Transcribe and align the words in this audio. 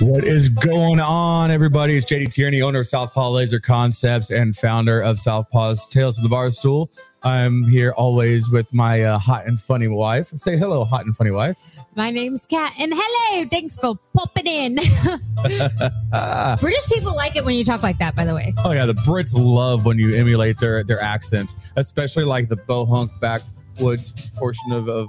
What 0.00 0.22
is 0.22 0.48
going 0.48 1.00
on, 1.00 1.50
everybody? 1.50 1.96
It's 1.96 2.06
JD 2.06 2.32
Tierney, 2.32 2.62
owner 2.62 2.80
of 2.80 2.86
Southpaw 2.86 3.30
Laser 3.30 3.58
Concepts 3.58 4.30
and 4.30 4.56
founder 4.56 5.00
of 5.00 5.18
Southpaw's 5.18 5.86
Tales 5.88 6.18
of 6.18 6.22
the 6.22 6.28
Bar 6.28 6.52
Stool. 6.52 6.88
I'm 7.24 7.64
here 7.64 7.90
always 7.90 8.48
with 8.48 8.72
my 8.72 9.02
uh, 9.02 9.18
hot 9.18 9.46
and 9.46 9.60
funny 9.60 9.88
wife. 9.88 10.28
Say 10.36 10.56
hello, 10.56 10.84
hot 10.84 11.04
and 11.04 11.16
funny 11.16 11.32
wife. 11.32 11.58
My 11.96 12.10
name's 12.10 12.46
Kat, 12.46 12.74
and 12.78 12.92
hello. 12.94 13.44
Thanks 13.46 13.76
for 13.76 13.96
popping 14.14 14.46
in. 14.46 14.74
British 16.60 16.86
people 16.86 17.16
like 17.16 17.34
it 17.34 17.44
when 17.44 17.56
you 17.56 17.64
talk 17.64 17.82
like 17.82 17.98
that, 17.98 18.14
by 18.14 18.24
the 18.24 18.36
way. 18.36 18.54
Oh 18.64 18.70
yeah, 18.70 18.86
the 18.86 18.94
Brits 18.94 19.34
love 19.36 19.84
when 19.84 19.98
you 19.98 20.14
emulate 20.14 20.58
their 20.58 20.84
their 20.84 21.00
accents, 21.00 21.56
especially 21.74 22.24
like 22.24 22.48
the 22.48 22.56
bohunk 22.56 23.10
backwoods 23.20 24.30
portion 24.36 24.70
of, 24.70 24.88
of 24.88 25.08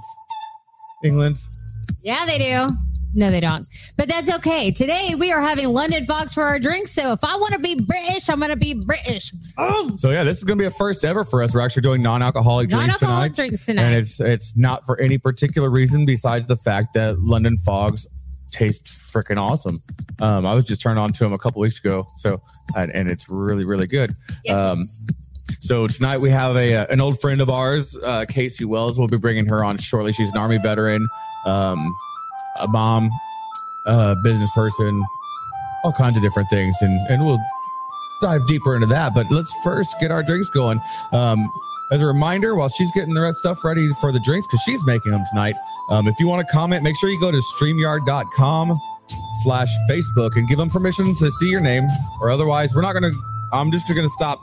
England. 1.04 1.36
Yeah, 2.02 2.26
they 2.26 2.38
do. 2.38 2.70
No, 3.14 3.30
they 3.30 3.40
don't. 3.40 3.66
But 3.96 4.08
that's 4.08 4.32
okay. 4.36 4.70
Today 4.70 5.14
we 5.18 5.32
are 5.32 5.40
having 5.40 5.68
London 5.72 6.04
Fogs 6.04 6.32
for 6.32 6.44
our 6.44 6.58
drinks. 6.58 6.92
So 6.92 7.12
if 7.12 7.24
I 7.24 7.36
want 7.36 7.54
to 7.54 7.58
be 7.58 7.74
British, 7.74 8.28
I'm 8.28 8.38
going 8.38 8.50
to 8.50 8.56
be 8.56 8.74
British. 8.86 9.30
Boom. 9.56 9.98
So 9.98 10.10
yeah, 10.10 10.22
this 10.24 10.38
is 10.38 10.44
gonna 10.44 10.58
be 10.58 10.64
a 10.66 10.70
first 10.70 11.04
ever 11.04 11.24
for 11.24 11.42
us. 11.42 11.54
We're 11.54 11.60
actually 11.60 11.82
doing 11.82 12.02
non-alcoholic 12.02 12.68
drinks 12.68 12.86
Non-alcoholic 13.02 13.32
tonight. 13.34 13.48
drinks 13.48 13.68
and 13.68 13.78
it's 13.80 14.20
it's 14.20 14.56
not 14.56 14.86
for 14.86 14.98
any 15.00 15.18
particular 15.18 15.68
reason 15.70 16.06
besides 16.06 16.46
the 16.46 16.56
fact 16.56 16.94
that 16.94 17.18
London 17.18 17.58
Fogs 17.58 18.06
taste 18.50 18.86
freaking 18.86 19.38
awesome. 19.38 19.76
Um, 20.20 20.46
I 20.46 20.54
was 20.54 20.64
just 20.64 20.80
turned 20.80 20.98
on 20.98 21.12
to 21.12 21.24
them 21.24 21.32
a 21.32 21.38
couple 21.38 21.60
weeks 21.60 21.78
ago, 21.78 22.06
so 22.16 22.38
and, 22.76 22.90
and 22.94 23.10
it's 23.10 23.26
really 23.28 23.64
really 23.64 23.86
good. 23.86 24.12
Yes, 24.44 24.56
um, 24.56 24.78
so 25.60 25.86
tonight 25.86 26.18
we 26.18 26.30
have 26.30 26.56
a 26.56 26.76
uh, 26.76 26.86
an 26.90 27.00
old 27.00 27.20
friend 27.20 27.40
of 27.40 27.50
ours, 27.50 27.98
uh, 28.02 28.24
Casey 28.28 28.64
Wells. 28.64 28.98
We'll 28.98 29.08
be 29.08 29.18
bringing 29.18 29.46
her 29.46 29.62
on 29.64 29.76
shortly. 29.78 30.12
She's 30.12 30.32
an 30.32 30.38
army 30.38 30.58
veteran, 30.58 31.06
um, 31.44 31.94
a 32.62 32.68
mom, 32.68 33.10
a 33.86 34.16
business 34.22 34.50
person, 34.54 35.04
all 35.84 35.92
kinds 35.92 36.16
of 36.16 36.22
different 36.22 36.48
things, 36.50 36.76
and 36.82 36.92
and 37.08 37.24
we'll 37.24 37.40
dive 38.20 38.46
deeper 38.46 38.74
into 38.74 38.86
that. 38.86 39.14
But 39.14 39.30
let's 39.30 39.52
first 39.62 39.98
get 40.00 40.10
our 40.10 40.22
drinks 40.22 40.50
going. 40.50 40.80
Um, 41.12 41.50
as 41.90 42.00
a 42.00 42.06
reminder, 42.06 42.54
while 42.54 42.68
she's 42.68 42.92
getting 42.92 43.14
the 43.14 43.20
rest 43.20 43.38
stuff 43.38 43.64
ready 43.64 43.88
for 44.00 44.12
the 44.12 44.20
drinks, 44.20 44.46
because 44.46 44.62
she's 44.62 44.84
making 44.84 45.10
them 45.10 45.24
tonight. 45.28 45.56
Um, 45.90 46.06
if 46.06 46.20
you 46.20 46.28
want 46.28 46.46
to 46.46 46.52
comment, 46.52 46.84
make 46.84 46.96
sure 46.96 47.10
you 47.10 47.18
go 47.18 47.32
to 47.32 47.42
streamyard.com 47.58 48.80
slash 49.42 49.68
Facebook 49.90 50.36
and 50.36 50.46
give 50.48 50.58
them 50.58 50.70
permission 50.70 51.14
to 51.16 51.30
see 51.30 51.48
your 51.48 51.60
name, 51.60 51.88
or 52.20 52.30
otherwise, 52.30 52.74
we're 52.74 52.82
not 52.82 52.92
going 52.92 53.12
to. 53.12 53.18
I'm 53.52 53.72
just 53.72 53.88
going 53.88 54.02
to 54.02 54.08
stop 54.08 54.40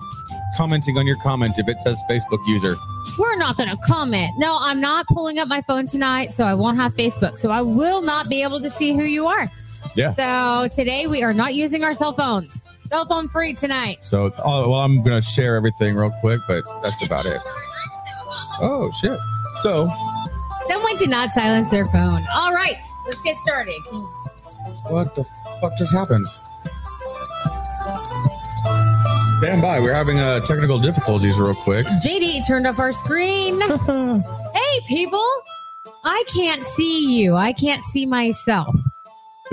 commenting 0.58 0.98
on 0.98 1.06
your 1.06 1.18
comment 1.18 1.60
if 1.60 1.68
it 1.68 1.80
says 1.80 2.04
Facebook 2.10 2.46
user. 2.48 2.76
We're 3.20 3.38
not 3.38 3.56
going 3.56 3.70
to 3.70 3.78
comment. 3.78 4.32
No, 4.38 4.58
I'm 4.60 4.82
not 4.82 5.06
pulling 5.08 5.38
up 5.40 5.48
my 5.48 5.62
phone 5.62 5.86
tonight, 5.86 6.34
so 6.34 6.44
I 6.44 6.56
won't 6.56 6.78
have 6.78 6.94
Facebook. 6.96 7.38
So 7.38 7.52
I 7.52 7.62
will 7.62 8.02
not 8.02 8.28
be 8.28 8.42
able 8.42 8.60
to 8.60 8.70
see 8.70 8.94
who 8.94 9.04
you 9.04 9.28
are. 9.28 9.48
Yeah. 9.96 10.12
So 10.12 10.68
today 10.74 11.08
we 11.08 11.24
are 11.24 11.34
not 11.34 11.54
using 11.54 11.84
our 11.84 11.94
cell 11.94 12.14
phones. 12.14 12.68
Cell 12.90 13.06
phone 13.06 13.30
free 13.30 13.54
tonight. 13.54 14.04
So, 14.04 14.32
oh, 14.44 14.70
well, 14.70 14.80
I'm 14.80 15.04
going 15.04 15.22
to 15.22 15.28
share 15.28 15.56
everything 15.56 15.96
real 15.96 16.12
quick, 16.22 16.40
but 16.48 16.64
that's 16.82 17.06
about 17.06 17.26
it. 17.26 17.40
Oh, 18.60 18.90
shit. 18.92 19.20
So, 19.62 19.88
Someone 20.70 20.98
did 20.98 21.10
not 21.10 21.32
silence 21.32 21.70
their 21.70 21.86
phone. 21.86 22.22
All 22.34 22.52
right, 22.54 22.82
let's 23.06 23.22
get 23.22 23.38
started. 23.40 23.80
what 24.90 25.16
the 25.16 25.26
fuck 25.62 25.78
just 25.78 25.94
happened? 25.94 26.28
Stand 29.38 29.62
by. 29.62 29.80
We're 29.80 29.94
having 29.94 30.20
uh, 30.20 30.40
technical 30.40 30.80
difficulties 30.80 31.40
real 31.40 31.54
quick. 31.54 31.86
JD 32.04 32.48
turned 32.48 32.66
off 32.66 32.80
our 32.80 32.92
screen. 32.92 33.60
hey, 33.62 34.80
people. 34.88 35.26
I 36.04 36.24
can't 36.34 36.64
see 36.66 37.22
you. 37.22 37.36
I 37.36 37.54
can't 37.54 37.84
see 37.84 38.08
myself. 38.08 38.76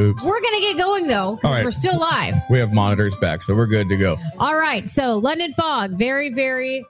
Oops. 0.01 0.25
We're 0.25 0.41
going 0.41 0.55
to 0.55 0.61
get 0.61 0.79
going, 0.79 1.07
though, 1.07 1.37
because 1.37 1.51
right. 1.51 1.65
we're 1.65 1.71
still 1.71 2.01
live. 2.01 2.35
We 2.49 2.59
have 2.59 2.73
monitors 2.73 3.15
back, 3.17 3.43
so 3.43 3.55
we're 3.55 3.67
good 3.67 3.91
to 3.91 3.97
go. 3.99 4.17
All 4.41 4.55
right. 4.55 4.89
So, 4.89 5.19
London 5.19 5.53
Fog, 5.53 5.91
very, 5.91 6.33
very, 6.33 6.87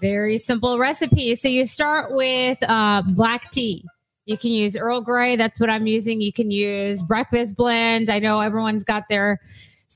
very 0.00 0.38
simple 0.38 0.78
recipe. 0.78 1.34
So, 1.34 1.48
you 1.48 1.66
start 1.66 2.12
with 2.12 2.58
uh, 2.66 3.02
black 3.08 3.50
tea. 3.50 3.84
You 4.24 4.38
can 4.38 4.52
use 4.52 4.74
Earl 4.74 5.02
Grey. 5.02 5.36
That's 5.36 5.60
what 5.60 5.68
I'm 5.68 5.86
using. 5.86 6.22
You 6.22 6.32
can 6.32 6.50
use 6.50 7.02
breakfast 7.02 7.56
blend. 7.56 8.08
I 8.08 8.20
know 8.20 8.40
everyone's 8.40 8.84
got 8.84 9.04
their 9.10 9.38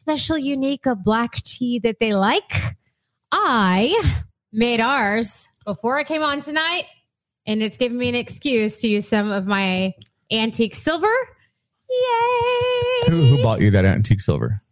special, 0.01 0.39
unique 0.39 0.87
of 0.87 1.05
black 1.05 1.35
tea 1.45 1.79
that 1.81 2.01
they 2.01 2.15
like. 2.15 2.53
I 3.31 4.03
made 4.51 4.81
ours 4.81 5.47
before 5.67 5.99
I 5.99 6.05
came 6.05 6.23
on 6.23 6.41
tonight, 6.41 6.85
and 7.47 7.63
it's 7.63 7.77
given 7.77 7.99
me 7.99 8.09
an 8.09 8.15
excuse 8.15 8.79
to 8.79 8.89
use 8.89 9.07
some 9.07 9.31
of 9.31 9.47
my 9.47 9.93
antique 10.33 10.75
silver. 10.75 11.13
Yay! 11.91 13.11
Who, 13.11 13.21
who 13.21 13.43
bought 13.43 13.61
you 13.61 13.71
that 13.73 13.85
antique 13.85 14.21
silver? 14.21 14.63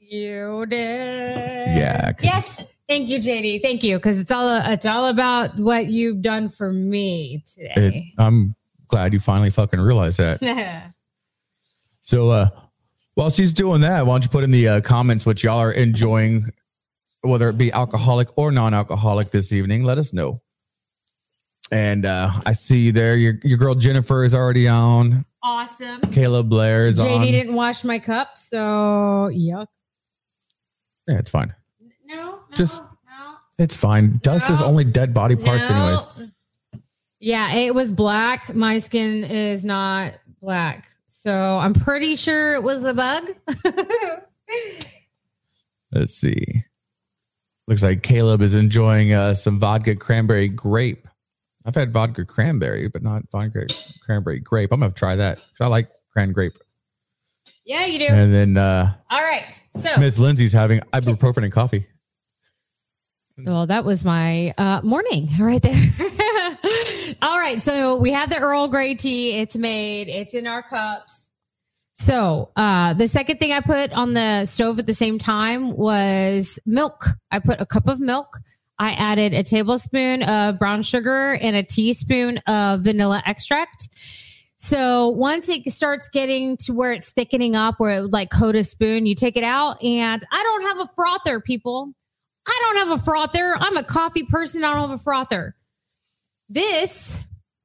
You 0.00 0.66
did. 0.66 1.76
Yeah. 1.76 2.12
Yes. 2.20 2.64
Thank 2.88 3.08
you, 3.08 3.20
JD. 3.20 3.62
Thank 3.62 3.84
you, 3.84 3.96
because 3.96 4.20
it's 4.20 4.32
all 4.32 4.48
it's 4.66 4.84
all 4.84 5.06
about 5.06 5.56
what 5.56 5.86
you've 5.86 6.20
done 6.20 6.48
for 6.48 6.72
me 6.72 7.44
It, 7.56 7.74
today. 7.74 8.12
I'm 8.18 8.54
glad 8.88 9.12
you 9.12 9.20
finally 9.20 9.50
fucking 9.50 9.80
realized 9.80 10.18
that. 10.18 10.92
So, 12.04 12.30
uh, 12.30 12.48
while 13.14 13.30
she's 13.30 13.52
doing 13.52 13.80
that, 13.82 14.06
why 14.06 14.14
don't 14.14 14.24
you 14.24 14.30
put 14.30 14.44
in 14.44 14.50
the 14.50 14.68
uh, 14.68 14.80
comments 14.80 15.26
what 15.26 15.42
y'all 15.42 15.58
are 15.58 15.72
enjoying, 15.72 16.44
whether 17.22 17.48
it 17.48 17.58
be 17.58 17.72
alcoholic 17.72 18.28
or 18.36 18.50
non-alcoholic 18.52 19.30
this 19.30 19.52
evening? 19.52 19.84
Let 19.84 19.98
us 19.98 20.12
know. 20.12 20.40
And 21.70 22.04
uh, 22.04 22.30
I 22.44 22.52
see 22.52 22.80
you 22.80 22.92
there. 22.92 23.16
Your 23.16 23.38
your 23.42 23.56
girl 23.56 23.74
Jennifer 23.74 24.24
is 24.24 24.34
already 24.34 24.68
on. 24.68 25.24
awesome. 25.42 26.00
Caleb 26.12 26.48
Blair 26.50 26.86
is 26.86 27.00
JD 27.00 27.16
on. 27.16 27.22
didn't 27.22 27.54
wash 27.54 27.82
my 27.84 27.98
cup, 27.98 28.36
so 28.36 29.30
yuck. 29.32 29.66
Yeah, 31.08 31.18
it's 31.18 31.30
fine. 31.30 31.54
No, 32.04 32.14
no 32.16 32.38
Just- 32.54 32.82
no, 33.06 33.34
It's 33.58 33.74
fine. 33.76 34.18
Dust 34.22 34.50
is 34.50 34.60
only 34.60 34.84
dead 34.84 35.14
body 35.14 35.34
parts, 35.36 35.68
no. 35.70 35.76
anyways. 35.76 36.30
Yeah, 37.20 37.52
it 37.54 37.74
was 37.74 37.90
black. 37.92 38.54
My 38.54 38.78
skin 38.78 39.24
is 39.24 39.64
not 39.64 40.12
black, 40.42 40.86
so 41.12 41.58
I'm 41.58 41.74
pretty 41.74 42.16
sure 42.16 42.54
it 42.54 42.62
was 42.62 42.84
a 42.84 42.94
bug. 42.94 43.24
Let's 45.92 46.14
see. 46.14 46.62
Looks 47.68 47.82
like 47.82 48.02
Caleb 48.02 48.42
is 48.42 48.54
enjoying 48.54 49.12
uh, 49.12 49.34
some 49.34 49.58
vodka 49.58 49.94
cranberry 49.94 50.48
grape. 50.48 51.06
I've 51.64 51.74
had 51.74 51.92
vodka 51.92 52.24
cranberry, 52.24 52.88
but 52.88 53.02
not 53.02 53.22
vodka 53.30 53.66
cranberry 54.04 54.40
grape. 54.40 54.72
I'm 54.72 54.80
gonna 54.80 54.92
try 54.92 55.16
that 55.16 55.36
'cause 55.36 55.60
I 55.60 55.66
like 55.66 55.88
cran 56.12 56.32
grape. 56.32 56.54
yeah, 57.64 57.86
you 57.86 57.98
do. 58.00 58.06
And 58.06 58.32
then 58.34 58.56
uh, 58.56 58.94
All 59.10 59.20
right. 59.22 59.52
So 59.76 59.96
Miss 59.98 60.18
Lindsay's 60.18 60.52
having 60.52 60.80
ibuprofen 60.92 61.44
and 61.44 61.52
coffee. 61.52 61.86
Well, 63.38 63.66
that 63.66 63.84
was 63.84 64.04
my 64.04 64.52
uh, 64.58 64.80
morning 64.82 65.28
right 65.38 65.62
there. 65.62 65.72
All 67.22 67.38
right. 67.38 67.60
So 67.60 67.94
we 67.94 68.10
have 68.10 68.30
the 68.30 68.38
Earl 68.38 68.66
Grey 68.66 68.94
tea. 68.94 69.38
It's 69.38 69.56
made, 69.56 70.08
it's 70.08 70.34
in 70.34 70.48
our 70.48 70.60
cups. 70.60 71.30
So 71.94 72.50
uh, 72.56 72.94
the 72.94 73.06
second 73.06 73.38
thing 73.38 73.52
I 73.52 73.60
put 73.60 73.92
on 73.92 74.14
the 74.14 74.44
stove 74.44 74.80
at 74.80 74.86
the 74.86 74.94
same 74.94 75.20
time 75.20 75.76
was 75.76 76.58
milk. 76.66 77.04
I 77.30 77.38
put 77.38 77.60
a 77.60 77.66
cup 77.66 77.86
of 77.86 78.00
milk. 78.00 78.38
I 78.80 78.94
added 78.94 79.34
a 79.34 79.44
tablespoon 79.44 80.24
of 80.24 80.58
brown 80.58 80.82
sugar 80.82 81.34
and 81.34 81.54
a 81.54 81.62
teaspoon 81.62 82.38
of 82.48 82.80
vanilla 82.80 83.22
extract. 83.24 83.88
So 84.56 85.08
once 85.08 85.48
it 85.48 85.70
starts 85.72 86.08
getting 86.08 86.56
to 86.64 86.72
where 86.72 86.90
it's 86.90 87.12
thickening 87.12 87.54
up, 87.54 87.78
where 87.78 87.98
it 87.98 88.02
would 88.02 88.12
like 88.12 88.30
coat 88.30 88.56
a 88.56 88.64
spoon, 88.64 89.06
you 89.06 89.14
take 89.14 89.36
it 89.36 89.44
out. 89.44 89.80
And 89.80 90.24
I 90.32 90.42
don't 90.42 90.62
have 90.76 90.88
a 90.88 90.92
frother, 90.96 91.38
people. 91.40 91.92
I 92.48 92.60
don't 92.62 92.88
have 92.88 92.98
a 92.98 93.02
frother. 93.04 93.56
I'm 93.60 93.76
a 93.76 93.84
coffee 93.84 94.24
person. 94.24 94.64
I 94.64 94.74
don't 94.74 94.90
have 94.90 94.98
a 94.98 95.02
frother. 95.02 95.54
This 96.52 97.18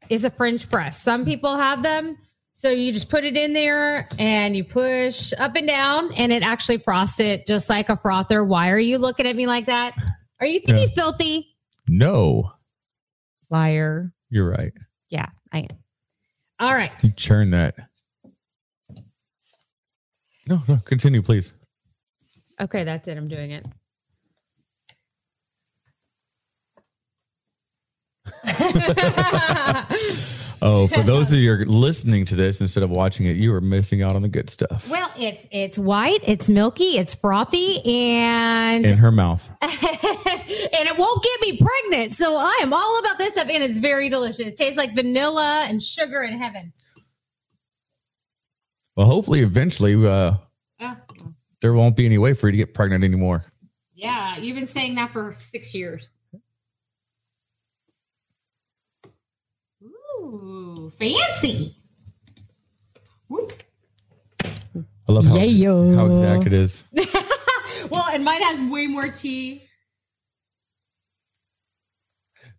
is 0.10 0.24
a 0.24 0.30
French 0.30 0.70
press. 0.70 1.02
Some 1.02 1.26
people 1.26 1.58
have 1.58 1.84
them. 1.84 2.18
So 2.54 2.70
you 2.70 2.94
just 2.94 3.10
put 3.10 3.26
it 3.26 3.36
in 3.36 3.52
there 3.52 4.08
and 4.18 4.56
you 4.56 4.64
push 4.64 5.34
up 5.38 5.58
and 5.58 5.68
down 5.68 6.14
and 6.14 6.32
it 6.32 6.42
actually 6.42 6.78
frosts 6.78 7.20
it 7.20 7.46
just 7.46 7.70
like 7.70 7.90
a 7.90 7.98
frother. 7.98 8.46
Why 8.46 8.72
are 8.72 8.80
you 8.80 8.98
looking 8.98 9.28
at 9.28 9.36
me 9.36 9.46
like 9.46 9.66
that? 9.66 9.94
Are 10.40 10.48
you 10.48 10.62
thinking 10.62 10.88
filthy? 10.88 11.54
No, 11.90 12.50
Liar. 13.50 14.14
you're 14.30 14.50
right. 14.50 14.72
Yeah, 15.10 15.28
I 15.52 15.60
am. 15.60 15.78
All 16.60 16.74
right. 16.74 16.92
Churn 17.18 17.52
that. 17.52 17.76
No, 20.48 20.64
no, 20.66 20.78
continue, 20.86 21.22
please. 21.22 21.52
Okay, 22.62 22.86
that's 22.86 23.10
it. 23.10 23.18
I'm 23.18 23.28
doing 23.28 23.52
it. 23.52 23.66
Oh, 30.60 30.88
for 30.88 31.04
those 31.04 31.32
of 31.32 31.38
you 31.38 31.54
who 31.56 31.62
are 31.62 31.66
listening 31.68 32.26
to 32.26 32.36
this 32.36 32.62
instead 32.62 32.82
of 32.82 32.90
watching 32.90 33.28
it, 33.28 33.38
you 33.38 33.54
are 33.54 33.62
missing 33.62 34.02
out 34.02 34.16
on 34.16 34.24
the 34.24 34.28
good 34.28 34.50
stuff. 34.50 34.90
well, 34.90 35.12
it's 35.16 35.46
it's 35.52 35.78
white, 35.78 36.22
it's 36.24 36.50
milky, 36.50 36.98
it's 36.98 37.14
frothy, 37.14 37.80
and 37.86 38.84
In 38.84 38.98
her 38.98 39.12
mouth. 39.12 39.48
and 39.62 39.70
it 39.72 40.98
won't 40.98 41.24
get 41.24 41.42
me 41.42 41.60
pregnant. 41.60 42.16
So 42.16 42.38
I 42.38 42.58
am 42.64 42.74
all 42.74 43.00
about 43.00 43.20
this 43.20 43.34
stuff, 43.34 43.50
and 43.52 43.64
it's 43.64 43.78
very 43.78 44.10
delicious. 44.10 44.40
It 44.40 44.58
tastes 44.58 44.78
like 44.78 44.96
vanilla 44.96 45.68
and 45.70 45.82
sugar 45.82 46.24
in 46.24 46.40
heaven. 46.40 46.74
Well, 48.96 49.06
hopefully, 49.06 49.42
eventually, 49.42 49.94
uh, 50.08 50.38
Oh, 50.82 50.98
there 51.62 51.74
won't 51.74 51.96
be 51.96 52.08
any 52.08 52.18
way 52.18 52.34
for 52.34 52.48
you 52.48 52.54
to 52.54 52.58
get 52.58 52.74
pregnant 52.74 53.04
anymore. 53.04 53.46
yeah, 53.94 54.38
you've 54.38 54.56
been 54.56 54.66
saying 54.66 54.96
that 54.96 55.12
for 55.12 55.32
six 55.34 55.76
years. 55.76 56.10
Ooh, 60.28 60.92
fancy. 60.98 61.76
Whoops. 63.30 63.60
I 64.44 65.12
love 65.14 65.26
how, 65.26 65.38
Yeah. 65.38 65.96
how 65.96 66.08
exact 66.08 66.46
it 66.48 66.54
is. 66.54 66.84
well, 67.92 68.06
and 68.12 68.24
mine 68.26 68.42
has 68.42 68.62
way 68.70 68.88
more 68.88 69.08
tea. 69.08 69.64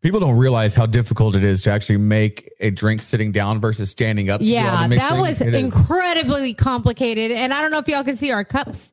People 0.01 0.21
don't 0.21 0.39
realize 0.39 0.75
how 0.77 0.87
difficult 0.87 1.35
it 1.35 1.43
is 1.43 1.63
to 1.63 1.73
actually 1.73 1.97
make 1.99 2.51
a 2.61 2.71
drink 2.71 3.03
sitting 3.03 3.33
down 3.33 3.61
versus 3.61 3.91
standing 3.91 4.31
up. 4.31 4.41
to 4.41 4.47
do 4.47 4.51
all 4.57 4.63
Yeah, 4.63 4.71
the 4.87 4.95
that 4.97 5.11
mixing. 5.11 5.21
was 5.21 5.41
It 5.41 5.55
is. 5.55 5.61
incredibly 5.61 6.55
complicated. 6.55 7.33
And 7.33 7.53
I 7.53 7.61
don't 7.61 7.73
know 7.73 7.79
if 7.79 7.89
y'all 7.89 8.05
can 8.05 8.15
see 8.17 8.31
our 8.31 8.45
cups. 8.45 8.93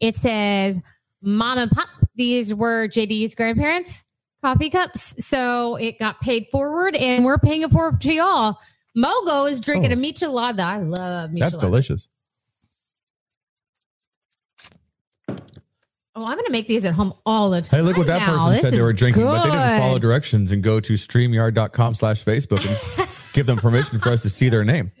It 0.00 0.16
says 0.16 0.80
mom 1.22 1.58
and 1.58 1.70
pop. 1.70 1.88
These 2.14 2.54
were 2.54 2.88
JD's 2.88 3.34
grandparents' 3.34 4.06
coffee 4.46 4.70
cups. 4.70 5.26
So 5.26 5.74
it 5.74 5.98
got 5.98 6.20
paid 6.20 6.46
forward 6.52 6.94
and 6.94 7.24
we're 7.24 7.38
paying 7.38 7.62
it 7.62 7.70
forward 7.70 8.00
to 8.02 8.12
y'all. 8.12 8.56
Mogo 8.96 9.50
is 9.50 9.60
drinking 9.60 9.90
Oh. 9.90 9.94
a 9.94 9.96
michelada. 9.96 10.60
I 10.60 10.78
love 10.78 11.30
michelada. 11.30 11.38
That's 11.40 11.56
delicious. 11.56 12.08
Oh, 15.28 16.24
I'm 16.24 16.34
going 16.34 16.46
to 16.46 16.52
make 16.52 16.68
these 16.68 16.84
at 16.86 16.94
home 16.94 17.12
all 17.26 17.50
the 17.50 17.60
time. 17.60 17.80
Hey, 17.80 17.84
look 17.86 17.96
what 17.98 18.06
that 18.06 18.20
now. 18.20 18.36
person 18.38 18.52
This 18.52 18.62
said 18.62 18.72
they 18.72 18.80
were 18.80 18.92
drinking, 18.92 19.24
but 19.24 19.42
they 19.44 19.50
didn't 19.50 19.80
follow 19.80 19.98
directions 19.98 20.52
and 20.52 20.62
go 20.62 20.78
to 20.80 20.92
streamyard.com 20.94 21.94
slash 21.94 22.24
Facebook 22.24 22.64
and 22.66 23.08
give 23.34 23.46
them 23.46 23.58
permission 23.58 23.98
for 23.98 24.10
us 24.10 24.22
to 24.22 24.30
see 24.30 24.48
their 24.48 24.64
name. 24.64 24.92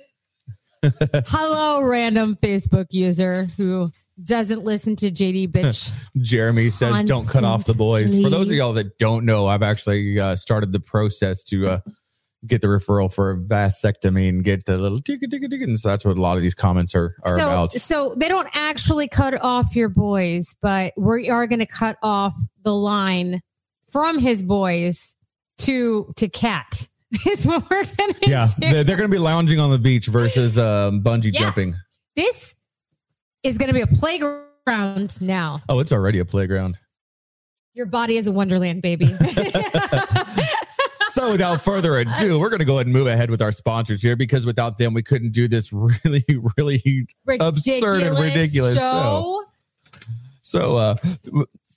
Hello, 0.82 1.88
random 1.88 2.36
Facebook 2.36 2.86
user 2.90 3.46
who 3.56 3.90
doesn't 4.22 4.64
listen 4.64 4.96
to 4.96 5.10
JD 5.10 5.48
bitch. 5.52 5.92
Jeremy 6.22 6.68
says, 6.70 7.02
"Don't 7.04 7.28
cut 7.28 7.44
off 7.44 7.64
the 7.64 7.74
boys." 7.74 8.20
For 8.22 8.30
those 8.30 8.48
of 8.50 8.56
y'all 8.56 8.72
that 8.74 8.98
don't 8.98 9.24
know, 9.24 9.46
I've 9.46 9.62
actually 9.62 10.18
uh, 10.18 10.36
started 10.36 10.72
the 10.72 10.80
process 10.80 11.44
to 11.44 11.68
uh, 11.68 11.78
get 12.46 12.60
the 12.62 12.68
referral 12.68 13.12
for 13.12 13.30
a 13.32 13.36
vasectomy 13.36 14.28
and 14.28 14.42
get 14.44 14.64
the 14.64 14.78
little 14.78 15.00
ticka 15.00 15.26
ticka 15.28 15.48
ticka. 15.48 15.64
And 15.64 15.78
so 15.78 15.88
that's 15.90 16.04
what 16.04 16.16
a 16.16 16.20
lot 16.20 16.36
of 16.36 16.42
these 16.42 16.54
comments 16.54 16.94
are 16.94 17.14
are 17.24 17.36
so, 17.38 17.46
about. 17.48 17.72
so 17.72 18.14
they 18.16 18.28
don't 18.28 18.48
actually 18.54 19.06
cut 19.08 19.40
off 19.42 19.76
your 19.76 19.88
boys, 19.88 20.54
but 20.62 20.92
we 20.96 21.28
are 21.28 21.46
going 21.46 21.58
to 21.60 21.66
cut 21.66 21.96
off 22.02 22.34
the 22.62 22.74
line 22.74 23.42
from 23.92 24.18
his 24.18 24.42
boys 24.42 25.14
to 25.58 26.12
to 26.16 26.28
cat. 26.28 26.86
Is 27.26 27.46
what 27.46 27.62
we're 27.70 27.84
going 27.84 28.14
to 28.14 28.28
Yeah, 28.30 28.46
do. 28.58 28.70
they're, 28.72 28.84
they're 28.84 28.96
going 28.96 29.08
to 29.08 29.14
be 29.14 29.20
lounging 29.20 29.60
on 29.60 29.70
the 29.70 29.78
beach 29.78 30.06
versus 30.08 30.58
um, 30.58 31.02
bungee 31.04 31.32
Yeah. 31.32 31.40
jumping. 31.42 31.76
this 32.16 32.55
is 33.42 33.58
going 33.58 33.68
to 33.68 33.74
be 33.74 33.80
a 33.80 33.86
playground 33.86 35.20
now. 35.20 35.62
Oh, 35.68 35.78
it's 35.78 35.92
already 35.92 36.18
a 36.18 36.24
playground. 36.24 36.78
Your 37.74 37.86
body 37.86 38.16
is 38.16 38.26
a 38.26 38.32
wonderland, 38.32 38.82
baby. 38.82 39.14
So 41.16 41.32
without 41.32 41.62
further 41.62 41.96
ado, 41.96 42.38
we're 42.38 42.50
going 42.50 42.58
to 42.58 42.66
go 42.66 42.74
ahead 42.74 42.88
and 42.88 42.92
move 42.92 43.06
ahead 43.06 43.30
with 43.30 43.40
our 43.40 43.50
sponsors 43.50 44.02
here 44.02 44.16
because 44.16 44.44
without 44.44 44.76
them, 44.76 44.92
we 44.92 45.02
couldn't 45.02 45.32
do 45.32 45.48
this 45.48 45.72
really, 45.72 46.26
really 46.58 47.06
Absurd 47.26 48.02
and 48.02 48.18
ridiculous 48.18 48.74
show. 48.74 49.44
So, 50.42 50.76
uh, 50.76 50.96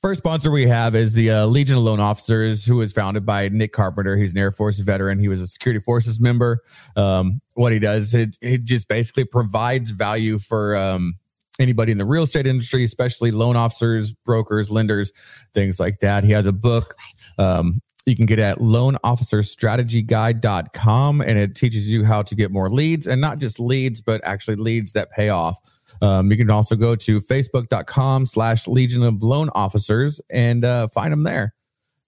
first 0.01 0.17
sponsor 0.17 0.51
we 0.51 0.67
have 0.67 0.93
is 0.93 1.13
the 1.13 1.31
uh, 1.31 1.45
Legion 1.45 1.77
of 1.77 1.83
Loan 1.83 2.01
Officers, 2.01 2.65
who 2.65 2.75
was 2.75 2.91
founded 2.91 3.25
by 3.25 3.47
Nick 3.47 3.71
Carpenter. 3.71 4.17
He's 4.17 4.33
an 4.33 4.39
Air 4.39 4.51
Force 4.51 4.79
veteran. 4.79 5.19
He 5.19 5.29
was 5.29 5.41
a 5.41 5.47
security 5.47 5.79
forces 5.79 6.19
member. 6.19 6.59
Um, 6.97 7.39
what 7.53 7.71
he 7.71 7.79
does, 7.79 8.13
it, 8.13 8.37
it 8.41 8.65
just 8.65 8.89
basically 8.89 9.23
provides 9.23 9.91
value 9.91 10.37
for 10.37 10.75
um, 10.75 11.15
anybody 11.59 11.91
in 11.91 11.97
the 11.97 12.05
real 12.05 12.23
estate 12.23 12.47
industry, 12.47 12.83
especially 12.83 13.31
loan 13.31 13.55
officers, 13.55 14.11
brokers, 14.11 14.71
lenders, 14.71 15.11
things 15.53 15.79
like 15.79 15.99
that. 15.99 16.23
He 16.23 16.31
has 16.31 16.45
a 16.45 16.51
book. 16.51 16.95
Um, 17.37 17.79
you 18.05 18.15
can 18.15 18.25
get 18.25 18.39
at 18.39 18.59
loanofficerstrategyguide.com 18.59 21.21
and 21.21 21.37
it 21.37 21.55
teaches 21.55 21.89
you 21.89 22.05
how 22.05 22.21
to 22.23 22.35
get 22.35 22.51
more 22.51 22.71
leads 22.71 23.07
and 23.07 23.21
not 23.21 23.39
just 23.39 23.59
leads, 23.59 24.01
but 24.01 24.21
actually 24.23 24.55
leads 24.55 24.93
that 24.93 25.11
pay 25.11 25.29
off. 25.29 25.59
Um, 26.01 26.31
you 26.31 26.37
can 26.37 26.49
also 26.49 26.75
go 26.75 26.95
to 26.95 27.19
facebook.com 27.19 28.25
slash 28.25 28.67
legion 28.67 29.03
of 29.03 29.21
loan 29.21 29.49
officers 29.53 30.21
and 30.29 30.63
uh, 30.63 30.87
find 30.87 31.11
them 31.11 31.23
there. 31.23 31.53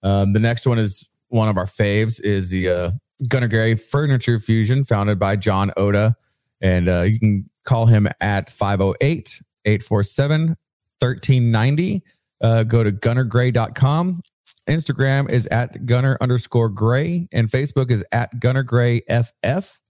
Um, 0.02 0.32
the 0.32 0.40
next 0.40 0.66
one 0.66 0.78
is 0.78 1.08
one 1.28 1.48
of 1.48 1.56
our 1.56 1.66
faves 1.66 2.20
is 2.22 2.50
the 2.50 2.68
uh, 2.68 2.90
Gunner 3.28 3.48
Gray 3.48 3.74
Furniture 3.74 4.38
Fusion 4.38 4.84
founded 4.84 5.18
by 5.18 5.36
John 5.36 5.72
Oda. 5.76 6.16
And 6.60 6.88
uh, 6.88 7.02
you 7.02 7.18
can 7.18 7.50
call 7.64 7.86
him 7.86 8.08
at 8.20 8.50
508 8.50 9.40
847 9.64 10.56
1390. 10.98 12.02
Uh, 12.40 12.62
go 12.64 12.82
to 12.82 12.92
gunnergray.com. 12.92 14.22
Instagram 14.68 15.30
is 15.30 15.46
at 15.48 15.86
gunner 15.86 16.16
underscore 16.20 16.68
gray 16.68 17.28
and 17.32 17.48
Facebook 17.48 17.90
is 17.90 18.04
at 18.12 18.38
gunner 18.38 18.62
gray 18.62 19.00
FF. 19.08 19.80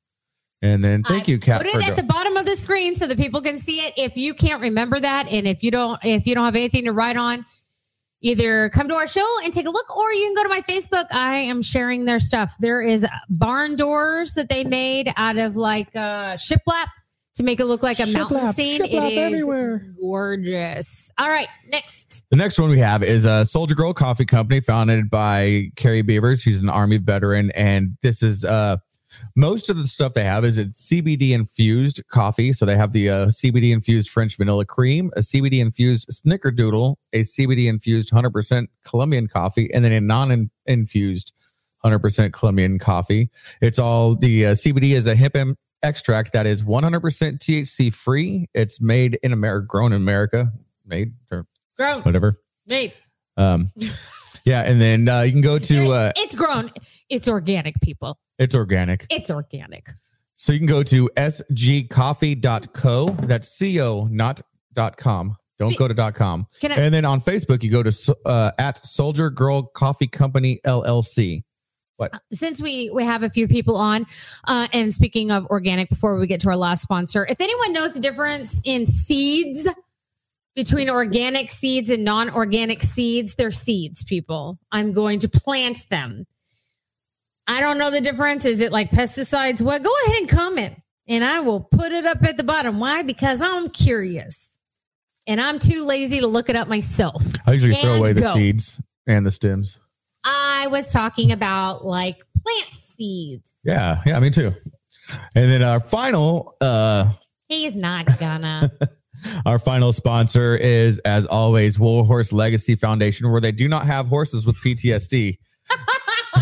And 0.63 0.83
then 0.85 1.03
thank 1.03 1.29
I 1.29 1.33
you, 1.33 1.39
Kat. 1.39 1.61
Put 1.61 1.67
it 1.67 1.75
go- 1.75 1.81
at 1.81 1.97
the 1.97 2.05
bottom 2.05 2.37
of 2.37 2.47
the 2.47 2.55
screen 2.57 2.95
so 2.95 3.07
that 3.09 3.19
people 3.19 3.43
can 3.43 3.59
see 3.59 3.81
it. 3.81 3.95
If 3.97 4.17
you 4.17 4.33
can't 4.33 4.61
remember 4.63 5.01
that, 5.01 5.27
and 5.29 5.47
if 5.47 5.63
you 5.63 5.71
don't, 5.73 5.99
if 6.05 6.27
you 6.27 6.35
don't 6.35 6.45
have 6.45 6.55
anything 6.55 6.85
to 6.85 6.93
write 6.93 7.17
on, 7.17 7.45
either 8.21 8.71
come 8.71 8.89
to 8.89 8.95
our 8.95 9.09
show 9.09 9.27
and 9.43 9.53
take 9.53 9.67
a 9.67 9.71
look, 9.71 9.95
or 9.95 10.13
you 10.13 10.25
can 10.27 10.35
go 10.35 10.43
to 10.45 10.49
my 10.49 10.61
Facebook. 10.61 11.07
I 11.11 11.39
am 11.39 11.63
sharing 11.63 12.05
their 12.05 12.21
stuff. 12.21 12.55
There 12.61 12.81
is 12.81 13.05
barn 13.29 13.75
doors 13.75 14.35
that 14.35 14.49
they 14.49 14.63
made 14.63 15.13
out 15.17 15.37
of 15.37 15.57
like 15.57 15.89
uh, 15.97 16.35
shiplap 16.35 16.87
to 17.35 17.43
make 17.43 17.61
it 17.61 17.65
look 17.65 17.83
like 17.83 17.99
a 17.99 18.07
mountain 18.07 18.39
Shiplap, 18.39 18.53
scene. 18.55 18.81
shiplap 18.83 19.11
It 19.11 19.13
is 19.13 19.41
everywhere. 19.41 19.87
gorgeous. 20.01 21.11
All 21.19 21.29
right, 21.29 21.49
next. 21.69 22.25
The 22.31 22.37
next 22.37 22.59
one 22.59 22.71
we 22.71 22.79
have 22.79 23.03
is 23.03 23.25
a 23.25 23.45
Soldier 23.45 23.75
Girl 23.75 23.95
Coffee 23.95 24.25
Company 24.27 24.61
founded 24.61 25.09
by 25.11 25.71
Carrie 25.77 26.03
Beavers. 26.03 26.43
She's 26.43 26.61
an 26.61 26.69
Army 26.69 26.99
veteran, 26.99 27.51
and 27.53 27.97
this 28.03 28.23
is 28.23 28.45
uh, 28.45 28.77
most 29.37 29.71
of 29.71 29.77
the 29.77 29.87
stuff 29.87 30.15
they 30.15 30.25
have 30.25 30.45
is 30.45 30.59
it's 30.59 30.87
CBD 30.91 31.31
infused 31.31 32.03
coffee. 32.09 32.53
So 32.53 32.67
they 32.67 32.77
have 32.77 32.93
the 32.93 33.09
uh, 33.11 33.27
CBD 33.27 33.73
infused 33.73 34.11
French 34.11 34.37
vanilla 34.37 34.65
cream, 34.67 35.11
a 35.17 35.21
CBD 35.21 35.61
infused 35.61 36.09
Snickerdoodle, 36.11 36.97
a 37.13 37.21
CBD 37.21 37.67
infused 37.69 38.11
100% 38.13 38.67
Colombian 38.85 39.27
coffee, 39.29 39.73
and 39.73 39.85
then 39.85 39.93
a 39.93 40.01
non 40.01 40.51
infused 40.67 41.33
100% 41.85 42.33
Colombian 42.33 42.79
coffee. 42.79 43.29
It's 43.61 43.79
all 43.79 44.15
the 44.15 44.47
uh, 44.47 44.51
CBD 44.53 44.95
is 44.95 45.07
a 45.07 45.15
hemp 45.15 45.37
em- 45.37 45.57
extract 45.83 46.33
that 46.33 46.47
is 46.47 46.63
100% 46.63 47.01
THC 47.39 47.93
free. 47.95 48.49
It's 48.55 48.81
made 48.81 49.19
in 49.23 49.33
America, 49.33 49.67
grown 49.67 49.93
in 49.93 50.01
America, 50.03 50.53
made 50.87 51.15
or 51.31 51.47
Grown. 51.77 52.03
whatever. 52.03 52.41
Made. 52.69 52.93
Um, 53.37 53.71
yeah, 54.45 54.63
and 54.63 54.81
then 54.81 55.09
uh, 55.09 55.23
you 55.23 55.33
can 55.33 55.41
go 55.41 55.59
to 55.59 55.93
uh, 55.93 56.13
it's 56.17 56.37
grown. 56.37 56.71
It's 57.09 57.29
organic, 57.29 57.81
people. 57.81 58.19
it's 58.39 58.55
organic. 58.55 59.07
It's 59.11 59.31
organic. 59.31 59.89
So 60.37 60.53
you 60.53 60.59
can 60.59 60.67
go 60.67 60.83
to 60.83 61.09
sgcoffee.co. 61.17 63.09
That's 63.11 63.59
co, 63.59 64.09
not 64.11 64.41
dot 64.73 64.97
com. 64.97 65.37
Don't 65.59 65.77
go 65.77 65.87
to 65.87 65.95
dot 65.95 66.15
com. 66.15 66.47
I? 66.63 66.67
And 66.69 66.93
then 66.93 67.05
on 67.05 67.21
Facebook, 67.21 67.63
you 67.63 67.71
go 67.71 67.83
to 67.83 68.17
uh, 68.27 68.51
at 68.59 68.85
Soldier 68.85 69.31
Girl 69.31 69.63
Coffee 69.63 70.09
Company 70.09 70.61
LLC. 70.67 71.45
Since 72.33 72.61
we 72.61 72.91
we 72.91 73.05
have 73.05 73.23
a 73.23 73.29
few 73.29 73.47
people 73.47 73.77
on 73.77 74.07
uh, 74.47 74.69
and 74.73 74.93
speaking 74.93 75.31
of 75.31 75.47
organic 75.47 75.89
before 75.89 76.19
we 76.19 76.27
get 76.27 76.41
to 76.41 76.49
our 76.49 76.57
last 76.57 76.83
sponsor 76.83 77.27
if 77.29 77.41
anyone 77.41 77.73
knows 77.73 77.95
the 77.95 78.01
difference 78.01 78.61
in 78.65 78.87
seeds 78.87 79.69
between 80.55 80.91
organic 80.91 81.51
seeds 81.51 81.91
and 81.91 82.05
non-organic 82.05 82.83
seeds 82.83 83.35
they're 83.35 83.51
seeds 83.51 84.05
people. 84.05 84.59
I'm 84.71 84.93
going 84.93 85.19
to 85.21 85.29
plant 85.29 85.89
them. 85.89 86.27
I 87.47 87.61
don't 87.61 87.79
know 87.79 87.91
the 87.91 88.01
difference. 88.01 88.45
Is 88.45 88.61
it 88.61 88.71
like 88.71 88.91
pesticides? 88.91 89.63
What 89.63 89.83
go 89.83 89.91
ahead 90.07 90.21
and 90.21 90.29
comment 90.29 90.83
and 91.09 91.25
i 91.25 91.41
will 91.41 91.61
put 91.61 91.93
it 91.93 92.05
up 92.05 92.23
at 92.23 92.37
the 92.37 92.45
bottom. 92.45 92.81
Why? 92.81 93.03
Because 93.03 93.41
i'm 93.43 93.69
curious 93.69 94.51
and 95.27 95.41
i'm 95.41 95.59
too 95.59 95.87
lazy 95.87 96.21
to 96.21 96.27
look 96.27 96.49
it 96.49 96.57
up 96.57 96.69
myself. 96.69 97.23
I 97.47 97.53
usually 97.53 97.75
throw 97.75 97.95
away 97.95 98.13
the 98.13 98.21
go. 98.21 98.33
seeds 98.33 98.81
and 99.07 99.27
the 99.27 99.31
stems. 99.31 99.81
I 100.25 100.67
was 100.71 100.93
talking 100.93 101.33
about 101.33 101.85
like 101.85 102.23
plant 102.43 102.85
seeds 102.85 103.55
Yeah, 103.65 104.01
yeah, 104.07 104.19
me 104.21 104.31
too. 104.31 104.53
And 105.35 105.51
then 105.51 105.63
our 105.63 105.81
final 105.81 106.57
uh 106.61 107.11
He's 107.49 107.77
not 107.77 108.07
gonna. 108.21 108.71
our 109.47 109.59
final 109.59 109.93
sponsor 109.93 110.57
is 110.57 110.99
as 111.01 111.27
always 111.27 111.79
Warhorse 111.79 112.33
Legacy 112.33 112.75
Foundation 112.77 113.31
where 113.31 113.41
they 113.41 113.53
do 113.53 113.69
not 113.69 113.85
have 113.87 114.07
horses 114.09 114.47
with 114.47 114.57
PTSD. 114.57 115.39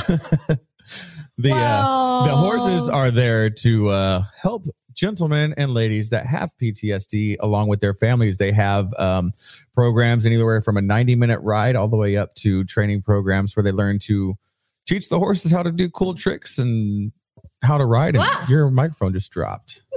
the 1.38 1.52
uh 1.52 2.26
the 2.26 2.37
horses 2.37 2.88
are 2.88 3.10
there 3.10 3.50
to 3.50 3.88
uh, 3.88 4.22
help 4.40 4.64
gentlemen 5.00 5.54
and 5.57 5.73
ladies 5.73 6.11
that 6.11 6.26
have 6.26 6.52
PTSD 6.62 7.37
along 7.40 7.69
with 7.69 7.80
their 7.80 7.95
families. 7.95 8.37
They 8.37 8.52
have 8.52 8.92
um, 8.99 9.33
programs 9.73 10.26
anywhere 10.26 10.61
from 10.61 10.76
a 10.76 10.83
90 10.83 11.14
minute 11.14 11.40
ride 11.42 11.75
all 11.75 11.88
the 11.88 11.97
way 11.97 12.19
up 12.19 12.35
to 12.37 12.64
training 12.64 13.00
programs 13.00 13.57
where 13.57 13.62
they 13.64 13.73
learn 13.73 13.99
to 14.00 14.35
teach 14.87 15.09
the 15.09 15.19
horses 15.19 15.52
how 15.52 15.62
to 15.62 15.73
do 15.73 15.88
cool 15.88 16.12
tricks 16.14 16.59
and 16.59 17.12
how 17.62 17.78
to 17.78 17.87
ride. 17.87 18.14
And 18.14 18.25
Wow. 18.25 18.45
your 18.49 18.71
microphone 18.71 19.14
just 19.14 19.30
dropped. 19.33 19.83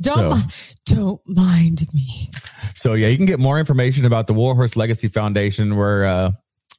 Don't 0.00 0.36
So- 0.50 0.74
don't 0.86 1.20
mind 1.26 1.86
me. 1.92 2.30
So 2.74 2.94
yeah, 2.94 3.08
you 3.08 3.16
can 3.16 3.26
get 3.26 3.40
more 3.40 3.58
information 3.58 4.04
about 4.06 4.26
the 4.28 4.32
Warhorse 4.32 4.74
Legacy 4.76 5.08
Foundation, 5.08 5.76
where 5.76 6.04
uh, 6.04 6.30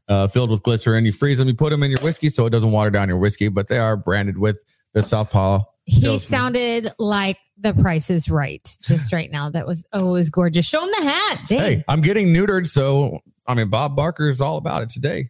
Uh, 0.07 0.27
filled 0.27 0.51
with 0.51 0.61
glycerin. 0.61 1.03
You 1.03 1.11
freeze 1.11 1.39
them, 1.39 1.47
you 1.47 1.55
put 1.55 1.71
them 1.71 1.81
in 1.81 1.89
your 1.89 1.99
whiskey 2.01 2.29
so 2.29 2.45
it 2.45 2.51
doesn't 2.51 2.71
water 2.71 2.91
down 2.91 3.09
your 3.09 3.17
whiskey, 3.17 3.47
but 3.47 3.67
they 3.67 3.79
are 3.79 3.97
branded 3.97 4.37
with 4.37 4.63
the 4.93 5.01
Southpaw 5.01 5.63
He 5.85 6.17
sounded 6.17 6.89
like 6.97 7.37
the 7.57 7.73
price 7.73 8.09
is 8.09 8.29
right 8.29 8.61
just 8.81 9.13
right 9.13 9.31
now. 9.31 9.49
That 9.49 9.67
was 9.67 9.85
oh, 9.93 10.09
it 10.09 10.11
was 10.11 10.29
gorgeous. 10.29 10.65
Show 10.65 10.83
him 10.83 10.89
the 10.99 11.09
hat. 11.09 11.41
Dang. 11.47 11.59
hey, 11.59 11.83
I'm 11.87 12.01
getting 12.01 12.27
neutered, 12.27 12.65
so 12.65 13.19
I 13.45 13.53
mean 13.53 13.69
Bob 13.69 13.95
Barker 13.95 14.27
is 14.27 14.41
all 14.41 14.57
about 14.57 14.81
it 14.81 14.89
today. 14.89 15.29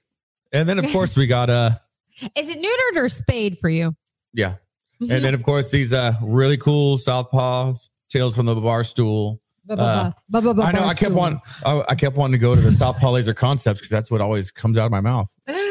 And 0.54 0.70
then 0.70 0.80
of 0.80 0.90
course 0.92 1.18
we 1.18 1.28
got 1.28 1.50
uh 1.50 1.72
Is 2.36 2.48
it 2.48 2.58
neutered 2.58 3.04
or 3.04 3.10
spayed 3.10 3.58
for 3.58 3.70
you? 3.70 3.96
yeah. 4.34 4.56
And 5.02 5.26
then 5.26 5.34
of 5.34 5.44
course 5.44 5.72
these 5.72 5.94
uh 5.94 6.14
really 6.22 6.58
cool 6.58 6.98
Southpaws 6.98 7.90
tales 8.10 8.36
from 8.36 8.46
the 8.46 8.56
bar 8.56 8.84
stool. 8.84 9.42
Ba- 9.68 9.76
ba- 9.76 10.16
ba- 10.30 10.42
ba- 10.42 10.54
ba- 10.54 10.64
I 10.64 10.72
know 10.72 10.86
I 10.86 10.94
kept 10.94 11.14
wanting 11.14 11.40
I, 11.66 11.84
I 11.90 11.96
kept 11.96 12.16
wanting 12.16 12.34
to 12.34 12.38
go 12.38 12.54
to 12.54 12.62
the 12.62 12.72
South 12.72 12.96
Southpaw 12.96 13.12
Laser 13.12 13.34
Concepts 13.34 13.80
because 13.80 13.90
that's 13.90 14.12
what 14.12 14.22
always 14.22 14.52
comes 14.52 14.78
out 14.78 14.86
of 14.86 14.92
my 14.92 15.02
mouth. 15.02 15.34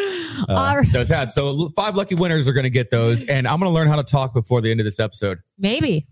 Uh, 0.48 0.54
All 0.54 0.76
right. 0.76 0.92
Those 0.92 1.08
hats. 1.08 1.32
So 1.32 1.68
five 1.76 1.94
lucky 1.94 2.16
winners 2.16 2.48
are 2.48 2.52
going 2.52 2.64
to 2.64 2.70
get 2.70 2.90
those, 2.90 3.22
and 3.22 3.46
I'm 3.46 3.60
going 3.60 3.70
to 3.70 3.72
learn 3.72 3.86
how 3.86 3.94
to 3.94 4.02
talk 4.02 4.34
before 4.34 4.60
the 4.60 4.68
end 4.68 4.80
of 4.80 4.84
this 4.84 4.98
episode. 4.98 5.38
Maybe. 5.58 6.06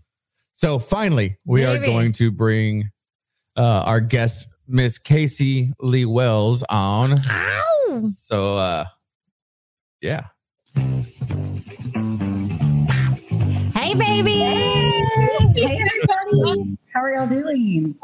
So 0.53 0.79
finally, 0.79 1.37
we 1.45 1.65
are 1.65 1.77
going 1.77 2.13
to 2.13 2.31
bring 2.31 2.89
uh, 3.57 3.81
our 3.81 3.99
guest, 3.99 4.47
Miss 4.65 4.97
Casey 4.97 5.73
Lee 5.81 6.05
Wells, 6.05 6.63
on. 6.69 7.15
Ow. 7.29 8.09
So, 8.13 8.55
uh, 8.55 8.85
yeah. 9.99 10.27
Hey, 13.73 13.93
baby. 13.93 14.31
Hey 15.55 15.79
everybody, 15.79 16.41
how 16.41 16.51
are 16.51 16.72
y'all 17.23 17.41
doing? 17.41 17.95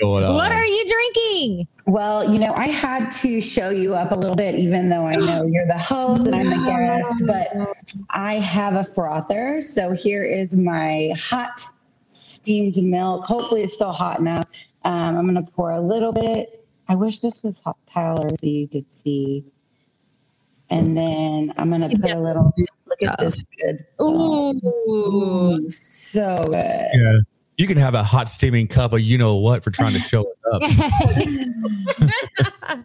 What 0.00 0.52
are 0.52 0.64
you 0.64 0.84
drinking? 0.88 1.68
Well, 1.86 2.30
you 2.30 2.40
know, 2.40 2.52
I 2.54 2.66
had 2.66 3.10
to 3.10 3.40
show 3.40 3.70
you 3.70 3.94
up 3.94 4.10
a 4.10 4.14
little 4.16 4.36
bit, 4.36 4.56
even 4.56 4.88
though 4.88 5.06
I 5.06 5.16
know 5.16 5.44
you're 5.46 5.66
the 5.66 5.78
host 5.78 6.26
and 6.26 6.34
I'm 6.34 6.50
the 6.50 6.66
guest, 6.66 7.22
but 7.26 7.48
I 8.10 8.34
have 8.34 8.74
a 8.74 8.84
frother. 8.84 9.60
So 9.60 9.92
here 9.92 10.24
is 10.24 10.56
my 10.56 11.12
hot 11.16 11.64
steamed 12.08 12.82
milk. 12.82 13.24
Hopefully, 13.24 13.62
it's 13.62 13.74
still 13.74 13.92
hot 13.92 14.18
enough. 14.18 14.48
Um, 14.84 15.16
I'm 15.16 15.32
going 15.32 15.42
to 15.44 15.50
pour 15.52 15.70
a 15.70 15.80
little 15.80 16.12
bit. 16.12 16.66
I 16.88 16.96
wish 16.96 17.20
this 17.20 17.42
was 17.42 17.60
hot, 17.60 17.78
Tyler, 17.86 18.28
so 18.36 18.46
you 18.46 18.66
could 18.68 18.90
see. 18.90 19.44
And 20.70 20.98
then 20.98 21.54
I'm 21.56 21.68
going 21.68 21.88
to 21.88 21.96
put 21.96 22.10
a 22.10 22.18
little. 22.18 22.52
Look 22.86 23.02
at 23.02 23.18
this 23.18 23.44
good. 23.60 23.84
Ooh. 24.02 24.52
Ooh, 24.88 25.68
so 25.68 26.48
good. 26.50 26.88
Yeah. 26.92 27.18
You 27.56 27.66
can 27.68 27.76
have 27.76 27.94
a 27.94 28.02
hot 28.02 28.28
steaming 28.28 28.66
cup 28.66 28.92
of 28.92 29.00
you 29.00 29.16
know 29.16 29.36
what 29.36 29.62
for 29.62 29.70
trying 29.70 29.92
to 29.94 30.00
show 30.00 30.24
us 30.28 30.38
up. 30.52 30.62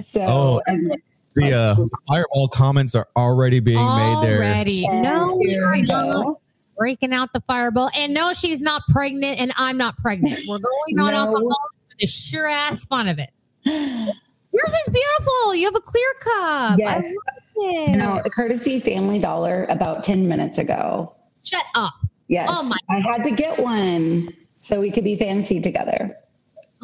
So, 0.00 0.22
Oh. 0.22 0.60
and 0.66 1.00
The 1.36 1.52
uh, 1.52 1.74
fireball 2.08 2.48
comments 2.48 2.94
are 2.96 3.06
already 3.16 3.60
being 3.60 3.78
made 3.78 4.18
there. 4.22 4.38
Already. 4.38 4.88
No, 4.88 5.28
we're 5.38 5.86
go. 5.86 6.40
breaking 6.76 7.12
out 7.12 7.32
the 7.32 7.40
fireball. 7.46 7.90
And 7.96 8.12
no, 8.12 8.32
she's 8.32 8.60
not 8.60 8.82
pregnant, 8.88 9.38
and 9.38 9.52
I'm 9.56 9.76
not 9.76 9.96
pregnant. 9.98 10.36
We're 10.48 10.58
going 10.58 10.98
on 10.98 11.12
No. 11.12 11.18
alcohol 11.18 11.60
for 11.90 11.96
the 12.00 12.06
sure 12.08 12.48
ass 12.48 12.84
fun 12.86 13.06
of 13.08 13.18
it. 13.20 13.30
Yours 13.64 14.72
is 14.72 14.92
beautiful. 14.92 15.54
You 15.54 15.64
have 15.66 15.76
a 15.76 15.80
clear 15.80 16.14
cup. 16.24 16.78
Yes. 16.80 17.04
I 17.04 17.06
love 17.06 17.86
it. 17.92 17.96
No, 17.98 18.20
courtesy 18.30 18.80
Family 18.80 19.18
Dollar 19.20 19.64
about 19.68 20.02
10 20.02 20.26
minutes 20.28 20.58
ago. 20.58 21.14
Shut 21.44 21.64
up. 21.76 21.94
Yes. 22.28 22.48
Oh 22.50 22.62
my- 22.62 22.76
I 22.88 23.00
had 23.00 23.24
to 23.24 23.30
get 23.30 23.58
one 23.58 24.28
so 24.54 24.80
we 24.80 24.90
could 24.90 25.04
be 25.04 25.16
fancy 25.16 25.60
together. 25.60 26.10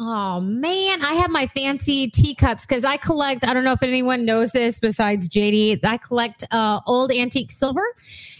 Oh 0.03 0.41
man, 0.41 1.03
I 1.03 1.13
have 1.15 1.29
my 1.29 1.45
fancy 1.47 2.09
teacups 2.09 2.65
because 2.65 2.83
I 2.83 2.97
collect. 2.97 3.45
I 3.45 3.53
don't 3.53 3.63
know 3.63 3.73
if 3.73 3.83
anyone 3.83 4.25
knows 4.25 4.51
this 4.51 4.79
besides 4.79 5.29
JD. 5.29 5.83
I 5.85 5.97
collect 5.97 6.43
uh, 6.49 6.79
old 6.87 7.11
antique 7.11 7.51
silver, 7.51 7.83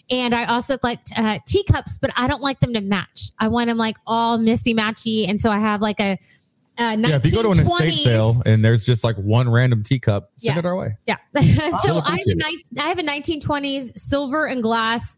and 0.10 0.34
I 0.34 0.46
also 0.46 0.78
collect 0.80 1.12
uh, 1.16 1.38
teacups, 1.46 2.00
but 2.00 2.10
I 2.16 2.28
don't 2.28 2.42
like 2.42 2.62
them 2.62 2.74
to 2.74 2.82
match. 2.82 3.30
I 3.38 3.48
want 3.50 3.68
them 3.68 3.78
like 3.78 3.98
all 4.08 4.40
misty 4.40 4.74
matchy, 4.74 5.30
and 5.30 5.40
so 5.40 5.52
I 5.52 5.60
have 5.60 5.82
like 5.82 6.00
a. 6.00 6.18
Uh, 6.80 6.96
Yeah, 6.98 7.18
if 7.18 7.26
you 7.28 7.32
go 7.34 7.44
to 7.44 7.52
an 7.52 7.60
estate 7.60 7.98
sale 7.98 8.42
and 8.46 8.64
there's 8.66 8.84
just 8.84 9.04
like 9.04 9.18
one 9.18 9.48
random 9.48 9.84
teacup, 9.84 10.32
send 10.40 10.56
Yeah. 10.56 10.60
it 10.60 10.66
our 10.66 10.76
way. 10.76 10.98
Yeah. 11.06 11.18
so 11.84 12.00
I 12.00 12.12
have, 12.12 12.20
a, 12.26 12.36
nine- 12.36 12.62
I 12.80 12.88
have 12.88 12.98
a 12.98 13.04
1920s 13.04 14.00
silver 14.00 14.48
and 14.48 14.64
glass, 14.64 15.16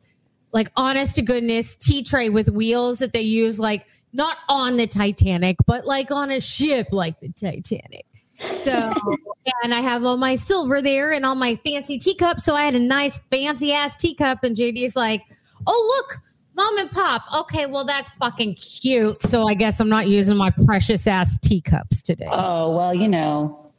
like 0.54 0.72
honest 0.76 1.16
to 1.18 1.22
goodness 1.22 1.76
tea 1.76 2.04
tray 2.04 2.30
with 2.30 2.50
wheels 2.50 3.00
that 3.00 3.12
they 3.12 3.22
use, 3.22 3.60
like 3.60 3.88
not 4.14 4.38
on 4.48 4.78
the 4.78 4.88
Titanic, 4.88 5.58
but 5.66 5.86
like 5.86 6.12
on 6.12 6.32
a 6.32 6.40
ship 6.40 6.88
like 6.92 7.20
the 7.20 7.30
Titanic. 7.30 8.06
So, 8.38 8.72
and 9.64 9.74
I 9.74 9.82
have 9.82 10.06
all 10.06 10.18
my 10.18 10.36
silver 10.36 10.82
there 10.82 11.12
and 11.12 11.26
all 11.26 11.36
my 11.36 11.56
fancy 11.66 11.98
teacups. 11.98 12.46
So 12.46 12.56
I 12.56 12.64
had 12.64 12.76
a 12.76 12.80
nice 12.80 13.20
fancy 13.32 13.74
ass 13.74 13.96
teacup, 13.96 14.44
and 14.44 14.56
JD's 14.56 14.96
like, 14.96 15.24
oh, 15.68 15.94
look. 15.98 16.20
Mom 16.56 16.78
and 16.78 16.92
pop. 16.92 17.24
Okay, 17.36 17.66
well 17.66 17.84
that's 17.84 18.08
fucking 18.20 18.54
cute. 18.54 19.20
So 19.24 19.48
I 19.48 19.56
guess 19.56 19.80
I'm 19.80 19.90
not 19.90 20.08
using 20.08 20.38
my 20.38 20.52
precious 20.68 21.08
ass 21.08 21.40
teacups 21.40 22.04
today. 22.04 22.28
Oh, 22.32 22.76
well, 22.76 22.94
you 22.94 23.08
know, 23.08 23.72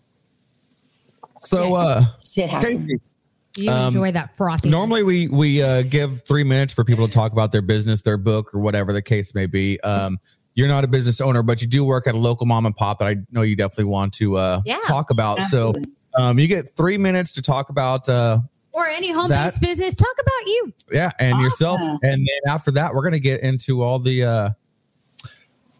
So, 1.38 1.76
uh, 1.76 2.04
shit 2.24 2.50
happens. 2.50 3.14
You 3.56 3.70
um, 3.70 3.86
enjoy 3.86 4.12
that 4.12 4.36
frothy. 4.36 4.68
Normally, 4.68 5.02
we 5.02 5.28
we 5.28 5.62
uh, 5.62 5.82
give 5.82 6.22
three 6.26 6.44
minutes 6.44 6.72
for 6.72 6.84
people 6.84 7.06
to 7.08 7.12
talk 7.12 7.32
about 7.32 7.52
their 7.52 7.62
business, 7.62 8.02
their 8.02 8.16
book, 8.16 8.54
or 8.54 8.60
whatever 8.60 8.92
the 8.92 9.02
case 9.02 9.34
may 9.34 9.46
be. 9.46 9.80
Um, 9.80 10.18
you're 10.54 10.68
not 10.68 10.84
a 10.84 10.86
business 10.88 11.20
owner, 11.20 11.42
but 11.42 11.60
you 11.62 11.68
do 11.68 11.84
work 11.84 12.06
at 12.06 12.14
a 12.14 12.18
local 12.18 12.46
mom 12.46 12.64
and 12.66 12.76
pop 12.76 12.98
that 13.00 13.08
I 13.08 13.16
know 13.32 13.42
you 13.42 13.56
definitely 13.56 13.90
want 13.92 14.12
to 14.14 14.36
uh, 14.36 14.62
Yeah. 14.64 14.78
talk 14.86 15.10
about. 15.10 15.40
Absolutely. 15.40 15.84
So, 16.16 16.22
um, 16.22 16.38
you 16.38 16.46
get 16.46 16.68
three 16.76 16.96
minutes 16.96 17.32
to 17.32 17.42
talk 17.42 17.70
about 17.70 18.08
uh, 18.08 18.38
or 18.72 18.86
any 18.86 19.10
home 19.12 19.30
based 19.30 19.60
business. 19.60 19.94
Talk 19.96 20.14
about 20.20 20.46
you. 20.46 20.72
yeah, 20.92 21.10
and 21.18 21.40
yourself, 21.40 21.80
and 21.80 22.00
then 22.02 22.52
after 22.52 22.70
that, 22.72 22.94
we're 22.94 23.02
gonna 23.02 23.18
get 23.18 23.40
into 23.40 23.82
all 23.82 23.98
the 23.98 24.22
uh, 24.24 24.50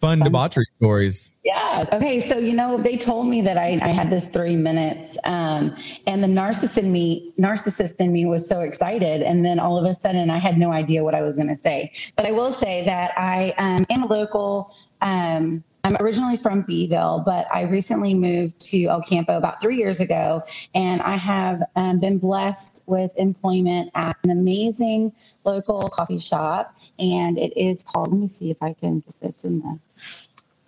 fun, 0.00 0.18
Fun 0.18 0.20
debauchery 0.20 0.66
stories. 0.78 1.30
Yes. 1.44 1.92
Okay. 1.92 2.20
So, 2.20 2.38
you 2.38 2.54
know, 2.54 2.78
they 2.78 2.96
told 2.96 3.28
me 3.28 3.42
that 3.42 3.58
I, 3.58 3.78
I 3.82 3.88
had 3.88 4.08
this 4.08 4.28
three 4.28 4.56
minutes, 4.56 5.18
um, 5.24 5.76
and 6.06 6.24
the 6.24 6.28
narcissist 6.28 6.78
in 6.78 6.90
me, 6.90 7.34
narcissist 7.38 8.00
in 8.00 8.12
me 8.12 8.24
was 8.24 8.48
so 8.48 8.60
excited. 8.60 9.20
And 9.20 9.44
then 9.44 9.58
all 9.58 9.78
of 9.78 9.84
a 9.84 9.92
sudden 9.92 10.30
I 10.30 10.38
had 10.38 10.56
no 10.56 10.72
idea 10.72 11.04
what 11.04 11.14
I 11.14 11.20
was 11.20 11.36
going 11.36 11.50
to 11.50 11.56
say. 11.56 11.92
But 12.16 12.24
I 12.24 12.32
will 12.32 12.50
say 12.50 12.82
that 12.86 13.12
I 13.18 13.54
um, 13.58 13.84
am 13.90 14.04
a 14.04 14.06
local, 14.06 14.74
um, 15.02 15.62
I'm 15.86 15.98
originally 16.00 16.38
from 16.38 16.62
Beeville, 16.62 17.22
but 17.26 17.46
I 17.52 17.64
recently 17.64 18.14
moved 18.14 18.58
to 18.70 18.84
El 18.86 19.02
Campo 19.02 19.36
about 19.36 19.60
three 19.60 19.76
years 19.76 20.00
ago, 20.00 20.42
and 20.74 21.02
I 21.02 21.16
have 21.16 21.62
um, 21.76 22.00
been 22.00 22.18
blessed 22.18 22.84
with 22.88 23.12
employment 23.18 23.90
at 23.94 24.16
an 24.24 24.30
amazing 24.30 25.12
local 25.44 25.90
coffee 25.90 26.18
shop, 26.18 26.74
and 26.98 27.36
it 27.36 27.54
is 27.54 27.82
called. 27.82 28.12
Let 28.12 28.18
me 28.18 28.28
see 28.28 28.50
if 28.50 28.62
I 28.62 28.72
can 28.72 29.00
get 29.00 29.20
this 29.20 29.44
in 29.44 29.58
the 29.60 29.78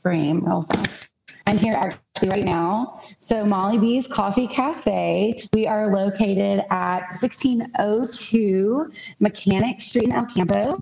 frame 0.06 0.44
real 0.44 0.62
fast. 0.62 1.10
I'm 1.48 1.58
here 1.58 1.74
actually 1.74 2.28
right 2.28 2.44
now. 2.44 3.00
So 3.18 3.44
Molly 3.44 3.76
B's 3.76 4.06
Coffee 4.06 4.46
Cafe. 4.46 5.42
We 5.52 5.66
are 5.66 5.92
located 5.92 6.64
at 6.70 7.00
1602 7.10 8.92
Mechanic 9.18 9.82
Street 9.82 10.04
in 10.04 10.12
El 10.12 10.26
Campo. 10.26 10.80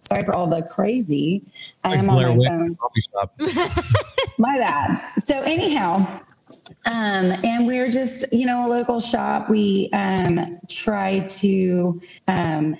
Sorry 0.00 0.24
for 0.24 0.34
all 0.34 0.46
the 0.46 0.62
crazy. 0.62 1.42
I 1.84 1.90
Like 1.90 1.98
am 1.98 2.08
on 2.08 2.22
my 2.22 2.30
Witch 2.30 2.46
phone. 2.48 2.76
coffee 2.76 3.02
shop. 3.12 3.94
My 4.38 4.56
bad. 4.58 5.02
So 5.18 5.42
anyhow, 5.42 5.96
um, 6.86 7.32
and 7.44 7.66
we're 7.66 7.90
just, 7.90 8.32
you 8.32 8.46
know, 8.46 8.66
a 8.66 8.68
local 8.68 9.00
shop. 9.00 9.50
We 9.50 9.90
um, 9.92 10.58
try 10.66 11.20
to 11.20 12.00
um, 12.26 12.78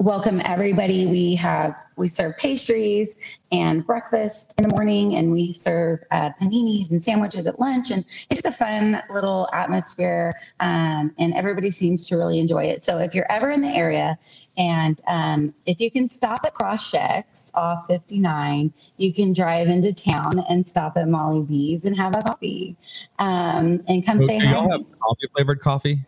welcome 0.00 0.40
everybody. 0.46 1.06
We 1.06 1.34
have 1.34 1.76
we 1.96 2.08
serve 2.08 2.34
pastries 2.38 3.38
and 3.52 3.86
breakfast 3.86 4.54
in 4.56 4.66
the 4.66 4.74
morning, 4.74 5.16
and 5.16 5.30
we 5.30 5.52
serve 5.52 6.00
uh, 6.10 6.30
paninis 6.40 6.90
and 6.90 7.04
sandwiches 7.04 7.46
at 7.46 7.60
lunch. 7.60 7.90
And 7.90 8.06
it's 8.30 8.42
just 8.42 8.46
a 8.46 8.52
fun 8.52 9.02
little 9.10 9.46
atmosphere, 9.52 10.32
um, 10.60 11.14
and 11.18 11.34
everybody 11.34 11.70
seems 11.70 12.08
to 12.08 12.16
really 12.16 12.38
enjoy 12.38 12.64
it. 12.64 12.82
So 12.82 12.98
if 12.98 13.14
you're 13.14 13.30
ever 13.30 13.50
in 13.50 13.60
the 13.60 13.68
area, 13.68 14.18
and 14.56 14.98
um, 15.06 15.54
if 15.66 15.80
you 15.80 15.90
can 15.90 16.08
stop 16.08 16.40
at 16.46 16.54
Cross 16.54 16.90
Checks 16.90 17.52
off 17.54 17.86
59, 17.86 18.72
you 18.96 19.12
can 19.12 19.34
drive 19.34 19.68
into 19.68 19.92
town 19.92 20.42
and 20.48 20.66
stop 20.66 20.96
at 20.96 21.08
Molly 21.08 21.42
B's 21.42 21.84
and 21.84 21.94
have 21.96 22.16
a 22.16 22.22
coffee, 22.22 22.74
um, 23.18 23.82
and 23.86 24.04
come 24.04 24.18
So 24.18 24.24
say 24.26 24.40
do 24.40 24.46
hi. 24.46 24.52
y'all 24.52 24.70
have 24.70 24.98
coffee 24.98 25.26
flavored 25.34 25.60
coffee? 25.60 26.00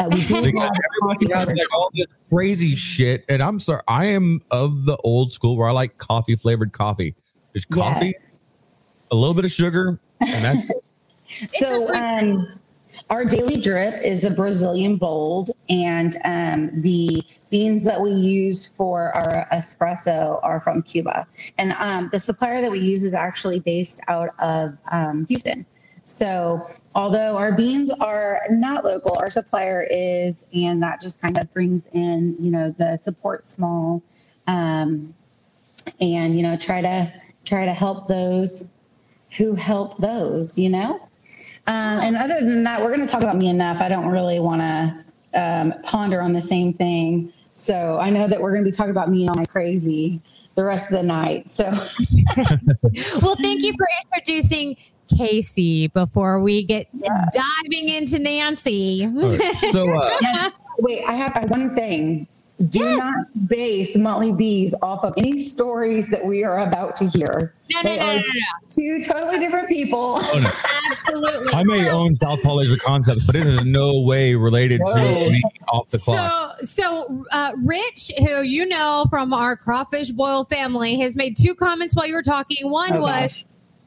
Uh, 0.00 0.08
we 0.10 0.24
do 0.24 0.34
have 0.58 0.72
coffee 1.02 1.32
everybody 1.32 1.60
like 1.60 1.72
all 1.74 1.90
this 1.92 2.06
crazy 2.32 2.74
shit, 2.74 3.24
and 3.28 3.42
I'm 3.42 3.60
sorry, 3.60 3.82
I 3.86 4.06
am 4.06 4.40
of 4.50 4.86
the 4.86 4.96
old 4.98 5.32
school 5.32 5.56
where 5.56 5.68
I 5.68 5.72
like 5.72 5.98
coffee 5.98 6.36
flavored 6.36 6.72
coffee. 6.72 7.14
There's 7.52 7.66
coffee, 7.66 8.14
Yes. 8.16 8.40
a 9.10 9.14
little 9.14 9.34
bit 9.34 9.44
of 9.44 9.52
sugar, 9.52 10.00
and 10.20 10.44
that's 10.44 10.64
it. 10.64 10.76
So 11.50 11.88
um, 11.94 12.58
our 13.08 13.24
daily 13.24 13.60
drip 13.60 13.94
is 14.04 14.24
a 14.24 14.30
Brazilian 14.32 14.96
bold, 14.96 15.50
and 15.68 16.16
um, 16.24 16.70
the 16.80 17.22
beans 17.50 17.84
that 17.84 18.00
we 18.00 18.10
use 18.10 18.66
for 18.66 19.12
our 19.16 19.46
espresso 19.52 20.40
are 20.42 20.58
from 20.58 20.82
Cuba. 20.82 21.24
And 21.56 21.72
um, 21.78 22.08
the 22.10 22.18
supplier 22.18 22.60
that 22.60 22.70
we 22.70 22.80
use 22.80 23.04
is 23.04 23.14
actually 23.14 23.60
based 23.60 24.02
out 24.08 24.30
of 24.40 24.76
um, 24.90 25.24
Houston. 25.28 25.64
So 26.10 26.66
although 26.94 27.36
our 27.36 27.52
beans 27.52 27.90
are 27.90 28.40
not 28.50 28.84
local, 28.84 29.16
our 29.20 29.30
supplier 29.30 29.86
is, 29.90 30.46
and 30.52 30.82
that 30.82 31.00
just 31.00 31.22
kind 31.22 31.38
of 31.38 31.52
brings 31.54 31.88
in, 31.92 32.36
you 32.40 32.50
know, 32.50 32.70
the 32.70 32.96
support 32.96 33.44
small, 33.44 34.02
um, 34.46 35.14
and 36.00 36.36
you 36.36 36.42
know, 36.42 36.56
try 36.56 36.82
to 36.82 37.12
try 37.44 37.64
to 37.64 37.72
help 37.72 38.08
those 38.08 38.72
who 39.36 39.54
help 39.54 39.98
those, 39.98 40.58
you 40.58 40.68
know. 40.68 41.08
Um, 41.68 42.00
and 42.00 42.16
other 42.16 42.40
than 42.40 42.64
that, 42.64 42.80
we're 42.80 42.94
going 42.94 43.06
to 43.06 43.12
talk 43.12 43.22
about 43.22 43.36
me 43.36 43.48
enough. 43.48 43.80
I 43.80 43.88
don't 43.88 44.08
really 44.08 44.40
want 44.40 44.60
to 44.60 45.40
um, 45.40 45.74
ponder 45.84 46.20
on 46.20 46.32
the 46.32 46.40
same 46.40 46.72
thing. 46.72 47.32
So 47.54 47.98
I 48.00 48.10
know 48.10 48.26
that 48.26 48.40
we're 48.40 48.50
going 48.50 48.64
to 48.64 48.68
be 48.68 48.76
talking 48.76 48.90
about 48.90 49.10
me 49.10 49.22
and 49.22 49.30
all 49.30 49.36
my 49.36 49.44
crazy 49.44 50.20
the 50.54 50.64
rest 50.64 50.92
of 50.92 50.98
the 50.98 51.02
night. 51.02 51.50
So 51.50 51.64
Well, 53.22 53.36
thank 53.36 53.62
you 53.62 53.72
for 53.72 53.86
introducing 54.04 54.76
Casey 55.16 55.88
before 55.88 56.40
we 56.40 56.62
get 56.62 56.86
diving 57.00 57.88
into 57.88 58.18
Nancy. 58.18 59.02
so. 59.70 59.88
Uh, 59.88 60.10
yes, 60.20 60.52
wait, 60.78 61.04
I 61.04 61.12
have 61.12 61.50
one 61.50 61.74
thing. 61.74 62.26
Do 62.68 62.78
Yes. 62.80 62.98
not 62.98 63.48
base 63.48 63.96
Molly 63.96 64.32
B's 64.32 64.74
off 64.82 65.02
of 65.02 65.14
any 65.16 65.38
stories 65.38 66.10
that 66.10 66.26
we 66.26 66.44
are 66.44 66.58
about 66.60 66.94
to 66.96 67.06
hear. 67.06 67.54
No, 67.72 67.80
no, 67.80 67.88
They 67.88 67.96
no, 67.96 68.02
are 68.02 68.14
no, 68.14 68.20
no, 68.20 68.68
Two 68.68 69.00
totally 69.00 69.38
different 69.38 69.68
people. 69.68 70.18
oh, 70.20 70.40
no. 70.42 70.50
absolutely. 70.92 71.54
I 71.54 71.62
may 71.64 71.88
own 71.88 72.14
Southpaw 72.16 72.54
Laser 72.56 72.76
Concepts, 72.84 73.24
but 73.24 73.36
it 73.36 73.46
is 73.46 73.62
in 73.62 73.72
no 73.72 74.00
way 74.02 74.34
related 74.34 74.80
to 74.80 74.94
No. 74.94 75.30
me 75.30 75.42
off 75.68 75.88
the 75.88 75.98
clock. 75.98 76.58
So, 76.60 76.66
so 77.06 77.24
uh, 77.32 77.52
Rich, 77.64 78.12
who 78.18 78.42
you 78.42 78.66
know 78.68 79.06
from 79.08 79.32
our 79.32 79.56
crawfish 79.56 80.10
boil 80.10 80.44
family, 80.44 80.98
has 81.00 81.16
made 81.16 81.36
two 81.38 81.54
comments 81.54 81.96
while 81.96 82.06
you 82.06 82.14
were 82.14 82.22
talking. 82.22 82.68
One 82.70 82.92
Oh, 82.92 83.00
was 83.00 83.44
gosh. 83.44 83.44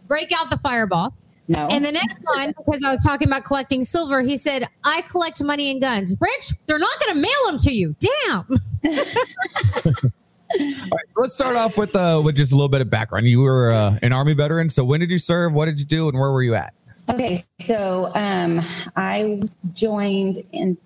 break 0.08 0.32
out 0.32 0.50
the 0.50 0.58
fireball, 0.58 1.14
No. 1.48 1.68
and 1.70 1.84
the 1.84 1.92
next 1.92 2.24
one, 2.36 2.54
because 2.58 2.84
I 2.86 2.92
was 2.92 3.04
talking 3.04 3.28
about 3.28 3.44
collecting 3.44 3.84
silver, 3.84 4.22
he 4.22 4.38
said, 4.38 4.68
"I 4.84 5.02
collect 5.02 5.44
money 5.44 5.70
and 5.72 5.82
guns." 5.82 6.16
Rich, 6.20 6.54
they're 6.68 6.80
not 6.80 7.00
going 7.00 7.16
to 7.16 7.20
mail 7.20 7.32
them 7.48 7.58
to 7.60 7.72
you. 7.74 7.96
Damn. 8.00 8.46
All 10.60 10.62
right, 10.62 11.06
let's 11.18 11.34
start 11.34 11.56
off 11.56 11.78
with 11.78 11.96
uh, 11.96 12.22
with 12.24 12.36
just 12.36 12.52
a 12.52 12.56
little 12.56 12.70
bit 12.70 12.82
of 12.82 12.90
background. 12.90 13.28
You 13.28 13.42
were 13.42 13.74
uh, 13.74 13.98
an 14.02 14.14
Army 14.14 14.34
veteran, 14.34 14.70
so 14.70 14.86
when 14.86 15.00
did 15.00 15.10
you 15.10 15.20
serve? 15.20 15.54
What 15.54 15.66
did 15.66 15.80
you 15.80 15.86
do, 15.86 16.08
and 16.08 16.18
where 16.18 16.32
were 16.32 16.44
you 16.44 16.56
at? 16.56 16.74
Okay, 17.10 17.38
so 17.60 18.12
um, 18.16 18.62
I 18.96 19.38
was 19.42 19.58
joined 19.74 20.38
in 20.52 20.78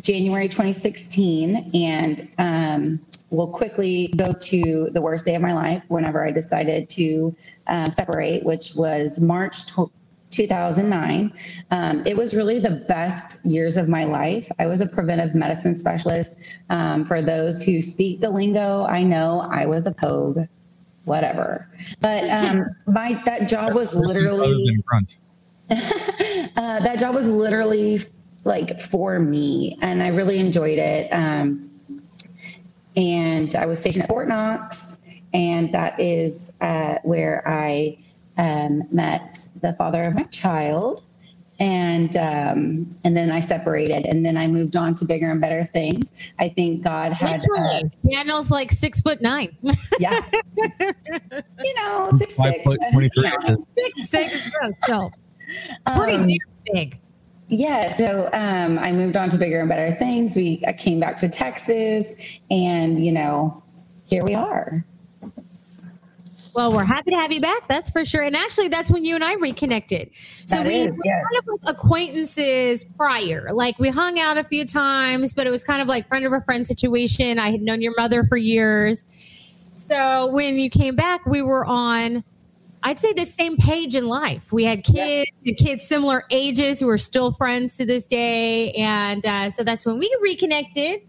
January 0.00 0.48
2016, 0.48 1.70
and 1.74 2.28
um, 2.38 3.00
will 3.30 3.48
quickly 3.48 4.08
go 4.16 4.32
to 4.32 4.90
the 4.92 5.00
worst 5.00 5.24
day 5.24 5.34
of 5.34 5.42
my 5.42 5.54
life 5.54 5.86
whenever 5.88 6.24
I 6.24 6.30
decided 6.30 6.88
to 6.90 7.34
um, 7.66 7.90
separate, 7.90 8.44
which 8.44 8.74
was 8.74 9.20
March 9.20 9.66
tw 9.66 9.90
2009. 10.32 11.32
Um, 11.70 12.06
it 12.06 12.16
was 12.16 12.34
really 12.34 12.58
the 12.58 12.84
best 12.88 13.44
years 13.44 13.76
of 13.76 13.88
my 13.88 14.04
life. 14.04 14.48
I 14.58 14.66
was 14.66 14.80
a 14.80 14.86
preventive 14.86 15.34
medicine 15.34 15.74
specialist. 15.74 16.58
Um, 16.70 17.04
for 17.04 17.22
those 17.22 17.62
who 17.62 17.80
speak 17.80 18.20
the 18.20 18.30
lingo, 18.30 18.86
I 18.86 19.02
know 19.02 19.46
I 19.50 19.66
was 19.66 19.86
a 19.86 19.92
pogue, 19.92 20.40
whatever. 21.04 21.68
But 22.00 22.28
um, 22.30 22.64
my 22.86 23.22
that 23.26 23.48
job 23.48 23.74
was 23.74 23.94
literally 23.94 24.80
uh, 25.70 26.80
that 26.80 26.98
job 26.98 27.14
was 27.14 27.28
literally 27.28 27.98
like 28.44 28.80
for 28.80 29.18
me, 29.18 29.76
and 29.82 30.02
I 30.02 30.08
really 30.08 30.38
enjoyed 30.38 30.78
it. 30.78 31.08
Um, 31.10 31.70
and 32.96 33.54
I 33.54 33.66
was 33.66 33.78
stationed 33.80 34.02
at 34.04 34.08
Fort 34.08 34.28
Knox, 34.28 35.00
and 35.32 35.72
that 35.72 35.98
is 35.98 36.52
uh, 36.60 36.98
where 37.04 37.42
I 37.48 37.96
um, 38.38 38.82
met 38.90 39.46
the 39.60 39.72
father 39.74 40.02
of 40.02 40.14
my 40.14 40.24
child. 40.24 41.02
And 41.60 42.16
um, 42.16 42.92
and 43.04 43.16
then 43.16 43.30
I 43.30 43.38
separated, 43.38 44.04
and 44.06 44.26
then 44.26 44.36
I 44.36 44.48
moved 44.48 44.74
on 44.74 44.96
to 44.96 45.04
bigger 45.04 45.30
and 45.30 45.40
better 45.40 45.62
things. 45.62 46.12
I 46.40 46.48
think 46.48 46.82
God 46.82 47.12
had, 47.12 47.40
uh, 47.40 47.44
Literally, 47.52 47.90
Daniel's 48.10 48.50
like 48.50 48.72
six 48.72 49.00
foot 49.00 49.20
nine, 49.22 49.56
yeah, 50.00 50.18
you 50.80 51.74
know, 51.76 52.08
six 52.10 52.36
Five 52.36 52.54
six, 52.54 52.66
foot, 52.66 52.78
but 52.80 52.92
23 52.92 53.28
who's 53.28 53.34
inches. 53.48 53.66
six 53.78 54.08
six, 54.08 54.50
so 54.86 55.10
pretty 55.94 56.14
Um, 56.16 56.26
damn 56.26 56.36
big. 56.74 57.00
Yeah, 57.54 57.86
so 57.86 58.30
um, 58.32 58.78
I 58.78 58.92
moved 58.92 59.14
on 59.14 59.28
to 59.28 59.36
bigger 59.36 59.60
and 59.60 59.68
better 59.68 59.94
things. 59.94 60.34
We 60.34 60.64
I 60.66 60.72
came 60.72 60.98
back 60.98 61.18
to 61.18 61.28
Texas, 61.28 62.14
and 62.50 63.04
you 63.04 63.12
know, 63.12 63.62
here 64.08 64.24
we 64.24 64.34
are. 64.34 64.82
Well, 66.54 66.72
we're 66.72 66.84
happy 66.84 67.10
to 67.10 67.16
have 67.16 67.30
you 67.30 67.40
back. 67.40 67.68
That's 67.68 67.90
for 67.90 68.06
sure. 68.06 68.22
And 68.22 68.34
actually, 68.34 68.68
that's 68.68 68.90
when 68.90 69.04
you 69.04 69.14
and 69.14 69.22
I 69.24 69.34
reconnected. 69.34 70.10
So 70.14 70.56
That 70.56 70.66
we 70.66 70.74
is, 70.76 70.98
yes. 71.04 71.24
kind 71.24 71.38
of 71.38 71.62
like 71.62 71.76
acquaintances 71.76 72.84
prior. 72.96 73.52
Like 73.52 73.78
we 73.78 73.90
hung 73.90 74.18
out 74.18 74.38
a 74.38 74.44
few 74.44 74.64
times, 74.64 75.34
but 75.34 75.46
it 75.46 75.50
was 75.50 75.62
kind 75.62 75.82
of 75.82 75.88
like 75.88 76.08
friend 76.08 76.24
of 76.24 76.32
a 76.32 76.40
friend 76.42 76.66
situation. 76.66 77.38
I 77.38 77.50
had 77.50 77.60
known 77.60 77.82
your 77.82 77.94
mother 77.98 78.24
for 78.24 78.36
years. 78.38 79.04
So 79.76 80.26
when 80.26 80.58
you 80.58 80.70
came 80.70 80.94
back, 80.94 81.26
we 81.26 81.42
were 81.42 81.66
on, 81.66 82.24
I'd 82.84 82.98
say, 82.98 83.12
the 83.12 83.24
same 83.24 83.56
page 83.56 83.94
in 83.94 84.08
life. 84.08 84.52
We 84.52 84.64
had 84.64 84.84
kids, 84.84 85.30
and 85.46 85.56
kids 85.56 85.86
similar 85.86 86.24
ages 86.30 86.80
who 86.80 86.88
are 86.88 86.98
still 86.98 87.32
friends 87.32 87.76
to 87.76 87.86
this 87.86 88.08
day. 88.08 88.72
And 88.72 89.24
uh, 89.24 89.50
so 89.50 89.62
that's 89.62 89.86
when 89.86 89.98
we 89.98 90.14
reconnected 90.20 91.00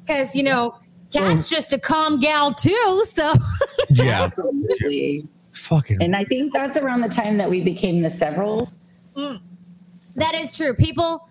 because, 0.00 0.34
you 0.34 0.42
know, 0.42 0.74
Kat's 1.12 1.50
just 1.50 1.72
a 1.72 1.78
calm 1.78 2.20
gal 2.20 2.54
too. 2.54 3.02
So 3.04 3.32
Yeah, 3.90 4.22
Absolutely. 4.22 5.26
fucking. 5.52 5.98
And 6.00 6.14
I 6.14 6.24
think 6.24 6.52
that's 6.52 6.76
around 6.76 7.00
the 7.00 7.08
time 7.08 7.36
that 7.38 7.50
we 7.50 7.62
became 7.62 8.00
the 8.02 8.10
severals. 8.10 8.78
That 9.14 10.34
is 10.34 10.52
true. 10.56 10.74
People, 10.74 11.28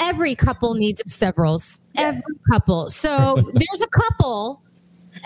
every 0.00 0.34
couple 0.34 0.74
needs 0.74 1.02
severals. 1.06 1.80
Every 1.94 2.22
couple. 2.50 2.90
So 2.90 3.36
there's 3.54 3.82
a 3.82 3.88
couple, 3.88 4.62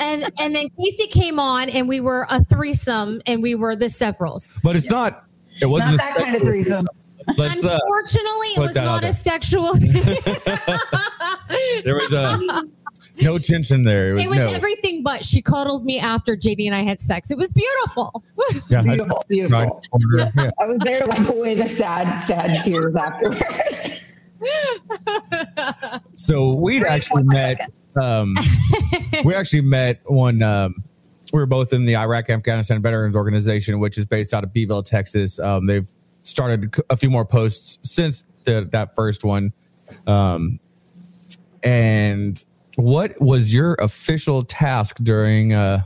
and 0.01 0.25
and 0.41 0.57
then 0.57 0.69
Casey 0.81 1.07
came 1.09 1.39
on, 1.39 1.69
and 1.71 1.89
we 1.89 2.01
were 2.01 2.27
a 2.31 2.43
threesome, 2.45 3.21
and 3.27 3.43
we 3.43 3.55
were 3.55 3.77
the 3.77 3.89
severals. 3.89 4.57
but 4.63 4.77
it's 4.77 4.89
not. 4.91 5.25
It 5.61 5.67
wasn't 5.67 5.99
Not 5.99 6.05
a 6.11 6.15
that 6.15 6.25
kind 6.25 6.37
of 6.37 6.43
threesome. 6.43 6.87
Let's. 7.37 7.65
Uh, 7.65 7.79
Unfortunately, 7.83 8.49
it 8.57 8.59
was 8.61 8.75
that 8.75 8.85
out 8.87 8.87
not 8.87 9.01
there. 9.03 9.11
a 9.11 9.13
sexual. 9.13 9.75
Thing. 9.75 9.93
There 11.85 11.95
was 11.95 12.13
uh, 12.13 12.37
no 13.23 13.39
tension 13.39 13.85
there. 13.85 14.11
It 14.11 14.15
was, 14.15 14.25
it 14.25 14.29
was 14.29 14.39
no. 14.39 14.51
everything 14.53 15.03
but. 15.03 15.25
She 15.25 15.43
cuddled 15.43 15.85
me 15.85 15.99
after 15.99 16.37
JD 16.37 16.67
and 16.67 16.75
I 16.75 16.83
had 16.83 17.01
sex. 17.01 17.31
It 17.31 17.37
was 17.39 17.53
beautiful. 17.53 18.23
yeah, 18.69 18.83
Beautiful, 18.83 19.25
beautiful. 19.29 19.59
Right. 19.59 20.31
Yeah. 20.37 20.51
I 20.61 20.67
was 20.67 20.79
there 20.81 21.01
to 21.01 21.07
wipe 21.07 21.29
away 21.29 21.55
the 21.55 21.69
sad, 21.69 22.19
sad 22.19 22.61
tears 22.63 22.97
afterwards. 22.97 24.15
So 26.15 26.55
we'd 26.55 26.85
actually 26.85 27.25
met. 27.25 27.69
Um, 27.97 28.35
we 29.25 29.35
actually 29.35 29.63
met 29.63 30.01
when 30.07 30.43
um, 30.43 30.83
we 31.33 31.39
were 31.39 31.47
both 31.47 31.73
in 31.73 31.87
the 31.87 31.97
Iraq 31.97 32.31
Afghanistan 32.31 32.83
Veterans 32.83 33.17
Organization, 33.17 33.79
which 33.81 33.99
is 33.99 34.05
based 34.05 34.35
out 34.35 34.45
of 34.45 34.53
Beeville, 34.53 34.83
Texas. 34.83 35.39
Um, 35.39 35.67
they've 35.67 35.91
started 36.23 36.75
a 36.91 36.97
few 36.97 37.11
more 37.11 37.25
posts 37.25 37.79
since 37.89 38.25
the, 38.45 38.69
that 38.73 38.95
first 38.95 39.25
one, 39.25 39.53
um, 40.07 40.59
and 41.63 42.45
what 42.77 43.21
was 43.21 43.53
your 43.53 43.75
official 43.75 44.43
task 44.45 44.97
during 45.03 45.53
uh 45.53 45.83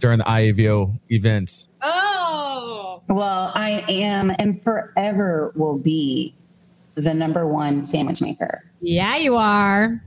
during 0.00 0.18
the 0.18 0.24
IAVO 0.24 0.98
events? 1.10 1.68
Oh, 1.82 3.02
Well, 3.08 3.52
I 3.54 3.84
am 3.88 4.32
and 4.38 4.60
forever 4.62 5.52
will 5.54 5.76
be 5.78 6.34
the 6.94 7.12
number 7.14 7.46
one 7.46 7.82
sandwich 7.82 8.22
maker. 8.22 8.64
yeah, 8.80 9.16
you 9.16 9.36
are. 9.36 10.02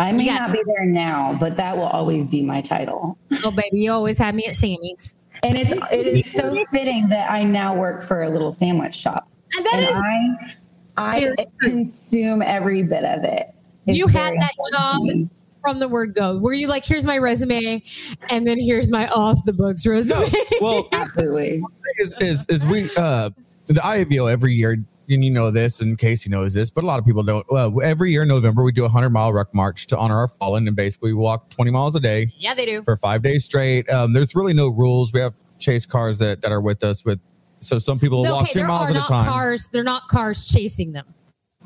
I 0.00 0.12
may 0.12 0.24
You 0.24 0.32
not 0.32 0.50
be 0.50 0.62
there 0.64 0.86
now, 0.86 1.36
but 1.38 1.58
that 1.58 1.76
will 1.76 1.84
always 1.84 2.30
be 2.30 2.42
my 2.42 2.62
title. 2.62 3.18
Oh, 3.44 3.50
baby, 3.50 3.68
you 3.80 3.92
always 3.92 4.16
have 4.16 4.34
me 4.34 4.44
at 4.46 4.54
Sammy's. 4.54 5.14
And 5.42 5.58
it's 5.58 5.72
it 5.92 6.06
is 6.06 6.32
so 6.32 6.56
fitting 6.72 7.08
that 7.10 7.30
I 7.30 7.44
now 7.44 7.74
work 7.74 8.02
for 8.02 8.22
a 8.22 8.28
little 8.30 8.50
sandwich 8.50 8.94
shop. 8.94 9.28
And 9.56 9.66
that 9.66 9.74
and 9.74 9.82
is 9.82 10.54
I 10.96 11.28
I 11.28 11.46
consume 11.60 12.40
every 12.40 12.82
bit 12.82 13.04
of 13.04 13.24
it. 13.24 13.48
It's 13.86 13.98
You 13.98 14.06
had 14.08 14.34
that 14.34 14.52
job? 14.72 15.28
from 15.60 15.78
the 15.78 15.88
word 15.88 16.14
go. 16.14 16.38
Were 16.38 16.54
you 16.54 16.68
like, 16.68 16.86
here's 16.86 17.04
my 17.04 17.18
resume, 17.18 17.82
and 18.30 18.46
then 18.46 18.58
here's 18.58 18.90
my 18.90 19.06
off 19.08 19.44
the 19.44 19.52
books 19.52 19.86
resume? 19.86 20.32
Well, 20.62 20.88
Absolutely. 20.92 21.62
is 21.98 22.16
is 22.20 22.46
is 22.48 22.64
we 22.64 22.90
uh 22.96 23.28
the 23.66 23.74
IAVO 23.74 24.30
every 24.30 24.54
year 24.54 24.82
and 25.10 25.24
you 25.24 25.30
know 25.30 25.50
this 25.50 25.80
and 25.80 25.98
Casey 25.98 26.30
knows 26.30 26.54
this, 26.54 26.70
but 26.70 26.84
a 26.84 26.86
lot 26.86 26.98
of 26.98 27.04
people 27.04 27.22
don't. 27.22 27.44
Well, 27.50 27.80
every 27.82 28.10
year 28.12 28.22
in 28.22 28.28
November 28.28 28.62
we 28.64 28.72
do 28.72 28.84
a 28.84 28.88
hundred 28.88 29.10
mile 29.10 29.32
ruck 29.32 29.52
march 29.54 29.86
to 29.88 29.98
honor 29.98 30.16
our 30.18 30.28
fallen, 30.28 30.66
and 30.66 30.76
basically 30.76 31.12
we 31.12 31.18
walk 31.18 31.50
twenty 31.50 31.70
miles 31.70 31.94
a 31.96 32.00
day 32.00 32.32
yeah, 32.38 32.54
they 32.54 32.66
do. 32.66 32.82
for 32.82 32.96
five 32.96 33.22
days 33.22 33.44
straight. 33.44 33.88
Um, 33.90 34.12
there's 34.12 34.34
really 34.34 34.52
no 34.54 34.68
rules. 34.68 35.12
We 35.12 35.20
have 35.20 35.34
chase 35.58 35.86
cars 35.86 36.18
that 36.18 36.40
that 36.42 36.52
are 36.52 36.60
with 36.60 36.82
us 36.84 37.04
with. 37.04 37.20
So 37.62 37.78
some 37.78 37.98
people 37.98 38.22
walk 38.22 38.48
two 38.50 38.66
miles 38.66 38.90
at 38.90 38.96
a 38.96 39.00
time. 39.00 39.26
cars. 39.26 39.68
They're 39.72 39.84
not 39.84 40.08
cars 40.08 40.48
chasing 40.48 40.92
them. 40.92 41.06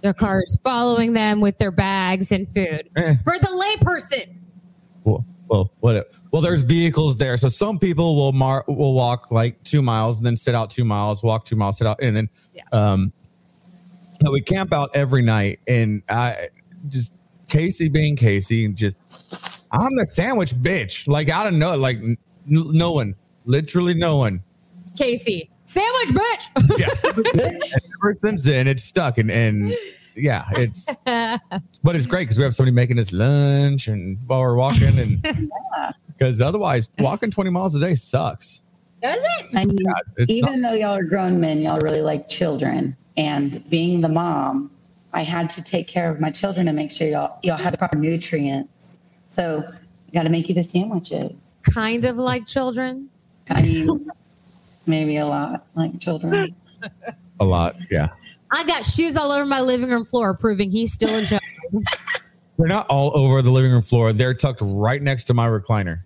They're 0.03 0.13
cars 0.13 0.59
following 0.65 1.13
them 1.13 1.41
with 1.41 1.57
their 1.59 1.71
bags 1.71 2.33
and 2.33 2.47
food. 2.53 2.91
Eh. 2.97 3.15
For 3.25 3.39
the 3.39 3.47
layperson, 3.81 4.37
well, 5.05 5.25
well, 5.49 5.71
what? 5.81 6.11
Well, 6.33 6.43
there's 6.43 6.63
vehicles 6.63 7.17
there, 7.17 7.37
so 7.37 7.47
some 7.47 7.79
people 7.79 8.17
will 8.17 8.33
mar- 8.33 8.65
will 8.67 8.93
walk 8.93 9.31
like 9.31 9.63
two 9.63 9.83
miles 9.83 10.19
and 10.19 10.27
then 10.27 10.35
sit 10.37 10.53
out 10.53 10.69
two 10.69 10.85
miles, 10.85 11.23
walk 11.23 11.45
two 11.45 11.55
miles, 11.55 11.79
sit 11.79 11.87
out, 11.87 12.03
and 12.03 12.17
then 12.17 12.29
Yeah. 12.53 12.63
um, 12.73 13.13
but 14.25 14.33
we 14.33 14.41
camp 14.41 14.73
out 14.73 14.91
every 14.95 15.23
night, 15.23 15.61
and 15.69 16.03
I 16.09 16.49
just 16.89 17.13
Casey 17.49 17.89
being 17.89 18.17
Casey, 18.17 18.65
and 18.65 18.77
just 18.77 19.67
I'm 19.71 19.95
the 19.97 20.07
sandwich 20.07 20.55
bitch, 20.55 21.07
like 21.07 21.31
I 21.31 21.45
don't 21.45 21.59
know, 21.59 21.77
like 21.77 21.99
n- 21.99 22.17
no 22.47 22.93
one, 22.93 23.15
literally 23.45 23.95
no 23.95 24.17
one. 24.17 24.43
Casey, 24.97 25.51
sandwich 25.65 26.09
bitch. 26.11 26.79
Yeah, 26.79 26.89
ever 28.03 28.17
since 28.21 28.43
then 28.43 28.67
it's 28.67 28.85
stuck, 28.85 29.19
and 29.19 29.31
and 29.31 29.73
yeah, 30.17 30.47
it's 30.53 30.87
but 31.83 31.97
it's 31.97 32.07
great 32.07 32.25
because 32.25 32.39
we 32.39 32.45
have 32.45 32.55
somebody 32.55 32.75
making 32.75 32.99
us 32.99 33.13
lunch 33.13 33.89
and 33.89 34.19
while 34.27 34.41
we're 34.41 34.57
walking, 34.57 34.99
and 34.99 35.25
because 36.09 36.41
otherwise 36.41 36.89
walking 36.99 37.31
20 37.31 37.51
miles 37.51 37.75
a 37.75 37.81
day 37.81 37.95
sucks. 37.95 38.63
Does 39.03 39.23
it? 39.41 39.47
I 39.55 39.67
mean, 39.67 39.77
It's 40.17 40.33
even 40.33 40.63
though 40.63 40.73
y'all 40.73 40.95
are 40.95 41.03
grown 41.03 41.39
men, 41.39 41.61
y'all 41.61 41.79
really 41.83 42.01
like 42.01 42.27
children. 42.29 42.97
And 43.17 43.69
being 43.71 44.01
the 44.01 44.09
mom, 44.09 44.71
I 45.13 45.23
had 45.23 45.49
to 45.51 45.63
take 45.63 45.87
care 45.87 46.11
of 46.11 46.21
my 46.21 46.31
children 46.31 46.67
and 46.69 46.77
make 46.77 46.91
sure 46.91 47.09
y'all 47.09 47.39
y'all 47.43 47.57
have 47.57 47.73
the 47.73 47.79
proper 47.79 47.97
nutrients. 47.97 48.99
So 49.27 49.63
I 49.69 50.11
got 50.13 50.25
to 50.25 50.31
make 50.31 50.49
you 50.49 50.55
the 50.55 50.63
sandwiches. 50.63 51.57
Kind 51.73 52.05
of 52.05 52.17
like 52.17 52.47
children. 52.47 53.09
I 53.51 53.63
mean, 53.63 54.11
maybe 54.87 55.17
a 55.19 55.27
lot 55.27 55.63
like 55.75 55.99
children. 56.01 56.55
a 57.41 57.45
lot. 57.45 57.77
Yeah, 57.91 58.09
I 58.51 58.65
got 58.65 58.85
shoes 58.85 59.17
all 59.17 59.31
over 59.31 59.47
my 59.47 59.61
living 59.61 59.91
room 59.91 60.05
floor, 60.05 60.35
proving 60.37 60.71
he's 60.71 60.93
still 60.93 61.15
in 61.15 61.27
charge. 61.27 61.43
they're 62.59 62.69
not 62.69 62.87
all 62.89 63.17
over 63.17 63.43
the 63.43 63.51
living 63.51 63.71
room 63.71 63.83
floor. 63.83 64.13
They're 64.13 64.35
tucked 64.35 64.61
right 64.63 65.01
next 65.01 65.25
to 65.25 65.35
my 65.35 65.47
recliner. 65.47 66.01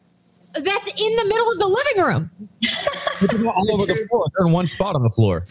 That's 0.54 0.88
in 0.88 1.16
the 1.16 1.24
middle 1.24 1.52
of 1.52 1.58
the 1.58 1.66
living 1.66 2.04
room. 2.04 2.30
They're 3.42 3.52
all 3.52 3.74
over 3.74 3.86
the 3.86 4.06
floor. 4.08 4.26
They're 4.36 4.46
in 4.46 4.52
one 4.52 4.66
spot 4.66 4.96
on 4.96 5.02
the 5.02 5.10
floor. 5.10 5.42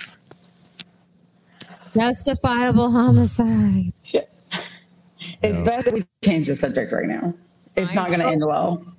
Justifiable 1.94 2.92
homicide. 2.92 3.94
Yeah. 4.06 4.22
It's 5.44 5.62
best 5.62 5.86
that 5.86 5.94
we 5.94 6.06
change 6.24 6.48
the 6.48 6.56
subject 6.56 6.92
right 6.92 7.08
now. 7.08 7.34
It's 7.76 7.94
not 7.94 8.08
going 8.08 8.20
to 8.20 8.28
end 8.28 8.44
well. 8.46 8.84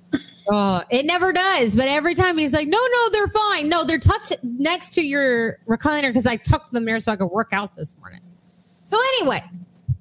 Oh, 0.51 0.81
it 0.89 1.05
never 1.05 1.31
does. 1.31 1.75
But 1.75 1.89
every 1.89 2.15
time 2.15 2.39
he's 2.39 2.53
like, 2.53 2.67
no, 2.67 2.79
no, 2.79 3.09
they're 3.11 3.27
fine. 3.27 3.69
No, 3.69 3.83
they're 3.83 3.99
tucked 3.99 4.33
next 4.41 4.93
to 4.93 5.03
your 5.03 5.59
recliner 5.67 6.09
because 6.09 6.25
I 6.25 6.37
tucked 6.37 6.73
them 6.73 6.85
there 6.85 6.99
so 6.99 7.11
I 7.11 7.17
could 7.17 7.27
work 7.27 7.49
out 7.51 7.75
this 7.75 7.95
morning. 7.99 8.21
So 8.87 8.97
anyway, 9.19 9.43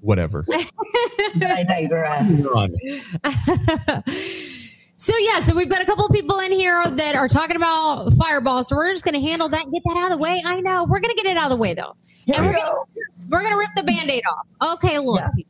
Whatever. 0.02 0.44
I 0.50 1.64
digress. 1.68 2.44
so 4.96 5.16
yeah, 5.18 5.40
so 5.40 5.56
we've 5.56 5.68
got 5.68 5.82
a 5.82 5.86
couple 5.86 6.06
of 6.06 6.12
people 6.12 6.38
in 6.40 6.52
here 6.52 6.84
that 6.88 7.16
are 7.16 7.28
talking 7.28 7.56
about 7.56 8.12
Fireball. 8.12 8.64
So 8.64 8.76
we're 8.76 8.92
just 8.92 9.04
going 9.04 9.14
to 9.14 9.20
handle 9.20 9.48
that 9.48 9.64
and 9.64 9.72
get 9.72 9.82
that 9.86 9.96
out 9.96 10.12
of 10.12 10.18
the 10.18 10.22
way. 10.22 10.42
I 10.44 10.60
know 10.60 10.84
we're 10.84 11.00
going 11.00 11.14
to 11.14 11.22
get 11.22 11.26
it 11.26 11.36
out 11.36 11.44
of 11.44 11.50
the 11.50 11.56
way 11.56 11.74
though. 11.74 11.96
Here 12.28 12.36
And 12.36 12.46
we 12.46 12.52
we're 12.52 12.58
gonna, 12.58 12.72
go. 12.72 12.86
we're 13.30 13.42
gonna 13.42 13.56
rip 13.56 13.70
the 13.74 13.82
band-aid 13.84 14.22
off. 14.60 14.74
Okay, 14.74 14.98
look. 14.98 15.20
Yeah. 15.36 15.44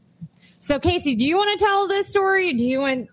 So 0.60 0.78
Casey, 0.78 1.14
do 1.16 1.26
you 1.26 1.36
want 1.36 1.58
to 1.58 1.64
tell 1.64 1.88
this 1.88 2.08
story? 2.08 2.52
Do 2.52 2.62
you 2.64 2.78
want 2.78 3.08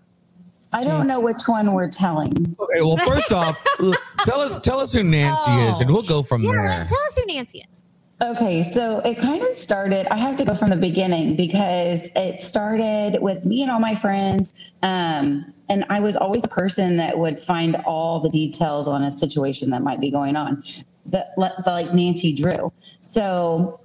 I 0.72 0.84
don't 0.84 1.06
know 1.06 1.20
which 1.20 1.42
one 1.46 1.72
we're 1.72 1.88
telling. 1.88 2.32
Okay. 2.60 2.80
Well, 2.82 2.96
first 2.98 3.32
off, 3.32 3.62
tell 4.24 4.40
us 4.40 4.60
tell 4.60 4.78
us 4.80 4.92
who 4.92 5.02
Nancy 5.02 5.50
is, 5.68 5.80
and 5.80 5.90
we'll 5.90 6.02
go 6.02 6.22
from 6.22 6.42
Yeah, 6.42 6.52
there. 6.52 6.62
let's 6.62 6.92
tell 6.92 7.02
us 7.02 7.18
who 7.18 7.26
Nancy 7.34 7.66
is. 7.72 7.82
Okay, 8.22 8.62
so 8.62 9.00
it 9.04 9.18
kind 9.18 9.42
of 9.42 9.48
started. 9.56 10.06
I 10.12 10.16
have 10.16 10.36
to 10.36 10.44
go 10.44 10.54
from 10.54 10.70
the 10.70 10.76
beginning 10.76 11.36
because 11.36 12.10
it 12.16 12.40
started 12.40 13.18
with 13.20 13.44
me 13.44 13.62
and 13.62 13.70
all 13.70 13.78
my 13.80 13.94
friends. 13.94 14.54
Um, 14.82 15.52
and 15.68 15.84
I 15.90 16.00
was 16.00 16.16
always 16.16 16.40
the 16.42 16.48
person 16.48 16.96
that 16.96 17.18
would 17.18 17.38
find 17.38 17.76
all 17.84 18.20
the 18.20 18.30
details 18.30 18.88
on 18.88 19.02
a 19.04 19.10
situation 19.10 19.68
that 19.70 19.82
might 19.82 20.00
be 20.00 20.10
going 20.10 20.34
on, 20.36 20.62
the, 21.10 21.26
like 21.66 21.92
Nancy 21.94 22.32
Drew. 22.32 22.72
So 23.00 23.80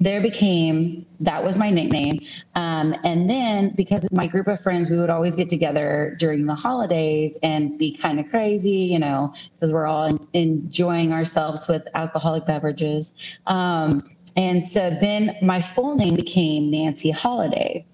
there 0.00 0.20
became 0.20 1.06
that 1.20 1.44
was 1.44 1.58
my 1.58 1.70
nickname. 1.70 2.18
Um, 2.56 2.96
and 3.04 3.30
then 3.30 3.72
because 3.76 4.10
my 4.12 4.26
group 4.26 4.48
of 4.48 4.60
friends, 4.60 4.90
we 4.90 4.98
would 4.98 5.10
always 5.10 5.36
get 5.36 5.48
together 5.48 6.16
during 6.18 6.46
the 6.46 6.54
holidays 6.54 7.38
and 7.42 7.78
be 7.78 7.96
kind 7.96 8.18
of 8.18 8.28
crazy, 8.28 8.70
you 8.70 8.98
know, 8.98 9.32
because 9.54 9.72
we're 9.72 9.86
all 9.86 10.06
en- 10.06 10.26
enjoying 10.32 11.12
ourselves 11.12 11.68
with 11.68 11.86
alcoholic 11.94 12.44
beverages. 12.46 13.38
Um, 13.46 14.02
and 14.36 14.66
so 14.66 14.90
then 15.00 15.36
my 15.42 15.60
full 15.60 15.94
name 15.94 16.16
became 16.16 16.70
Nancy 16.70 17.10
Holiday. 17.10 17.84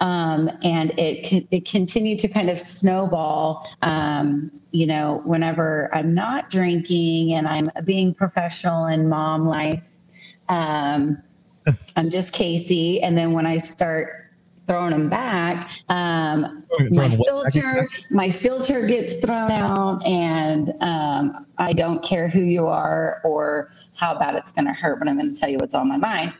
Um, 0.00 0.50
and 0.62 0.92
it 0.98 1.46
it 1.50 1.68
continued 1.68 2.18
to 2.20 2.28
kind 2.28 2.50
of 2.50 2.58
snowball. 2.58 3.66
Um, 3.82 4.50
you 4.72 4.86
know, 4.86 5.20
whenever 5.24 5.90
I'm 5.92 6.14
not 6.14 6.50
drinking 6.50 7.34
and 7.34 7.46
I'm 7.46 7.68
being 7.84 8.14
professional 8.14 8.86
in 8.86 9.08
mom 9.08 9.46
life, 9.46 9.88
um, 10.48 11.18
I'm 11.96 12.10
just 12.10 12.32
Casey. 12.32 13.02
And 13.02 13.16
then 13.16 13.32
when 13.32 13.46
I 13.46 13.58
start 13.58 14.20
throwing 14.66 14.92
them 14.92 15.08
back, 15.08 15.72
um, 15.88 16.64
my 16.70 16.88
Throwing 17.08 17.18
what 17.18 17.44
back? 17.44 17.52
filter, 17.52 17.88
my 18.10 18.30
filter 18.30 18.86
gets 18.86 19.16
thrown 19.16 19.50
out, 19.50 20.06
and 20.06 20.72
um, 20.80 21.46
I 21.58 21.72
don't 21.72 22.02
care 22.04 22.28
who 22.28 22.40
you 22.40 22.66
are 22.66 23.20
or 23.24 23.70
how 23.96 24.18
bad 24.18 24.36
it's 24.36 24.52
going 24.52 24.66
to 24.66 24.72
hurt, 24.72 24.98
but 24.98 25.08
I'm 25.08 25.18
going 25.18 25.32
to 25.32 25.38
tell 25.38 25.48
you 25.48 25.58
what's 25.58 25.74
on 25.74 25.88
my 25.88 25.96
mind. 25.96 26.32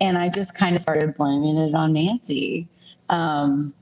And 0.00 0.16
I 0.16 0.28
just 0.28 0.56
kind 0.56 0.76
of 0.76 0.82
started 0.82 1.14
blaming 1.14 1.56
it 1.56 1.74
on 1.74 1.92
Nancy. 1.92 2.68
Um, 3.12 3.72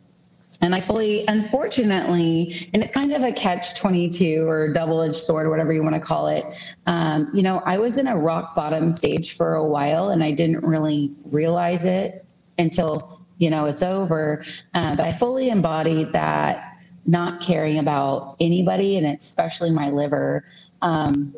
and 0.62 0.74
I 0.74 0.80
fully, 0.80 1.24
unfortunately, 1.26 2.68
and 2.74 2.82
it's 2.82 2.92
kind 2.92 3.14
of 3.14 3.22
a 3.22 3.32
catch 3.32 3.78
22 3.78 4.46
or 4.46 4.70
double 4.72 5.00
edged 5.00 5.16
sword, 5.16 5.46
or 5.46 5.50
whatever 5.50 5.72
you 5.72 5.82
want 5.82 5.94
to 5.94 6.00
call 6.00 6.28
it. 6.28 6.44
Um, 6.86 7.30
you 7.32 7.42
know, 7.42 7.62
I 7.64 7.78
was 7.78 7.96
in 7.96 8.06
a 8.06 8.16
rock 8.16 8.54
bottom 8.54 8.92
stage 8.92 9.36
for 9.36 9.54
a 9.54 9.64
while 9.64 10.10
and 10.10 10.22
I 10.22 10.32
didn't 10.32 10.62
really 10.62 11.12
realize 11.32 11.86
it 11.86 12.26
until, 12.58 13.22
you 13.38 13.48
know, 13.48 13.64
it's 13.64 13.82
over. 13.82 14.44
Uh, 14.74 14.96
but 14.96 15.06
I 15.06 15.12
fully 15.12 15.48
embodied 15.48 16.12
that 16.12 16.76
not 17.06 17.40
caring 17.40 17.78
about 17.78 18.36
anybody 18.38 18.98
and 18.98 19.06
especially 19.06 19.70
my 19.70 19.88
liver. 19.88 20.44
Um, 20.82 21.34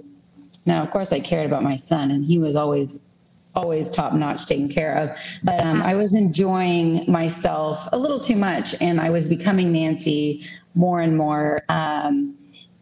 now, 0.67 0.83
of 0.83 0.91
course, 0.91 1.13
I 1.13 1.21
cared 1.21 1.47
about 1.47 1.63
my 1.63 1.77
son 1.77 2.11
and 2.11 2.25
he 2.25 2.39
was 2.39 2.57
always 2.57 2.99
always 3.55 3.91
top 3.91 4.13
notch 4.15 4.47
taken 4.47 4.69
care 4.69 4.97
of. 4.97 5.11
But 5.45 5.65
um, 5.65 5.83
I 5.83 5.95
was 5.95 6.15
enjoying 6.15 7.11
myself 7.11 7.87
a 7.93 7.99
little 7.99 8.19
too 8.19 8.37
much, 8.37 8.75
and 8.81 9.01
I 9.01 9.11
was 9.11 9.29
becoming 9.29 9.73
Nancy 9.73 10.45
more 10.75 11.01
and 11.01 11.17
more. 11.17 11.63
Um, 11.69 12.35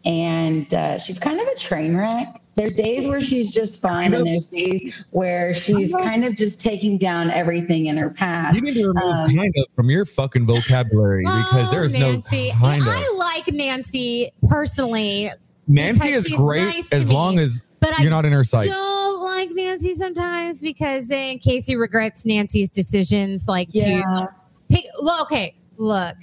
and 0.05 0.73
uh, 0.73 0.97
she's 0.97 1.19
kind 1.19 1.39
of 1.39 1.47
a 1.47 1.55
train 1.55 1.95
wreck. 1.95 2.37
There's 2.55 2.73
days 2.73 3.07
where 3.07 3.21
she's 3.21 3.51
just 3.51 3.81
fine, 3.81 4.13
and 4.13 4.27
there's 4.27 4.45
days 4.47 5.05
where 5.11 5.53
she's 5.53 5.95
kind 5.95 6.25
of 6.25 6.35
just 6.35 6.59
taking 6.59 6.97
down 6.97 7.31
everything 7.31 7.85
in 7.85 7.95
her 7.97 8.09
path. 8.09 8.53
You 8.53 8.61
need 8.61 8.73
to 8.73 8.87
remove 8.89 9.03
Um, 9.03 9.33
kind 9.33 9.53
of 9.57 9.65
from 9.75 9.89
your 9.89 10.05
fucking 10.05 10.45
vocabulary 10.45 11.23
because 11.23 11.69
Oh, 11.69 11.71
there's 11.71 11.93
Nancy. 11.93 12.49
no 12.49 12.59
kind 12.59 12.81
of. 12.81 12.87
I 12.89 13.15
like 13.17 13.47
Nancy 13.53 14.31
personally, 14.49 15.31
Nancy 15.67 16.09
is 16.09 16.27
great 16.27 16.65
nice 16.65 16.89
to 16.89 16.95
as 16.97 17.07
me, 17.07 17.15
long 17.15 17.39
as 17.39 17.63
but 17.81 17.99
you're 17.99 18.09
not 18.09 18.25
in 18.25 18.31
her 18.31 18.43
sights. 18.45 18.71
don't 18.71 19.21
like 19.23 19.49
Nancy 19.51 19.93
sometimes 19.95 20.61
because 20.61 21.07
then 21.09 21.39
Casey 21.39 21.75
regrets 21.75 22.25
Nancy's 22.25 22.69
decisions, 22.69 23.47
like 23.47 23.67
Yeah. 23.71 24.01
to 24.03 24.29
pick. 24.69 24.85
Well, 25.01 25.21
okay, 25.23 25.55
look. 25.77 26.15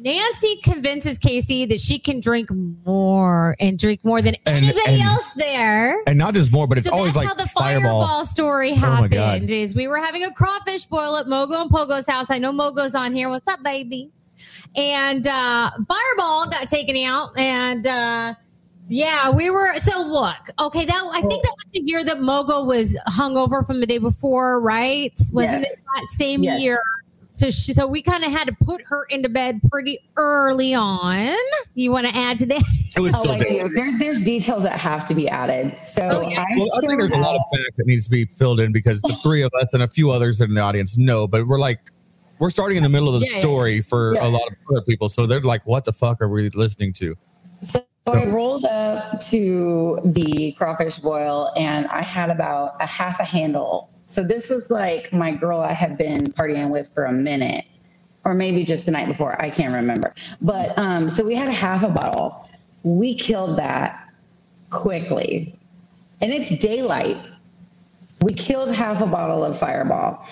Nancy 0.00 0.60
convinces 0.62 1.18
Casey 1.18 1.64
that 1.66 1.80
she 1.80 1.98
can 1.98 2.20
drink 2.20 2.48
more 2.86 3.56
and 3.58 3.76
drink 3.76 3.98
more 4.04 4.22
than 4.22 4.36
And- 4.46 4.58
anybody 4.64 4.92
and- 4.92 5.02
else 5.02 5.32
there. 5.36 6.00
And 6.06 6.16
not 6.16 6.34
just 6.34 6.52
more, 6.52 6.68
but 6.68 6.78
it's 6.78 6.86
so 6.86 6.94
always 6.94 7.14
that's 7.14 7.26
like 7.26 7.26
how 7.26 7.34
the 7.34 7.48
fireball. 7.48 8.02
fireball, 8.02 8.24
story 8.24 8.70
Oh 8.72 8.76
happened. 8.76 9.50
Is 9.50 9.74
we 9.74 9.88
were 9.88 9.98
having 9.98 10.22
a 10.24 10.30
crawfish 10.30 10.84
boil 10.84 11.16
at 11.16 11.26
Mogo 11.26 11.62
and 11.62 11.68
Pogo's 11.70 12.06
house. 12.06 12.30
I 12.30 12.38
know 12.38 12.52
Mogo's 12.52 12.94
on 12.94 13.12
here. 13.12 13.28
What's 13.28 13.48
up, 13.48 13.64
baby? 13.64 14.10
And 14.76 15.26
uh, 15.26 15.70
fireball 15.88 16.46
got 16.48 16.68
taken 16.68 16.96
out, 17.04 17.36
and 17.36 17.84
uh, 17.84 18.34
yeah, 18.88 19.30
we 19.30 19.50
were. 19.50 19.74
So 19.74 20.00
look, 20.00 20.36
okay, 20.58 20.84
that 20.84 21.10
I 21.12 21.20
think 21.20 21.42
that 21.42 21.54
was 21.56 21.66
the 21.72 21.82
year 21.84 22.04
that 22.04 22.18
Mogo 22.18 22.66
was 22.66 22.98
hungover 23.08 23.66
from 23.66 23.80
the 23.80 23.86
day 23.86 23.98
before, 23.98 24.60
right? 24.60 25.12
Wasn't 25.32 25.62
Yes. 25.62 25.72
it 25.72 25.78
that 25.94 26.06
same 26.10 26.42
Yes. 26.42 26.60
year? 26.62 26.80
So 27.32 27.50
she, 27.50 27.72
so 27.72 27.86
we 27.86 28.02
kind 28.02 28.24
of 28.24 28.32
had 28.32 28.48
to 28.48 28.56
put 28.64 28.82
her 28.86 29.04
into 29.10 29.28
bed 29.28 29.60
pretty 29.70 30.00
early 30.16 30.74
on. 30.74 31.28
You 31.76 31.92
want 31.92 32.08
to 32.08 32.16
add 32.16 32.40
to 32.40 32.46
that? 32.46 32.62
It 32.96 33.00
was 33.00 33.14
Oh, 33.16 33.20
still 33.20 33.32
I 33.32 33.38
big. 33.38 33.48
do. 33.48 33.68
There's 33.74 33.94
there's 33.98 34.20
details 34.24 34.64
that 34.64 34.72
have 34.80 35.04
to 35.04 35.14
be 35.14 35.28
added. 35.28 35.78
So 35.78 36.02
Oh, 36.02 36.20
yeah. 36.28 36.40
I 36.40 36.46
Well, 36.56 36.68
I 36.76 36.80
think 36.80 36.98
there's 36.98 37.12
a 37.12 37.16
lot 37.18 37.36
of 37.36 37.42
fact 37.52 37.76
that 37.76 37.86
needs 37.86 38.06
to 38.06 38.10
be 38.10 38.24
filled 38.24 38.58
in 38.58 38.72
because 38.72 39.00
the 39.02 39.16
three 39.22 39.42
of 39.42 39.52
us 39.62 39.72
and 39.72 39.84
a 39.84 39.88
few 39.88 40.10
others 40.10 40.40
in 40.40 40.52
the 40.54 40.60
audience 40.60 40.96
know, 40.98 41.28
but 41.28 41.46
we're 41.46 41.60
like, 41.60 41.78
we're 42.40 42.50
starting 42.50 42.76
in 42.76 42.82
the 42.82 42.88
middle 42.88 43.14
of 43.14 43.20
the 43.20 43.26
Yeah, 43.28 43.34
yeah. 43.34 43.40
story 43.40 43.82
for 43.82 44.14
Yeah. 44.14 44.26
a 44.26 44.28
lot 44.28 44.42
of 44.50 44.56
other 44.72 44.82
people. 44.82 45.08
So 45.08 45.24
they're 45.26 45.40
like, 45.40 45.64
what 45.64 45.84
the 45.84 45.92
fuck 45.92 46.20
are 46.20 46.28
we 46.28 46.50
listening 46.50 46.92
to? 46.94 47.14
So 47.60 47.80
I 48.12 48.26
rolled 48.26 48.64
up 48.64 49.20
to 49.20 50.00
the 50.04 50.52
crawfish 50.52 50.98
boil 50.98 51.52
and 51.56 51.86
I 51.88 52.02
had 52.02 52.30
about 52.30 52.76
a 52.80 52.86
half 52.86 53.20
a 53.20 53.24
handle. 53.24 53.90
So 54.06 54.22
this 54.22 54.48
was 54.48 54.70
like 54.70 55.12
my 55.12 55.32
girl 55.32 55.60
I 55.60 55.72
had 55.72 55.98
been 55.98 56.26
partying 56.26 56.70
with 56.70 56.88
for 56.88 57.04
a 57.04 57.12
minute, 57.12 57.64
or 58.24 58.34
maybe 58.34 58.64
just 58.64 58.86
the 58.86 58.92
night 58.92 59.06
before. 59.06 59.40
I 59.42 59.50
can't 59.50 59.74
remember. 59.74 60.14
But 60.40 60.76
um, 60.78 61.08
so 61.08 61.24
we 61.24 61.34
had 61.34 61.48
a 61.48 61.52
half 61.52 61.82
a 61.82 61.88
bottle. 61.88 62.48
We 62.82 63.14
killed 63.14 63.58
that 63.58 64.08
quickly. 64.70 65.54
And 66.20 66.32
it's 66.32 66.56
daylight. 66.58 67.16
We 68.22 68.32
killed 68.32 68.74
half 68.74 69.02
a 69.02 69.06
bottle 69.06 69.44
of 69.44 69.58
fireball. 69.58 70.26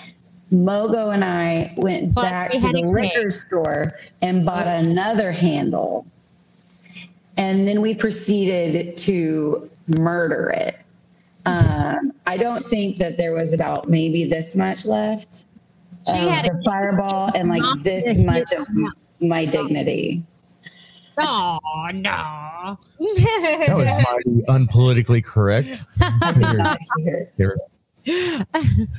Mogo 0.51 1.13
and 1.13 1.23
I 1.23 1.73
went 1.77 2.13
Plus, 2.13 2.29
back 2.29 2.51
to 2.51 2.59
the 2.59 2.81
liquor 2.83 3.29
store 3.29 3.93
and 4.21 4.45
bought 4.45 4.67
another 4.67 5.31
handle. 5.31 6.05
And 7.37 7.67
then 7.67 7.81
we 7.81 7.93
proceeded 7.93 8.97
to 8.97 9.69
murder 9.99 10.51
it. 10.55 10.75
Um, 11.45 12.11
I 12.25 12.35
don't 12.35 12.67
think 12.67 12.97
that 12.97 13.17
there 13.17 13.33
was 13.33 13.53
about 13.53 13.87
maybe 13.87 14.25
this 14.25 14.57
much 14.57 14.85
left 14.85 15.45
She 16.07 16.25
of 16.25 16.29
had 16.29 16.45
a 16.45 16.49
the 16.49 16.61
fireball 16.65 17.31
and 17.35 17.47
like 17.47 17.63
this 17.83 18.19
much 18.19 18.51
of 18.51 18.67
my 19.21 19.45
dignity. 19.45 20.23
Oh 21.17 21.57
no! 21.93 22.77
That 22.99 23.73
was 23.75 23.87
mighty 24.27 24.41
unpolitically 24.47 25.23
correct. 25.23 25.83
Here. 27.37 27.57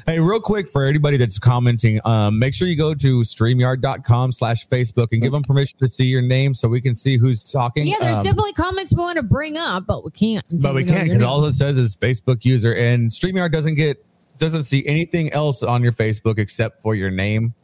Hey, 0.07 0.21
real 0.21 0.40
quick 0.40 0.68
for 0.68 0.85
anybody 0.85 1.16
that's 1.16 1.38
commenting, 1.38 2.01
um, 2.05 2.38
make 2.38 2.55
sure 2.55 2.68
you 2.68 2.77
go 2.77 2.94
to 2.94 3.21
streamyard.com 3.21 4.33
slash 4.33 4.66
Facebook 4.68 5.09
and 5.12 5.23
give 5.23 5.33
them 5.33 5.42
permission 5.42 5.79
to 5.79 5.88
see 5.88 6.05
your 6.07 6.23
name 6.23 6.53
so 6.55 6.68
we 6.68 6.81
can 6.81 6.94
see 6.94 7.16
who's 7.16 7.42
talking. 7.42 7.87
yeah, 7.87 7.97
there's 8.01 8.18
Um, 8.18 8.23
definitely 8.25 8.53
comments 8.53 8.92
we 8.94 9.01
want 9.03 9.16
to 9.16 9.23
bring 9.23 9.57
up, 9.57 9.87
but 9.87 10.05
we 10.05 10.11
can't. 10.11 10.44
but 10.62 10.75
we 10.75 10.85
can't 10.85 11.09
because 11.09 11.23
all 11.23 11.44
it 11.47 11.55
says 11.55 11.79
is 11.79 11.97
Facebook 11.97 12.44
user 12.44 12.73
and 12.75 13.11
StreamYard 13.11 13.53
doesn't 13.53 13.75
get 13.75 14.05
doesn't 14.38 14.62
see 14.64 14.87
anything 14.87 15.33
else 15.33 15.62
on 15.64 15.83
your 15.83 15.92
Facebook 15.92 16.38
except 16.38 16.81
for 16.83 16.94
your 16.94 17.11
name. 17.11 17.55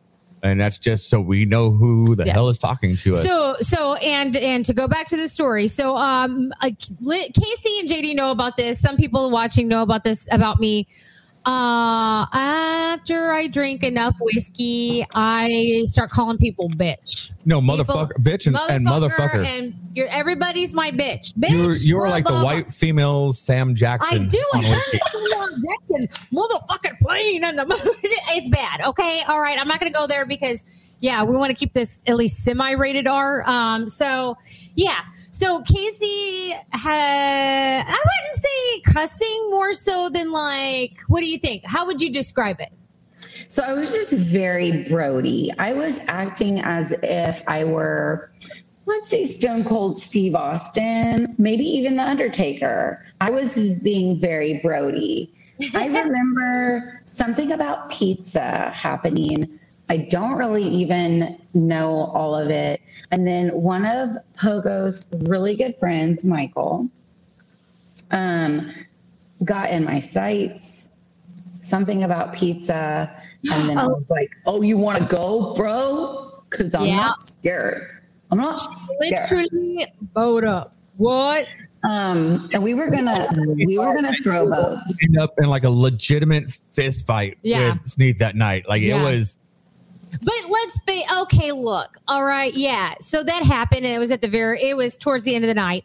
And 0.43 0.61
that's 0.61 0.77
just 0.77 1.09
so 1.09 1.21
we 1.23 1.45
know 1.47 1.71
who 1.71 2.17
the 2.17 2.27
Yeah. 2.27 2.33
hell 2.35 2.49
is 2.49 2.59
talking 2.59 2.97
to 2.97 3.11
us. 3.11 3.23
So 3.25 3.57
so 3.61 3.95
and 3.97 4.37
and 4.37 4.65
to 4.67 4.75
go 4.75 4.89
back 4.89 5.07
to 5.07 5.17
the 5.17 5.29
story. 5.29 5.69
So 5.69 5.97
um 5.97 6.53
uh, 6.61 6.71
Casey 6.79 7.79
and 7.81 7.89
JD 7.89 8.15
know 8.17 8.31
about 8.31 8.57
this. 8.57 8.79
Some 8.81 8.97
people 8.97 9.31
watching 9.31 9.69
know 9.69 9.83
about 9.83 10.05
this 10.05 10.27
about 10.33 10.59
me. 10.61 10.87
Uh 11.47 12.27
after 12.33 13.33
I 13.33 13.49
drink 13.49 13.83
enough 13.83 14.17
whiskey, 14.21 15.05
I 15.15 15.85
start 15.87 16.11
calling 16.11 16.39
people 16.39 16.69
bitch. 16.71 17.33
no, 17.45 17.61
motherfucker, 17.61 18.13
bitch, 18.21 18.47
and 18.47 18.57
and 18.71 18.87
motherfucker. 18.87 19.45
And 19.45 19.75
you're 19.95 20.09
everybody's 20.09 20.75
my 20.75 20.91
bitch. 20.91 21.35
Bitch. 21.35 21.51
you're 21.51 21.75
you're 21.77 22.09
like 22.09 22.25
the 22.25 22.41
white 22.41 22.71
female 22.71 23.33
Sam 23.33 23.75
Jackson. 23.75 24.23
I 24.23 24.27
do. 24.27 24.45
I 24.55 24.59
on 24.59 25.55
into 25.91 26.05
a 26.05 26.35
motherfucking 26.35 26.99
plane 27.01 27.45
and 27.45 27.59
the 27.59 27.65
it's 28.03 28.49
bad. 28.49 28.81
Okay. 28.81 29.23
All 29.29 29.41
right. 29.41 29.59
I'm 29.59 29.69
not 29.69 29.81
gonna 29.81 29.93
go 29.93 30.07
there 30.07 30.25
because 30.27 30.65
yeah, 31.01 31.23
we 31.23 31.37
want 31.37 31.51
to 31.51 31.55
keep 31.55 31.75
this 31.75 32.03
at 32.07 32.17
least 32.17 32.43
semi-rated 32.45 33.07
R. 33.07 33.43
Um, 33.49 33.89
so 33.89 34.37
yeah. 34.75 35.01
So 35.35 35.63
Casey 35.63 36.55
had 36.71 37.85
I 37.85 38.03
wouldn't 38.07 38.35
say 38.37 38.81
cussing 38.93 39.51
more 39.51 39.75
so 39.75 40.09
than 40.09 40.31
like 40.31 40.97
what 41.09 41.23
do 41.23 41.27
you 41.27 41.39
think? 41.39 41.65
How 41.67 41.85
would 41.87 42.01
you 42.01 42.13
describe 42.13 42.61
it? 42.61 42.71
So 43.49 43.65
I 43.65 43.73
was 43.73 43.93
just 43.93 44.17
very 44.17 44.85
Brody. 44.85 45.51
I 45.59 45.73
was 45.73 46.03
acting 46.07 46.61
as 46.61 46.95
if 47.03 47.43
I 47.49 47.65
were, 47.65 48.31
let's 48.87 49.09
say, 49.09 49.25
Stone 49.25 49.65
Cold 49.65 49.99
Steve 49.99 50.37
Austin, 50.37 51.35
maybe 51.37 51.65
even 51.65 51.97
The 51.97 52.05
Undertaker. 52.05 53.05
I 53.21 53.31
was 53.31 53.81
being 53.81 54.21
very 54.21 54.61
Brody. 54.63 55.35
I 55.75 55.87
remember 55.87 57.01
something 57.07 57.51
about 57.51 57.91
pizza 57.91 58.71
happening. 58.71 59.59
I 59.89 59.97
don't 59.97 60.39
really 60.39 60.63
even 60.63 61.44
know 61.55 62.11
all 62.13 62.35
of 62.35 62.51
it. 62.51 62.81
And 63.11 63.27
then 63.27 63.49
one 63.51 63.85
of 63.85 64.11
Pogo's 64.39 65.07
really 65.27 65.57
good 65.57 65.75
friends, 65.77 66.25
Michael, 66.25 66.89
um, 68.11 68.71
got 69.45 69.71
in 69.71 69.85
my 69.85 69.99
sights 69.99 70.91
something 71.61 72.05
about 72.05 72.33
pizza. 72.33 73.11
And 73.53 73.69
then 73.69 73.79
I 73.79 73.87
was 73.87 74.09
like, 74.11 74.31
oh, 74.47 74.63
you 74.63 74.77
want 74.77 74.99
to 74.99 75.05
go, 75.05 75.55
bro? 75.55 76.31
Because 76.51 76.75
I'm 76.75 76.87
Yeah. 76.87 76.97
not 76.97 77.23
scared. 77.23 77.83
I'm 78.31 78.39
not 78.39 78.57
scared. 78.59 79.31
Literally 79.31 79.87
bowed 80.15 80.45
up. 80.45 80.67
What? 80.97 81.47
Um, 81.83 82.49
and 82.55 82.63
we 82.63 82.73
were 82.75 82.91
gonna 82.91 83.29
we 83.57 83.79
were 83.79 83.95
gonna 83.95 84.13
throw 84.23 84.49
boats. 84.49 85.05
End 85.07 85.19
up 85.19 85.35
in 85.39 85.49
like 85.49 85.65
a 85.65 85.71
legitimate 85.71 86.51
fist 86.51 87.07
fight 87.07 87.37
Yeah. 87.43 87.73
with 87.73 87.87
Sneed 87.89 88.19
that 88.21 88.37
night. 88.37 88.67
Like 88.69 88.81
Yeah. 88.83 89.01
it 89.01 89.05
was 89.17 89.37
But 90.23 90.35
let's 90.51 90.79
be 90.81 91.05
okay. 91.23 91.53
Look, 91.53 91.99
all 92.09 92.25
right, 92.25 92.53
yeah. 92.55 92.95
So 93.01 93.23
that 93.23 93.43
happened, 93.43 93.85
and 93.85 93.95
it 93.95 93.99
was 93.99 94.11
at 94.11 94.21
the 94.23 94.29
very. 94.29 94.63
It 94.63 94.77
was 94.77 94.97
towards 94.97 95.25
the 95.25 95.35
end 95.35 95.45
of 95.45 95.49
the 95.49 95.55
night. 95.55 95.85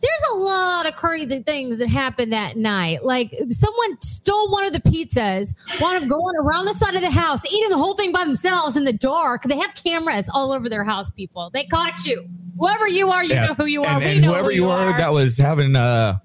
There's 0.00 0.32
a 0.34 0.36
lot 0.38 0.86
of 0.86 0.94
crazy 0.96 1.40
things 1.44 1.78
that 1.78 1.88
happened 1.88 2.32
that 2.32 2.56
night. 2.56 3.04
Like 3.04 3.32
someone 3.50 4.00
stole 4.02 4.50
one 4.50 4.64
of 4.64 4.72
the 4.72 4.80
pizzas, 4.80 5.54
wound 5.80 6.02
up 6.02 6.08
going 6.10 6.34
around 6.40 6.64
the 6.64 6.74
side 6.74 6.96
of 6.96 7.02
the 7.02 7.10
house, 7.10 7.44
eating 7.46 7.70
the 7.70 7.78
whole 7.78 7.94
thing 7.94 8.10
by 8.10 8.24
themselves 8.24 8.74
in 8.76 8.82
the 8.82 8.92
dark. 8.92 9.44
They 9.44 9.58
have 9.58 9.74
cameras 9.76 10.28
all 10.34 10.50
over 10.50 10.68
their 10.68 10.82
house. 10.82 11.12
People, 11.12 11.50
they 11.50 11.64
caught 11.64 12.04
you. 12.04 12.26
Whoever 12.58 12.88
you 12.88 13.10
are, 13.10 13.22
you 13.22 13.34
Yeah. 13.34 13.46
know 13.46 13.54
who 13.54 13.66
you 13.66 13.84
are. 13.84 13.94
and, 13.96 14.04
we 14.04 14.10
and 14.10 14.22
know 14.22 14.32
whoever 14.32 14.48
who 14.50 14.54
you 14.56 14.62
were 14.64 14.70
are. 14.72 14.98
that 14.98 15.12
was 15.12 15.38
having 15.38 15.76
a 15.76 16.20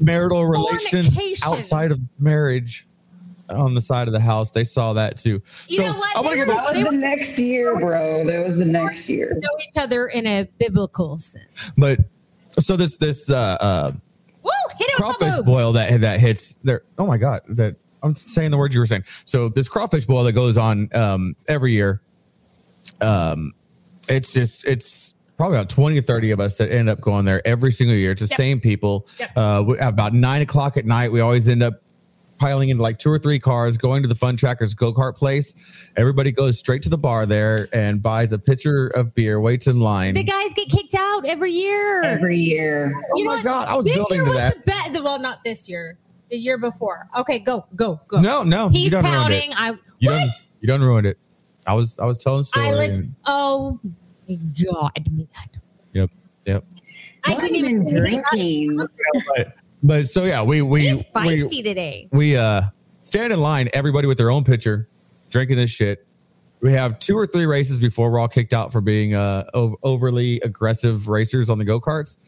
marital 0.00 0.46
relation 0.46 1.04
outside 1.44 1.90
of 1.90 2.00
marriage 2.18 2.86
on 3.50 3.74
the 3.74 3.80
side 3.80 4.08
of 4.08 4.12
the 4.14 4.20
house. 4.20 4.50
They 4.50 4.64
saw 4.64 4.92
that 4.94 5.16
too. 5.16 5.42
You 5.68 5.76
so 5.78 5.82
know 5.84 5.94
what? 5.98 6.16
I 6.16 6.20
want 6.20 6.32
to 6.32 6.36
give 6.38 6.48
were- 6.48 6.54
a, 6.54 6.56
That 6.56 6.76
was 6.82 6.90
the 6.90 6.96
next 6.96 7.38
year, 7.38 7.78
bro. 7.78 8.24
That 8.26 8.44
was 8.44 8.56
the 8.56 8.64
next 8.64 9.08
year. 9.08 9.30
know 9.34 9.48
each 9.68 9.76
other 9.82 10.08
in 10.08 10.26
a 10.26 10.48
biblical 10.58 11.18
sense. 11.18 11.44
but 11.76 11.98
so 12.58 12.76
this 12.76 12.96
this 12.96 13.30
uh 13.30 13.56
uh 13.60 13.92
Woo! 14.42 14.50
Hit 14.78 14.88
it 14.88 15.04
with 15.06 15.18
the 15.18 15.24
crawfish 15.26 15.44
boil 15.44 15.72
that 15.74 16.00
that 16.00 16.18
hits 16.20 16.56
there. 16.64 16.82
Oh 16.98 17.06
my 17.06 17.16
god, 17.18 17.42
that 17.48 17.76
I'm 18.02 18.14
saying 18.14 18.50
the 18.50 18.56
words 18.58 18.74
you 18.74 18.80
were 18.80 18.86
saying. 18.86 19.04
So 19.24 19.48
this 19.50 19.68
crawfish 19.68 20.06
boil 20.06 20.24
that 20.24 20.32
goes 20.32 20.56
on 20.58 20.88
um 20.94 21.36
every 21.48 21.72
year. 21.72 22.00
Um, 23.00 23.52
it's 24.08 24.32
just 24.32 24.64
it's 24.66 25.14
probably 25.36 25.56
about 25.56 25.68
20 25.70 25.98
or 25.98 26.02
30 26.02 26.32
of 26.32 26.40
us 26.40 26.56
that 26.56 26.70
end 26.70 26.88
up 26.88 27.00
going 27.00 27.24
there 27.24 27.46
every 27.46 27.72
single 27.72 27.96
year. 27.96 28.12
It's 28.12 28.20
the 28.22 28.28
Yep. 28.30 28.36
same 28.36 28.60
people. 28.60 29.06
Yep. 29.18 29.30
Uh, 29.36 29.74
about 29.80 30.12
nine 30.12 30.42
o'clock 30.42 30.76
at 30.76 30.84
night, 30.84 31.10
we 31.12 31.20
always 31.20 31.48
end 31.48 31.62
up 31.62 31.82
piling 32.40 32.70
into 32.70 32.82
like 32.82 32.98
two 32.98 33.10
or 33.10 33.18
three 33.18 33.38
cars, 33.38 33.76
going 33.76 34.02
to 34.02 34.08
the 34.08 34.14
Fun 34.14 34.36
Trackers 34.36 34.74
go 34.74 34.92
kart 34.92 35.14
place. 35.16 35.54
Everybody 35.96 36.32
goes 36.32 36.58
straight 36.58 36.82
to 36.82 36.88
the 36.88 36.98
bar 36.98 37.26
there 37.26 37.68
and 37.72 38.02
buys 38.02 38.32
a 38.32 38.38
pitcher 38.38 38.88
of 38.88 39.14
beer, 39.14 39.40
waits 39.40 39.66
in 39.66 39.78
line. 39.78 40.14
The 40.14 40.24
guys 40.24 40.54
get 40.54 40.68
kicked 40.70 40.94
out 40.94 41.24
every 41.26 41.52
year. 41.52 42.02
Every 42.02 42.36
year. 42.36 42.92
Oh 43.14 43.18
know 43.22 43.24
my 43.30 43.34
what? 43.36 43.44
God, 43.44 43.68
I 43.68 43.76
was 43.76 43.84
this 43.84 43.94
building 43.94 44.16
year 44.16 44.24
was 44.26 44.36
that. 44.36 44.54
the 44.56 44.62
best. 44.66 45.02
Well, 45.04 45.20
not 45.20 45.38
this 45.44 45.68
year. 45.68 45.98
The 46.30 46.38
year 46.38 46.58
before. 46.58 47.08
Okay, 47.18 47.38
go, 47.40 47.66
go, 47.76 48.00
go. 48.08 48.20
no, 48.20 48.42
no, 48.42 48.66
you 48.70 48.78
he's 48.80 48.92
done 48.92 49.04
ruined 49.04 49.16
pouting. 49.18 49.50
it. 49.50 49.56
I 49.60 49.68
You 49.98 50.10
what? 50.10 50.18
done, 50.18 50.28
you 50.60 50.68
done 50.68 50.80
ruined 50.80 51.06
it. 51.06 51.18
I 51.66 51.74
was 51.74 51.98
I 51.98 52.06
was 52.06 52.22
telling 52.22 52.40
a 52.40 52.44
story. 52.44 52.66
I 52.66 52.72
like. 52.72 52.90
and- 52.90 53.14
Oh 53.26 53.78
my 54.28 54.36
god, 54.64 55.08
yep, 55.92 56.10
yep. 56.46 56.64
I 57.24 57.32
Not 57.34 57.40
didn't 57.42 57.56
even 57.56 57.82
even 57.82 58.00
drinking. 58.00 58.86
But, 59.82 60.08
so 60.08 60.24
yeah, 60.24 60.42
we 60.42 60.62
we 60.62 60.88
He's 60.88 61.04
we, 61.24 61.62
today. 61.62 62.08
we 62.12 62.36
uh 62.36 62.62
stand 63.02 63.32
in 63.32 63.40
line, 63.40 63.68
everybody 63.72 64.06
with 64.06 64.18
their 64.18 64.30
own 64.30 64.44
pitcher, 64.44 64.88
drinking 65.30 65.56
this 65.56 65.70
shit. 65.70 66.06
we 66.60 66.72
have 66.72 66.98
two 66.98 67.16
or 67.16 67.26
three 67.26 67.46
races 67.46 67.78
before 67.78 68.10
we're 68.10 68.18
all 68.18 68.28
kicked 68.28 68.52
out 68.52 68.72
for 68.72 68.80
being 68.82 69.14
uh, 69.14 69.44
o- 69.54 69.76
overly 69.82 70.38
aggressive 70.40 71.08
racers 71.08 71.48
on 71.48 71.58
the 71.58 71.64
go 71.64 71.80
karts. 71.80 72.18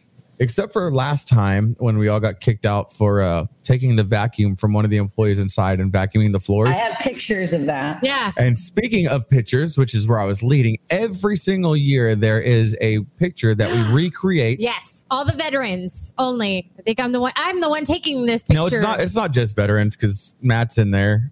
Except 0.42 0.72
for 0.72 0.92
last 0.92 1.28
time 1.28 1.76
when 1.78 1.98
we 1.98 2.09
all 2.09 2.18
got 2.18 2.40
kicked 2.40 2.66
out 2.66 2.92
for 2.92 3.22
uh, 3.22 3.46
taking 3.62 3.94
the 3.94 4.02
vacuum 4.02 4.57
from 4.57 4.72
one 4.72 4.85
of 4.85 4.90
the 4.90 4.96
employees 4.96 5.38
inside 5.38 5.78
and 5.78 5.92
vacuuming 5.92 6.33
the 6.33 6.40
floors. 6.40 6.70
I 6.70 6.72
have 6.72 6.98
pictures 6.98 7.52
of 7.52 7.66
that. 7.66 8.02
Yeah. 8.02 8.33
And 8.37 8.59
speaking 8.59 9.07
of 9.07 9.31
pictures, 9.31 9.78
which 9.78 9.94
is 9.94 10.09
where 10.09 10.18
I 10.18 10.24
was 10.24 10.42
leading, 10.42 10.78
every 10.90 11.37
single 11.37 11.76
year 11.76 12.16
there 12.16 12.40
is 12.40 12.76
a 12.81 13.05
picture 13.18 13.55
that 13.55 13.70
we 13.70 13.94
recreate. 14.05 14.59
Yes. 14.59 15.05
All 15.12 15.24
the 15.24 15.37
veterans 15.37 16.12
only. 16.18 16.72
I 16.76 16.83
think 16.83 16.98
I'm 16.98 17.12
the 17.12 17.20
one. 17.20 17.33
I'm 17.37 17.61
the 17.61 17.68
one 17.68 17.85
taking 17.85 18.26
this 18.26 18.42
picture. 18.42 18.61
No, 18.61 18.66
it's 18.66 18.81
not. 18.81 19.00
It's 19.00 19.14
not 19.14 19.33
just 19.33 19.55
veterans 19.55 19.94
because 19.96 20.35
Matt's 20.42 20.76
in 20.76 20.90
there. 20.90 21.31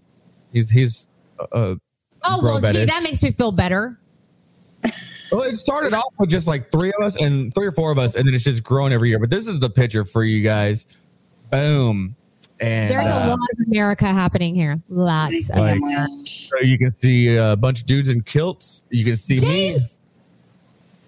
He's 0.53 0.71
he's. 0.71 1.09
Uh, 1.41 1.47
oh 1.57 1.79
well, 2.23 2.61
bro 2.61 2.71
gee, 2.71 2.85
that 2.85 3.03
makes 3.03 3.25
me 3.25 3.33
feel 3.33 3.51
better. 3.51 3.99
Well, 5.31 5.43
it 5.43 5.57
started 5.57 5.93
off 5.93 6.15
with 6.19 6.31
just 6.31 6.47
like 6.47 6.71
three 6.71 6.93
of 6.99 7.07
us 7.07 7.21
and 7.21 7.53
three 7.55 7.67
or 7.67 7.73
four 7.73 7.93
of 7.93 7.99
us, 7.99 8.17
and 8.17 8.27
then 8.27 8.35
it's 8.35 8.45
just 8.45 8.63
grown 8.65 8.93
every 8.93 9.09
year. 9.09 9.19
But 9.19 9.31
this 9.31 9.47
is 9.47 9.61
the 9.61 9.71
picture 9.71 10.05
for 10.05 10.25
you 10.25 10.43
guys. 10.43 10.87
Boom. 11.51 12.15
And 12.61 12.91
There's 12.91 13.07
a 13.07 13.25
uh, 13.25 13.29
lot 13.29 13.39
of 13.53 13.67
America 13.67 14.07
happening 14.07 14.55
here. 14.55 14.77
Lots. 14.89 15.51
Of 15.51 15.59
Like- 15.59 15.81
so 16.27 16.59
you 16.61 16.79
can 16.79 16.93
see 16.93 17.37
a 17.37 17.57
bunch 17.57 17.81
of 17.81 17.87
dudes 17.87 18.11
in 18.11 18.23
kilts. 18.23 18.85
You 18.91 19.05
can 19.05 19.17
see 19.17 19.39
James, 19.39 20.01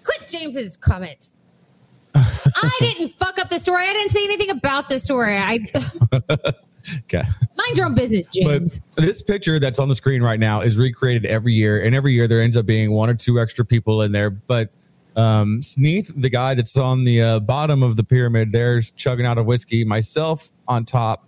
click 0.01 0.27
James's 0.27 0.77
comment. 0.77 1.29
I 2.15 2.77
didn't 2.79 3.09
fuck 3.09 3.39
up 3.39 3.49
the 3.49 3.59
story. 3.59 3.83
I 3.83 3.93
didn't 3.93 4.11
say 4.11 4.23
anything 4.23 4.49
about 4.51 4.89
the 4.89 4.99
story. 4.99 5.37
I 5.37 5.59
me. 5.59 5.67
Okay. 6.99 7.23
mind 7.55 7.77
your 7.77 7.85
own 7.85 7.95
business, 7.95 8.27
James. 8.27 8.81
But 8.95 9.05
this 9.05 9.21
picture 9.21 9.59
that's 9.59 9.79
on 9.79 9.87
the 9.89 9.95
screen 9.95 10.21
right 10.21 10.39
now 10.39 10.61
is 10.61 10.77
recreated 10.77 11.25
every 11.25 11.53
year, 11.53 11.81
and 11.83 11.95
every 11.95 12.13
year 12.13 12.27
there 12.27 12.41
ends 12.41 12.57
up 12.57 12.65
being 12.65 12.91
one 12.91 13.09
or 13.09 13.13
two 13.13 13.39
extra 13.39 13.63
people 13.65 14.01
in 14.01 14.11
there. 14.11 14.29
But 14.29 14.69
um, 15.15 15.61
Sneath, 15.61 16.11
the 16.15 16.29
guy 16.29 16.55
that's 16.55 16.75
on 16.77 17.03
the 17.03 17.21
uh, 17.21 17.39
bottom 17.39 17.83
of 17.83 17.95
the 17.95 18.03
pyramid, 18.03 18.51
there's 18.51 18.91
chugging 18.91 19.25
out 19.25 19.37
a 19.37 19.43
whiskey. 19.43 19.85
Myself 19.85 20.49
on 20.67 20.83
top, 20.85 21.27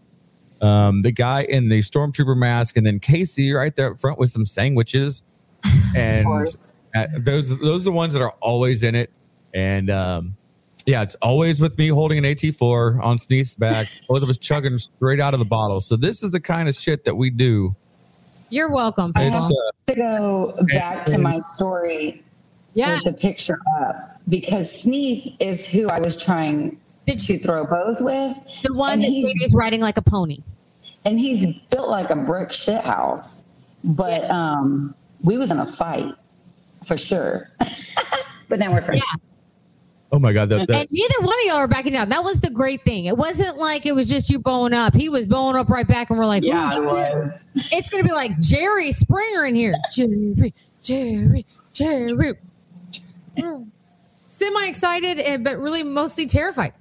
um, 0.62 1.04
the 1.04 1.12
guy 1.12 1.44
in 1.44 1.70
the 1.70 1.80
stormtrooper 1.80 2.36
mask, 2.36 2.76
and 2.78 2.86
then 2.86 3.00
Casey 3.00 3.52
right 3.54 3.76
there 3.76 3.92
up 3.92 4.00
front 4.02 4.18
with 4.20 4.30
some 4.32 4.46
sandwiches. 4.46 5.24
Of 5.66 5.96
And 5.96 6.26
course. 6.26 6.74
uh, 6.94 7.06
those 7.20 7.58
those 7.60 7.82
are 7.84 7.86
the 7.86 7.92
ones 7.92 8.14
that 8.14 8.22
are 8.22 8.34
always 8.42 8.84
in 8.84 8.94
it. 8.96 9.12
And 9.54 9.90
um, 9.90 10.36
yeah, 10.86 11.02
it's 11.02 11.16
always 11.16 11.62
with 11.62 11.78
me 11.78 11.88
holding 11.88 12.18
an 12.18 12.24
AT4 12.26 13.04
on 13.04 13.18
Sneath's 13.18 13.56
back. 13.56 13.88
Both 14.08 14.22
of 14.24 14.30
us 14.30 14.38
chugging 14.38 14.78
straight 14.78 15.20
out 15.20 15.34
of 15.34 15.40
the 15.40 15.46
bottle. 15.46 15.82
So 15.82 15.96
this 15.96 16.24
is 16.24 16.32
the 16.32 16.40
kind 16.40 16.70
of 16.70 16.76
shit 16.76 17.04
that 17.06 17.16
we 17.16 17.30
do. 17.30 17.76
You're 18.50 18.70
welcome. 18.72 19.12
I 19.16 19.24
It's 19.26 19.36
have 19.36 19.44
uh, 19.46 19.72
to 19.88 19.96
go 19.96 20.56
back 20.72 21.04
to 21.06 21.18
my 21.18 21.40
story 21.40 22.24
yeah. 22.76 22.96
with 22.96 23.04
the 23.06 23.14
picture 23.14 23.58
up 23.82 24.20
because 24.30 24.72
Sneath 24.84 25.36
is 25.40 25.68
who 25.68 25.88
I 25.90 26.00
was 26.00 26.24
trying 26.24 26.78
Did 27.08 27.20
to 27.20 27.38
throw 27.40 27.66
bows 27.66 28.02
with. 28.02 28.40
The 28.64 28.74
one 28.74 28.94
And 28.94 29.04
that 29.04 29.08
he's- 29.10 29.54
riding 29.54 29.82
like 29.82 29.98
a 29.98 30.02
pony. 30.04 30.40
and 31.06 31.20
he's 31.20 31.58
built 31.72 31.90
like 31.90 32.12
a 32.12 32.16
brick 32.16 32.52
shit 32.52 32.82
house. 32.84 33.46
But 33.84 34.30
um, 34.30 34.94
we 35.24 35.38
was 35.38 35.52
in 35.52 35.60
a 35.60 35.66
fight 35.66 36.14
for 36.86 36.98
sure. 36.98 37.50
but 38.50 38.60
now 38.60 38.72
we're 38.72 38.82
friends. 38.82 39.02
Yeah. 39.12 39.22
Oh 40.16 40.20
my 40.20 40.32
god, 40.32 40.48
that, 40.50 40.68
that 40.68 40.80
And 40.82 40.90
neither 40.92 41.16
one 41.20 41.36
of 41.42 41.46
y'all 41.46 41.56
are 41.58 41.68
backing 41.68 41.92
down. 41.94 42.08
That 42.10 42.24
was 42.24 42.40
the 42.40 42.50
great 42.50 42.84
thing. 42.84 43.06
It 43.06 43.18
wasn't 43.18 43.58
like 43.58 43.86
it 43.86 43.94
was 43.94 44.08
just 44.10 44.30
you 44.30 44.40
bowing 44.40 44.74
up. 44.74 44.96
He 44.96 45.10
was 45.10 45.28
bowing 45.28 45.56
up 45.58 45.70
right 45.70 45.88
back, 45.88 46.10
and 46.10 46.18
we're 46.18 46.26
like, 46.26 46.44
Yeah, 46.44 46.70
it 46.74 47.34
It's 47.72 47.90
gonna 47.90 48.04
be 48.04 48.12
like 48.14 48.40
Jerry 48.40 48.92
Springer 48.92 49.46
in 49.46 49.56
here. 49.56 49.76
Jerry, 49.94 50.56
Jerry, 50.84 51.46
Jerry. 51.74 52.34
Semi 54.28 54.68
excited, 54.68 55.44
but 55.44 55.58
really 55.58 55.84
mostly 55.84 56.26
terrified. 56.26 56.74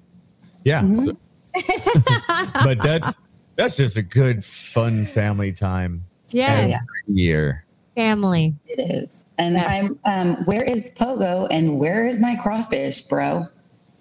yeah. 0.65 0.83
Mhm. 0.83 1.05
so- 1.05 1.17
but 2.65 2.83
that's 2.83 3.17
that's 3.57 3.77
just 3.77 3.97
a 3.97 4.03
good 4.03 4.45
fun 4.45 5.07
family 5.07 5.53
time 5.53 6.05
Yes, 6.31 6.75
every 7.07 7.21
year. 7.21 7.64
Family. 7.95 8.55
It 8.67 8.81
is. 8.81 9.27
And 9.39 9.55
Yes. 9.57 9.85
I'm 9.85 9.99
um 10.05 10.37
where 10.45 10.63
is 10.65 10.93
Pogo 10.95 11.47
and 11.51 11.79
where 11.79 12.07
is 12.07 12.21
my 12.21 12.37
crawfish, 12.43 13.03
bro? 13.03 13.47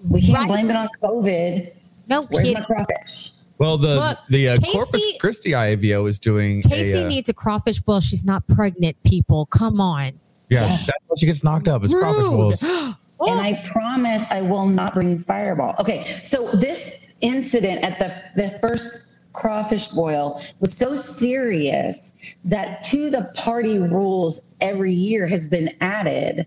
We 0.09 0.21
can't 0.21 0.39
Right. 0.39 0.47
blame 0.47 0.69
it 0.69 0.75
on 0.75 0.87
COVID. 1.01 1.71
No 2.09 2.23
Where's 2.23 2.47
kid. 2.49 2.53
my 2.55 2.61
crawfish? 2.65 3.31
Well, 3.59 3.77
the 3.77 3.95
Look, 3.95 4.17
the 4.29 4.49
uh, 4.49 4.57
Casey- 4.57 4.71
Corpus 4.73 5.03
Christi 5.19 5.51
IVO 5.51 6.07
is 6.09 6.19
doing 6.19 6.61
Casey 6.63 6.99
a, 6.99 7.05
uh, 7.05 7.07
needs 7.07 7.29
a 7.29 7.33
crawfish 7.33 7.79
boil. 7.79 8.01
She's 8.01 8.25
not 8.25 8.45
pregnant. 8.47 9.01
People, 9.03 9.45
come 9.45 9.79
on. 9.79 10.13
yeah. 10.49 10.65
That's 10.65 10.87
why 11.07 11.15
she 11.17 11.25
gets 11.25 11.43
knocked 11.43 11.67
up. 11.69 11.83
It's 11.83 11.93
crawfish 11.93 12.21
Rude. 12.23 12.31
rolls. 12.39 12.63
And 13.25 13.39
Oh, 13.39 13.39
I 13.39 13.61
promise 13.71 14.29
I 14.31 14.41
will 14.41 14.65
not 14.65 14.93
bring 14.93 15.17
fireball. 15.19 15.75
Okay, 15.79 16.01
so 16.01 16.49
this 16.51 17.07
incident 17.21 17.81
at 17.81 17.97
the 17.97 18.13
the 18.41 18.49
first 18.59 19.05
crawfish 19.33 19.87
boil 19.87 20.39
was 20.59 20.75
so 20.75 20.95
serious 20.95 22.13
that 22.45 22.83
to 22.83 23.09
the 23.09 23.31
party 23.35 23.79
rules 23.79 24.41
every 24.61 24.93
year 24.93 25.27
has 25.27 25.47
been 25.47 25.75
added. 25.81 26.45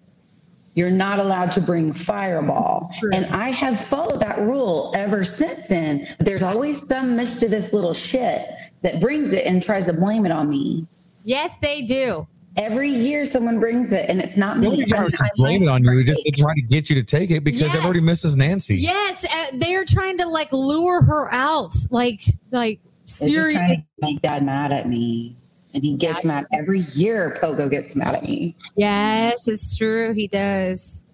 You're 0.75 0.91
not 0.91 1.19
allowed 1.19 1.51
to 1.53 1.61
bring 1.61 1.93
fireball. 1.93 2.91
True. 2.99 3.11
And 3.15 3.27
I 3.27 3.51
have 3.51 3.81
followed 3.81 4.21
that 4.21 4.39
rule 4.39 4.93
ever 4.95 5.25
since 5.25 5.69
then. 5.69 6.07
There's 6.19 6.43
always 6.43 6.87
some 6.87 7.17
mischievous 7.17 7.73
little 7.73 7.95
shit 7.95 8.47
that 8.83 9.01
brings 9.01 9.33
it 9.33 9.47
and 9.47 9.63
tries 9.63 9.87
to 9.87 9.95
blame 9.95 10.27
it 10.27 10.33
on 10.33 10.51
me. 10.51 10.87
yes, 11.25 11.59
they 11.59 11.83
do. 11.83 12.27
Every 12.57 12.89
year 12.89 13.25
someone 13.27 13.61
brings 13.61 13.93
it 13.93 14.09
and 14.09 14.19
it's 14.21 14.37
not 14.37 14.59
Nobody 14.59 14.83
me. 14.83 14.89
tries 14.89 15.11
to 15.13 15.23
I- 15.23 15.27
I 15.27 15.31
blame 15.37 15.63
it 15.63 15.69
on 15.69 15.83
you. 15.83 15.91
Just 16.03 16.09
partake. 16.09 16.25
they 16.37 16.43
try 16.43 16.55
to 16.55 16.63
get 16.63 16.89
you 16.89 16.97
to 16.97 17.03
take 17.03 17.31
it 17.31 17.45
because 17.45 17.61
Yes. 17.63 17.75
everybody 17.75 18.01
misses 18.01 18.35
Nancy. 18.37 18.77
Yes, 18.77 19.25
uh, 19.25 19.45
they're 19.59 19.85
trying 19.85 20.19
to 20.19 20.27
like 20.27 20.53
lure 20.53 21.03
her 21.03 21.33
out. 21.33 21.75
Like, 21.91 22.21
like 22.51 22.81
They're 22.83 23.03
just 23.07 23.19
serious. 23.19 23.55
trying 23.55 23.77
to 23.77 23.85
make 24.01 24.23
dad 24.23 24.45
mad 24.45 24.73
at 24.73 24.89
me. 24.89 25.37
And 25.75 25.83
he 25.83 25.97
gets 25.97 26.25
mad 26.25 26.47
every 26.55 26.81
year. 26.95 27.37
Pogo 27.43 27.71
gets 27.71 27.95
mad 27.95 28.15
at 28.15 28.23
me. 28.23 28.57
Yes, 28.77 29.47
it's 29.47 29.77
true. 29.77 30.15
He 30.15 30.27
does. 30.27 31.05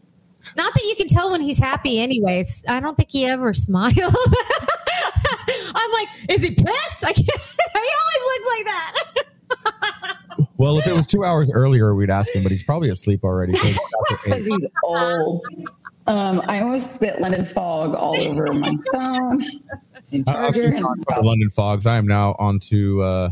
Not 0.57 0.73
that 0.75 0.85
you 0.85 0.95
can 0.95 1.09
tell 1.09 1.33
when 1.33 1.41
he's 1.41 1.59
happy, 1.59 2.01
anyways. 2.01 2.63
I 2.69 2.79
don't 2.79 2.97
think 2.97 3.11
he 3.11 3.27
ever 3.27 3.53
smiles. 3.55 3.97
I'm 5.75 5.91
like, 5.93 6.09
is 6.29 6.43
he 6.45 6.51
pissed? 6.53 7.05
I 7.05 7.13
can't. 7.13 7.29
He 7.83 7.89
always 7.89 8.23
looks 8.39 8.47
like 8.57 8.65
that. 8.67 8.93
Well, 10.63 10.79
if 10.79 10.87
it 10.87 10.93
was 10.95 11.09
two 11.09 11.25
hours 11.25 11.51
earlier, 11.51 11.93
we'd 11.93 12.09
ask 12.09 12.33
him, 12.33 12.45
but 12.45 12.53
he's 12.53 12.63
probably 12.63 12.89
asleep 12.89 13.25
already. 13.25 13.53
So 13.53 13.67
it's 13.67 13.79
after 14.13 14.15
eight. 14.15 14.31
Because 14.31 14.47
he's 14.47 14.67
old. 14.85 15.43
Um, 16.07 16.41
I 16.47 16.61
almost 16.61 16.95
spit 16.95 17.21
London 17.21 17.45
fog 17.45 17.97
all 17.97 18.17
over 18.17 18.53
my 18.53 18.77
phone 18.93 19.43
and 20.13 20.25
charger. 20.25 20.63
been 20.71 20.77
And 20.77 20.85
on 20.85 20.99
the 20.99 21.23
London 21.25 21.51
Fogs. 21.51 21.85
I 21.85 21.97
am 21.97 22.07
now 22.07 22.37
on 22.39 22.61
to 22.61 23.03
uh, 23.03 23.31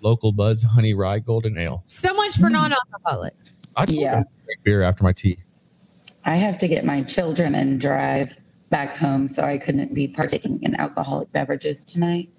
local 0.00 0.32
Buzz 0.32 0.62
Honey 0.62 0.94
Rye 0.94 1.18
Golden 1.18 1.58
Ale. 1.58 1.84
So 1.86 2.14
much 2.14 2.38
for 2.38 2.48
non-alcoholic. 2.48 3.34
I 3.76 3.84
Yeah. 3.86 4.16
him 4.16 4.22
to 4.22 4.28
drink 4.46 4.62
beer 4.62 4.82
after 4.82 5.04
my 5.04 5.12
tea. 5.12 5.36
I 6.24 6.36
have 6.36 6.56
to 6.58 6.66
get 6.66 6.86
my 6.86 7.02
children 7.02 7.54
and 7.54 7.78
drive 7.78 8.38
back 8.70 8.96
home, 8.96 9.28
so 9.28 9.44
I 9.44 9.58
couldn't 9.58 9.92
be 9.92 10.08
partaking 10.08 10.62
in 10.62 10.76
alcoholic 10.76 11.30
beverages 11.32 11.84
tonight. 11.84 12.30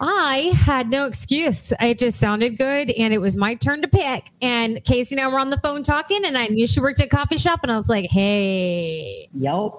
I 0.00 0.52
had 0.54 0.88
no 0.88 1.06
excuse. 1.06 1.72
It 1.78 1.98
just 1.98 2.18
sounded 2.18 2.56
good, 2.56 2.90
and 2.90 3.12
it 3.12 3.18
was 3.18 3.36
my 3.36 3.54
turn 3.54 3.82
to 3.82 3.88
pick. 3.88 4.30
And 4.40 4.82
Casey 4.84 5.14
and 5.14 5.22
I 5.24 5.28
were 5.28 5.38
on 5.38 5.50
the 5.50 5.58
phone 5.60 5.82
talking, 5.82 6.24
and 6.24 6.38
I 6.38 6.46
knew 6.46 6.66
she 6.66 6.80
worked 6.80 7.00
at 7.00 7.06
a 7.06 7.08
coffee 7.10 7.36
shop, 7.36 7.60
and 7.62 7.70
I 7.70 7.76
was 7.76 7.88
like, 7.88 8.08
"Hey, 8.10 9.28
Yep. 9.34 9.72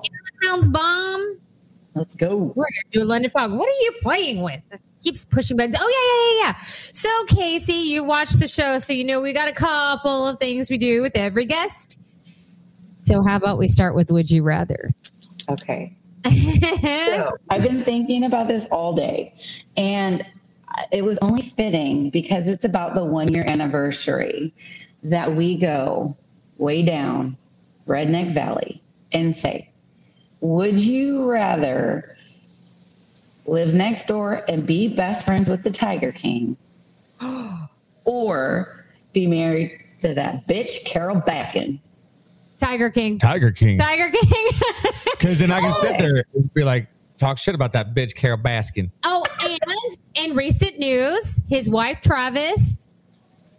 sounds 0.43 0.67
bomb. 0.67 1.37
Let's 1.95 2.15
go. 2.15 2.37
We're 2.37 2.63
gonna 2.65 2.91
do 2.91 3.03
a 3.03 3.05
London 3.05 3.31
fog. 3.31 3.51
What 3.51 3.67
are 3.67 3.81
you 3.81 3.91
playing 4.01 4.43
with? 4.43 4.61
Keeps 5.03 5.25
pushing 5.25 5.57
buttons. 5.57 5.75
Oh 5.79 6.37
yeah, 6.39 6.43
yeah, 6.43 6.45
yeah, 6.45 6.53
yeah. 6.53 6.59
So 6.61 7.09
Casey, 7.35 7.89
you 7.91 8.03
watched 8.03 8.39
the 8.39 8.47
show, 8.47 8.77
so 8.77 8.93
you 8.93 9.03
know 9.03 9.19
we 9.19 9.33
got 9.33 9.49
a 9.49 9.53
couple 9.53 10.27
of 10.27 10.39
things 10.39 10.69
we 10.69 10.77
do 10.77 11.01
with 11.01 11.17
every 11.17 11.45
guest. 11.45 11.99
So 13.01 13.23
how 13.23 13.35
about 13.37 13.57
we 13.57 13.67
start 13.67 13.95
with 13.95 14.11
Would 14.11 14.29
You 14.29 14.43
Rather? 14.43 14.91
Okay. 15.49 15.97
So 16.29 17.37
I've 17.49 17.63
been 17.63 17.81
thinking 17.81 18.23
about 18.23 18.47
this 18.47 18.67
all 18.69 18.93
day, 18.93 19.33
and 19.77 20.25
it 20.91 21.03
was 21.03 21.17
only 21.19 21.41
fitting 21.41 22.09
because 22.09 22.47
it's 22.47 22.65
about 22.65 22.95
the 22.95 23.03
one 23.03 23.33
year 23.33 23.45
anniversary 23.47 24.53
that 25.03 25.35
we 25.35 25.57
go 25.57 26.15
way 26.57 26.83
down 26.83 27.35
Redneck 27.87 28.33
Valley 28.33 28.81
and 29.11 29.35
say, 29.35 29.69
Would 30.41 30.79
you 30.79 31.29
rather 31.29 32.15
live 33.47 33.73
next 33.73 34.05
door 34.05 34.43
and 34.47 34.65
be 34.65 34.93
best 34.93 35.25
friends 35.25 35.49
with 35.49 35.63
the 35.63 35.71
Tiger 35.71 36.11
King 36.11 36.55
or 38.05 38.85
be 39.13 39.27
married 39.27 39.77
to 39.99 40.13
that 40.13 40.47
bitch, 40.47 40.85
Carole 40.85 41.21
Baskin? 41.21 41.79
Tiger 42.61 42.89
King. 42.89 43.17
Tiger 43.17 43.51
King. 43.51 43.77
Tiger 43.77 44.09
King. 44.09 44.47
Because 45.17 45.37
then 45.37 45.51
I 45.51 45.59
can 45.59 45.71
sit 45.73 45.91
oh. 45.91 45.97
there 45.99 46.25
and 46.33 46.51
be 46.55 46.63
like, 46.63 46.87
talk 47.19 47.37
shit 47.37 47.53
about 47.53 47.73
that 47.73 47.93
bitch, 47.93 48.15
Carole 48.15 48.39
Baskin. 48.39 48.89
oh, 49.03 49.23
and 49.43 49.59
in 50.15 50.35
recent 50.35 50.79
news, 50.79 51.39
his 51.47 51.69
wife 51.69 52.01
Travis 52.01 52.87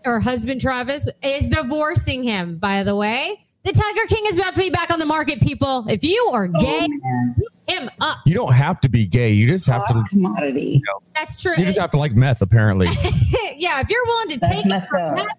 or 0.04 0.18
husband 0.18 0.60
Travis 0.60 1.08
is 1.22 1.50
divorcing 1.50 2.24
him. 2.24 2.58
By 2.58 2.82
the 2.82 2.96
way, 2.96 3.44
the 3.62 3.70
Tiger 3.70 4.06
King 4.08 4.24
is 4.26 4.38
about 4.38 4.54
to 4.54 4.58
be 4.58 4.70
back 4.70 4.90
on 4.90 4.98
the 4.98 5.06
market. 5.06 5.40
People, 5.40 5.86
if 5.88 6.02
you 6.02 6.30
are 6.32 6.50
oh, 6.52 6.60
gay, 6.60 6.88
man. 6.88 7.36
him 7.68 7.90
up. 8.00 8.18
You 8.26 8.34
don't 8.34 8.54
have 8.54 8.80
to 8.80 8.88
be 8.88 9.06
gay. 9.06 9.30
You 9.30 9.46
just 9.46 9.68
have 9.68 9.86
to. 9.86 9.94
Hot 9.94 10.08
commodity. 10.10 10.82
That's 11.14 11.40
true. 11.40 11.54
You 11.56 11.64
just 11.64 11.78
have 11.78 11.92
to 11.92 11.98
like 11.98 12.14
meth, 12.14 12.42
apparently. 12.42 12.86
yeah, 13.56 13.80
if 13.80 13.88
you're 13.88 14.04
willing 14.04 14.28
to 14.30 14.38
That's 14.40 14.52
take 14.52 14.66
it 14.66 14.68
messed 14.68 15.30
up. 15.30 15.38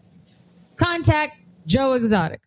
contact 0.77 1.37
Joe 1.67 1.95
Exotic. 1.95 2.39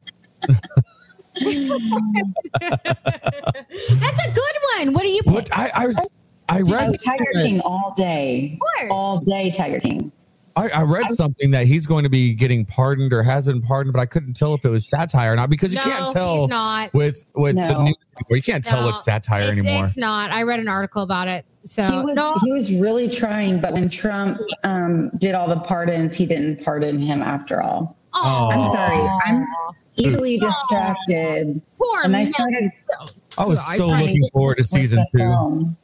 That's 2.60 4.26
a 4.26 4.34
good 4.34 4.56
one. 4.78 4.92
What 4.94 5.02
do 5.02 5.08
you 5.08 5.22
pick? 5.22 5.32
What 5.34 5.48
I 5.58 5.70
I, 5.74 5.86
was, 5.86 6.10
I 6.48 6.58
Did 6.62 6.70
read 6.72 6.88
Oh, 6.90 6.94
Tiger 7.04 7.24
King 7.42 7.60
all 7.60 7.94
day. 7.96 8.58
course. 8.60 8.90
All 8.90 9.20
day, 9.20 9.50
Tiger 9.50 9.80
King. 9.80 10.12
I, 10.56 10.68
I 10.70 10.82
read 10.84 11.10
something 11.10 11.50
that 11.50 11.66
he's 11.66 11.86
going 11.86 12.04
to 12.04 12.08
be 12.08 12.32
getting 12.32 12.64
pardoned 12.64 13.12
or 13.12 13.22
has 13.22 13.44
been 13.44 13.60
pardoned, 13.60 13.92
but 13.92 14.00
I 14.00 14.06
couldn't 14.06 14.34
tell 14.34 14.54
if 14.54 14.64
it 14.64 14.70
was 14.70 14.88
satire 14.88 15.34
or 15.34 15.36
not 15.36 15.50
because 15.50 15.70
you 15.74 15.78
no, 15.80 15.84
can't 15.84 16.12
tell 16.14 16.40
he's 16.40 16.48
not. 16.48 16.94
with 16.94 17.26
with 17.34 17.56
the 17.56 17.72
No. 17.72 17.82
news. 17.82 17.94
You 18.30 18.40
can't 18.40 18.64
tell 18.64 18.80
No, 18.80 18.86
what's 18.86 19.04
satire 19.04 19.42
it's, 19.42 19.50
anymore. 19.50 19.84
It's 19.84 19.98
not. 19.98 20.30
I 20.30 20.44
read 20.44 20.58
an 20.60 20.68
article 20.68 21.02
about 21.02 21.28
it. 21.28 21.44
So 21.64 21.82
He 21.84 21.90
was 21.98 22.14
no, 22.16 22.34
he 22.42 22.50
was 22.52 22.72
really 22.80 23.10
trying, 23.10 23.60
but 23.60 23.74
when 23.74 23.90
Trump 23.90 24.40
um, 24.64 25.10
did 25.18 25.34
all 25.34 25.46
the 25.46 25.60
pardons, 25.60 26.16
he 26.16 26.24
didn't 26.24 26.64
pardon 26.64 26.98
him 27.00 27.20
after 27.20 27.60
all. 27.60 27.98
Oh. 28.14 28.50
I'm 28.50 28.64
sorry. 28.64 28.96
I'm 29.26 29.44
easily 29.96 30.38
oh, 30.42 30.46
distracted. 30.46 31.60
poor 31.78 32.02
And 32.04 32.14
I 32.14 32.20
man. 32.20 32.26
started 32.26 32.72
I 33.38 33.44
was 33.44 33.58
I 33.58 33.76
so 33.76 33.88
tried 33.88 33.98
to 33.98 34.04
looking 34.04 34.22
get 34.22 34.32
forward 34.32 34.56
to 34.56 34.64
season 34.64 35.04
two. 35.12 35.18
phone. 35.18 35.76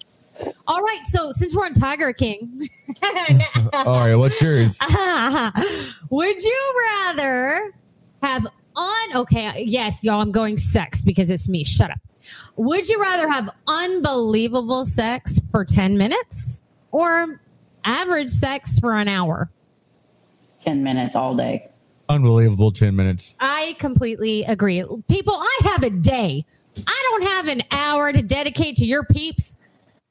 All 0.67 0.83
right, 0.83 1.01
so 1.05 1.31
since 1.31 1.55
we're 1.55 1.67
on 1.67 1.75
Tiger 1.75 2.13
King, 2.13 2.69
All 3.73 4.01
right, 4.07 4.15
what's 4.15 4.41
yours? 4.41 4.79
would 6.11 6.43
you 6.43 6.83
rather 7.07 7.73
have 8.23 8.47
on? 8.75 9.17
Okay, 9.17 9.63
yes, 9.65 10.03
y'all. 10.03 10.21
I'm 10.21 10.33
going 10.33 10.57
sex 10.57 11.05
because 11.05 11.31
it's 11.31 11.49
me. 11.49 11.65
Shut 11.65 11.91
up. 11.91 11.99
Would 12.57 12.89
you 12.89 13.01
rather 13.01 13.29
have 13.29 13.51
unbelievable 13.69 14.85
sex 14.85 15.41
for 15.51 15.65
ten 15.65 15.99
minutes 15.99 16.63
or 16.91 17.41
average 17.85 18.31
sex 18.31 18.79
for 18.79 18.97
an 18.97 19.09
hour? 19.09 19.51
10 20.61 20.83
minutes 20.83 21.17
all 21.17 21.35
day. 21.35 21.69
Unbelievable 22.13 22.71
ten 22.73 22.95
minutes. 22.95 23.35
I 23.41 23.75
completely 23.79 24.45
agree. 24.45 24.85
People, 25.09 25.35
I 25.35 25.59
have 25.65 25.83
a 25.83 25.89
day. 25.89 26.45
I 26.87 27.03
don't 27.11 27.23
have 27.23 27.49
an 27.49 27.63
hour 27.71 28.13
to 28.13 28.23
dedicate 28.23 28.77
to 28.77 28.85
your 28.85 29.03
peeps. 29.03 29.57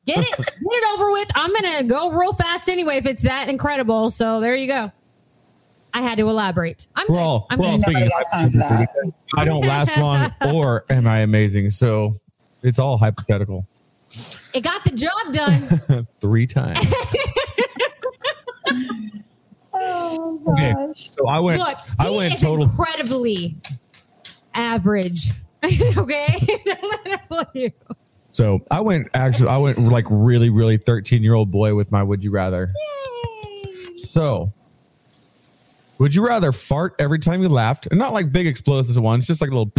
Get 0.07 0.17
it, 0.17 0.35
get 0.37 0.47
it 0.47 0.99
over 0.99 1.11
with. 1.11 1.29
I'm 1.35 1.53
gonna 1.53 1.83
go 1.83 2.11
real 2.11 2.33
fast 2.33 2.69
anyway 2.69 2.97
if 2.97 3.05
it's 3.05 3.21
that 3.21 3.49
incredible. 3.49 4.09
So 4.09 4.39
there 4.39 4.55
you 4.55 4.65
go. 4.67 4.91
I 5.93 6.01
had 6.01 6.17
to 6.17 6.27
elaborate. 6.27 6.87
I'm 6.95 7.05
We're 7.07 7.19
all 7.19 7.45
I'm 7.51 7.59
we're 7.59 7.67
all 7.67 7.77
speaking. 7.77 8.09
Nobody 8.09 8.09
got 8.09 8.51
that. 8.69 9.13
I 9.35 9.45
don't 9.45 9.61
last 9.61 9.95
long, 9.97 10.31
or 10.53 10.85
am 10.89 11.05
I 11.05 11.19
amazing? 11.19 11.69
So 11.69 12.13
it's 12.63 12.79
all 12.79 12.97
hypothetical. 12.97 13.67
It 14.53 14.61
got 14.61 14.83
the 14.85 14.91
job 14.91 15.33
done. 15.33 16.07
Three 16.19 16.47
times. 16.47 16.79
Oh, 19.83 20.41
Okay. 20.47 20.73
So 20.95 21.27
I 21.27 21.39
went. 21.39 21.59
Look, 21.59 21.77
I 21.99 22.09
he 22.09 22.17
went 22.17 22.33
is 22.35 22.41
total. 22.41 22.65
incredibly 22.65 23.57
average. 24.53 25.31
okay, 25.63 26.37
Don't 26.65 26.67
let 26.67 27.07
it 27.07 27.19
fool 27.29 27.45
you. 27.53 27.71
So 28.29 28.59
I 28.71 28.81
went 28.81 29.07
actually. 29.13 29.49
I 29.49 29.57
went 29.57 29.77
like 29.77 30.05
really, 30.09 30.49
really 30.49 30.77
thirteen 30.77 31.21
year 31.23 31.33
old 31.33 31.51
boy 31.51 31.75
with 31.75 31.91
my 31.91 32.01
would 32.01 32.23
you 32.23 32.31
rather. 32.31 32.67
So, 33.95 34.51
would 35.99 36.15
you 36.15 36.25
rather 36.25 36.51
fart 36.51 36.95
every 36.97 37.19
time 37.19 37.41
you 37.41 37.49
laughed, 37.49 37.87
and 37.87 37.99
not 37.99 38.13
like 38.13 38.31
big 38.31 38.47
explosive 38.47 39.01
ones, 39.01 39.27
just 39.27 39.41
like 39.41 39.51
a 39.51 39.53
little, 39.55 39.71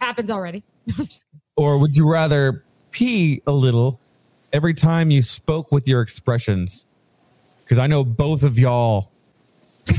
Happens 0.00 0.30
already. 0.30 0.62
or 1.56 1.78
would 1.78 1.96
you 1.96 2.08
rather 2.08 2.62
pee 2.92 3.42
a 3.46 3.52
little 3.52 3.98
every 4.52 4.74
time 4.74 5.10
you 5.10 5.22
spoke 5.22 5.72
with 5.72 5.88
your 5.88 6.00
expressions? 6.02 6.86
Because 7.64 7.78
I 7.78 7.86
know 7.86 8.04
both 8.04 8.42
of 8.42 8.58
y'all, 8.58 9.10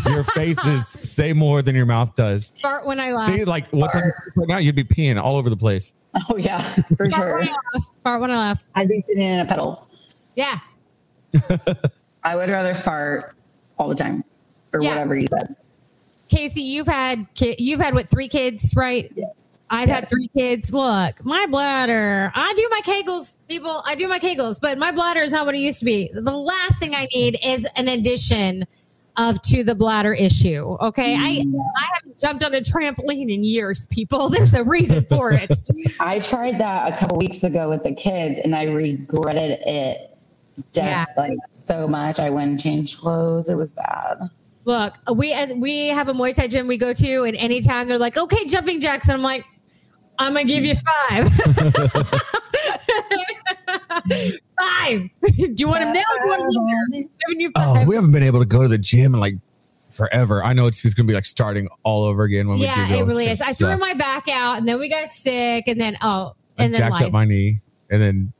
your 0.05 0.23
faces 0.35 0.97
say 1.03 1.33
more 1.33 1.61
than 1.61 1.75
your 1.75 1.85
mouth 1.85 2.15
does. 2.15 2.59
Fart 2.61 2.85
when 2.85 2.99
I 2.99 3.11
laugh. 3.11 3.27
See, 3.33 3.43
like 3.43 3.67
what's 3.69 3.95
on 3.95 4.03
right 4.35 4.47
now, 4.47 4.57
you'd 4.57 4.75
be 4.75 4.83
peeing 4.83 5.21
all 5.21 5.35
over 5.35 5.49
the 5.49 5.57
place. 5.57 5.93
Oh, 6.29 6.37
yeah, 6.37 6.59
for 6.97 7.09
Fart 7.09 7.13
sure. 7.13 7.39
when 7.39 7.49
I 7.49 7.55
laugh. 7.73 7.89
Fart 8.03 8.21
when 8.21 8.31
I 8.31 8.37
laugh. 8.37 8.65
I'd 8.75 8.87
be 8.87 8.99
sitting 8.99 9.23
in 9.23 9.39
a 9.39 9.45
pedal. 9.45 9.87
Yeah. 10.35 10.59
I 12.23 12.35
would 12.35 12.49
rather 12.49 12.73
fart 12.73 13.35
all 13.77 13.87
the 13.89 13.95
time 13.95 14.23
or 14.73 14.81
Yeah. 14.81 14.89
whatever 14.89 15.15
you 15.15 15.27
said. 15.27 15.55
Casey, 16.29 16.61
you've 16.61 16.87
had 16.87 17.25
ki- 17.35 17.55
you've 17.59 17.79
had 17.79 17.93
what 17.93 18.09
three 18.09 18.27
kids, 18.27 18.73
right? 18.75 19.11
Yes. 19.15 19.59
I've 19.69 19.89
had 19.89 20.07
three 20.07 20.27
kids. 20.35 20.73
Look, 20.73 21.23
my 21.25 21.45
bladder. 21.49 22.31
I 22.35 22.53
do 22.55 22.67
my 22.71 22.81
kegels, 22.81 23.37
people. 23.47 23.81
I 23.85 23.95
do 23.95 24.07
my 24.07 24.19
kegels, 24.19 24.59
but 24.61 24.77
my 24.77 24.91
bladder 24.91 25.21
is 25.21 25.31
not 25.31 25.45
what 25.45 25.55
it 25.55 25.59
used 25.59 25.79
to 25.79 25.85
be. 25.85 26.09
The 26.13 26.35
last 26.35 26.79
thing 26.79 26.93
I 26.95 27.07
need 27.13 27.37
is 27.43 27.67
an 27.75 27.87
addition 27.87 28.63
of 29.17 29.41
to 29.43 29.63
the 29.63 29.73
bladder 29.75 30.13
issue. 30.13 30.75
Okay, 30.81 31.15
I 31.15 31.41
I 31.77 31.85
haven't 31.95 32.19
jumped 32.19 32.43
on 32.43 32.53
a 32.53 32.59
trampoline 32.61 33.31
in 33.33 33.43
years, 33.43 33.87
people. 33.87 34.29
There's 34.35 34.53
a 34.53 34.63
reason 34.63 35.05
for 35.05 35.31
it. 35.31 35.49
I 35.99 36.19
tried 36.19 36.57
that 36.59 36.93
a 36.93 36.97
couple 36.97 37.17
weeks 37.17 37.43
ago 37.43 37.69
with 37.69 37.83
the 37.83 37.93
kids 37.93 38.39
and 38.39 38.55
I 38.55 38.65
regretted 38.65 39.59
it 39.65 40.11
just 40.73 40.75
Yeah. 40.77 41.05
like 41.17 41.37
so 41.51 41.87
much. 41.87 42.19
I 42.19 42.29
went 42.29 42.49
and 42.51 42.59
changed 42.59 42.99
clothes. 42.99 43.49
It 43.49 43.55
was 43.55 43.71
bad. 43.71 44.29
Look, 44.65 44.95
we 45.13 45.33
we 45.55 45.87
have 45.89 46.09
a 46.09 46.13
Muay 46.13 46.35
Thai 46.35 46.47
gym 46.47 46.67
we 46.67 46.77
go 46.77 46.91
to, 46.91 47.23
and 47.23 47.35
anytime 47.37 47.87
they're 47.87 47.99
like, 47.99 48.17
"Okay, 48.17 48.45
jumping 48.47 48.81
jacks," 48.81 49.07
and 49.07 49.15
I'm 49.15 49.21
like, 49.21 49.45
"I'm 50.17 50.33
gonna 50.33 50.45
give 50.45 50.65
you 50.65 50.73
five. 50.75 51.29
five. 54.59 55.09
Do 55.37 55.55
you 55.55 55.67
want 55.67 55.81
them 55.81 55.93
now? 55.93 56.01
or 56.01 56.17
Do 56.17 56.23
you 56.23 56.27
want 56.27 56.53
them 56.53 56.65
later? 56.91 57.09
Giving 57.27 57.41
you 57.41 57.51
Oh, 57.55 57.75
five. 57.75 57.87
we 57.87 57.95
haven't 57.95 58.11
been 58.11 58.23
able 58.23 58.39
to 58.39 58.45
go 58.45 58.63
to 58.63 58.67
the 58.67 58.79
gym 58.79 59.13
in 59.13 59.19
like 59.19 59.35
forever. 59.91 60.43
I 60.43 60.53
know 60.53 60.65
it's 60.65 60.81
just 60.81 60.97
gonna 60.97 61.07
be 61.07 61.13
like 61.13 61.25
starting 61.25 61.67
all 61.83 62.03
over 62.03 62.23
again 62.23 62.47
when 62.47 62.57
yeah, 62.57 62.75
we 62.75 62.81
do 62.81 62.89
go. 62.89 62.95
Yeah, 62.95 63.01
it 63.01 63.05
really 63.05 63.27
is. 63.27 63.41
I 63.41 63.47
just, 63.47 63.59
threw 63.59 63.69
uh, 63.69 63.77
my 63.77 63.93
back 63.93 64.27
out, 64.29 64.57
and 64.57 64.67
then 64.67 64.79
we 64.79 64.89
got 64.89 65.11
sick, 65.11 65.65
and 65.67 65.79
then 65.79 65.95
oh, 66.01 66.33
I 66.57 66.63
and 66.63 66.73
then 66.73 66.79
jacked 66.79 66.93
life. 66.93 67.03
up 67.03 67.11
my 67.13 67.25
knee, 67.25 67.59
and 67.91 68.01
then 68.01 68.33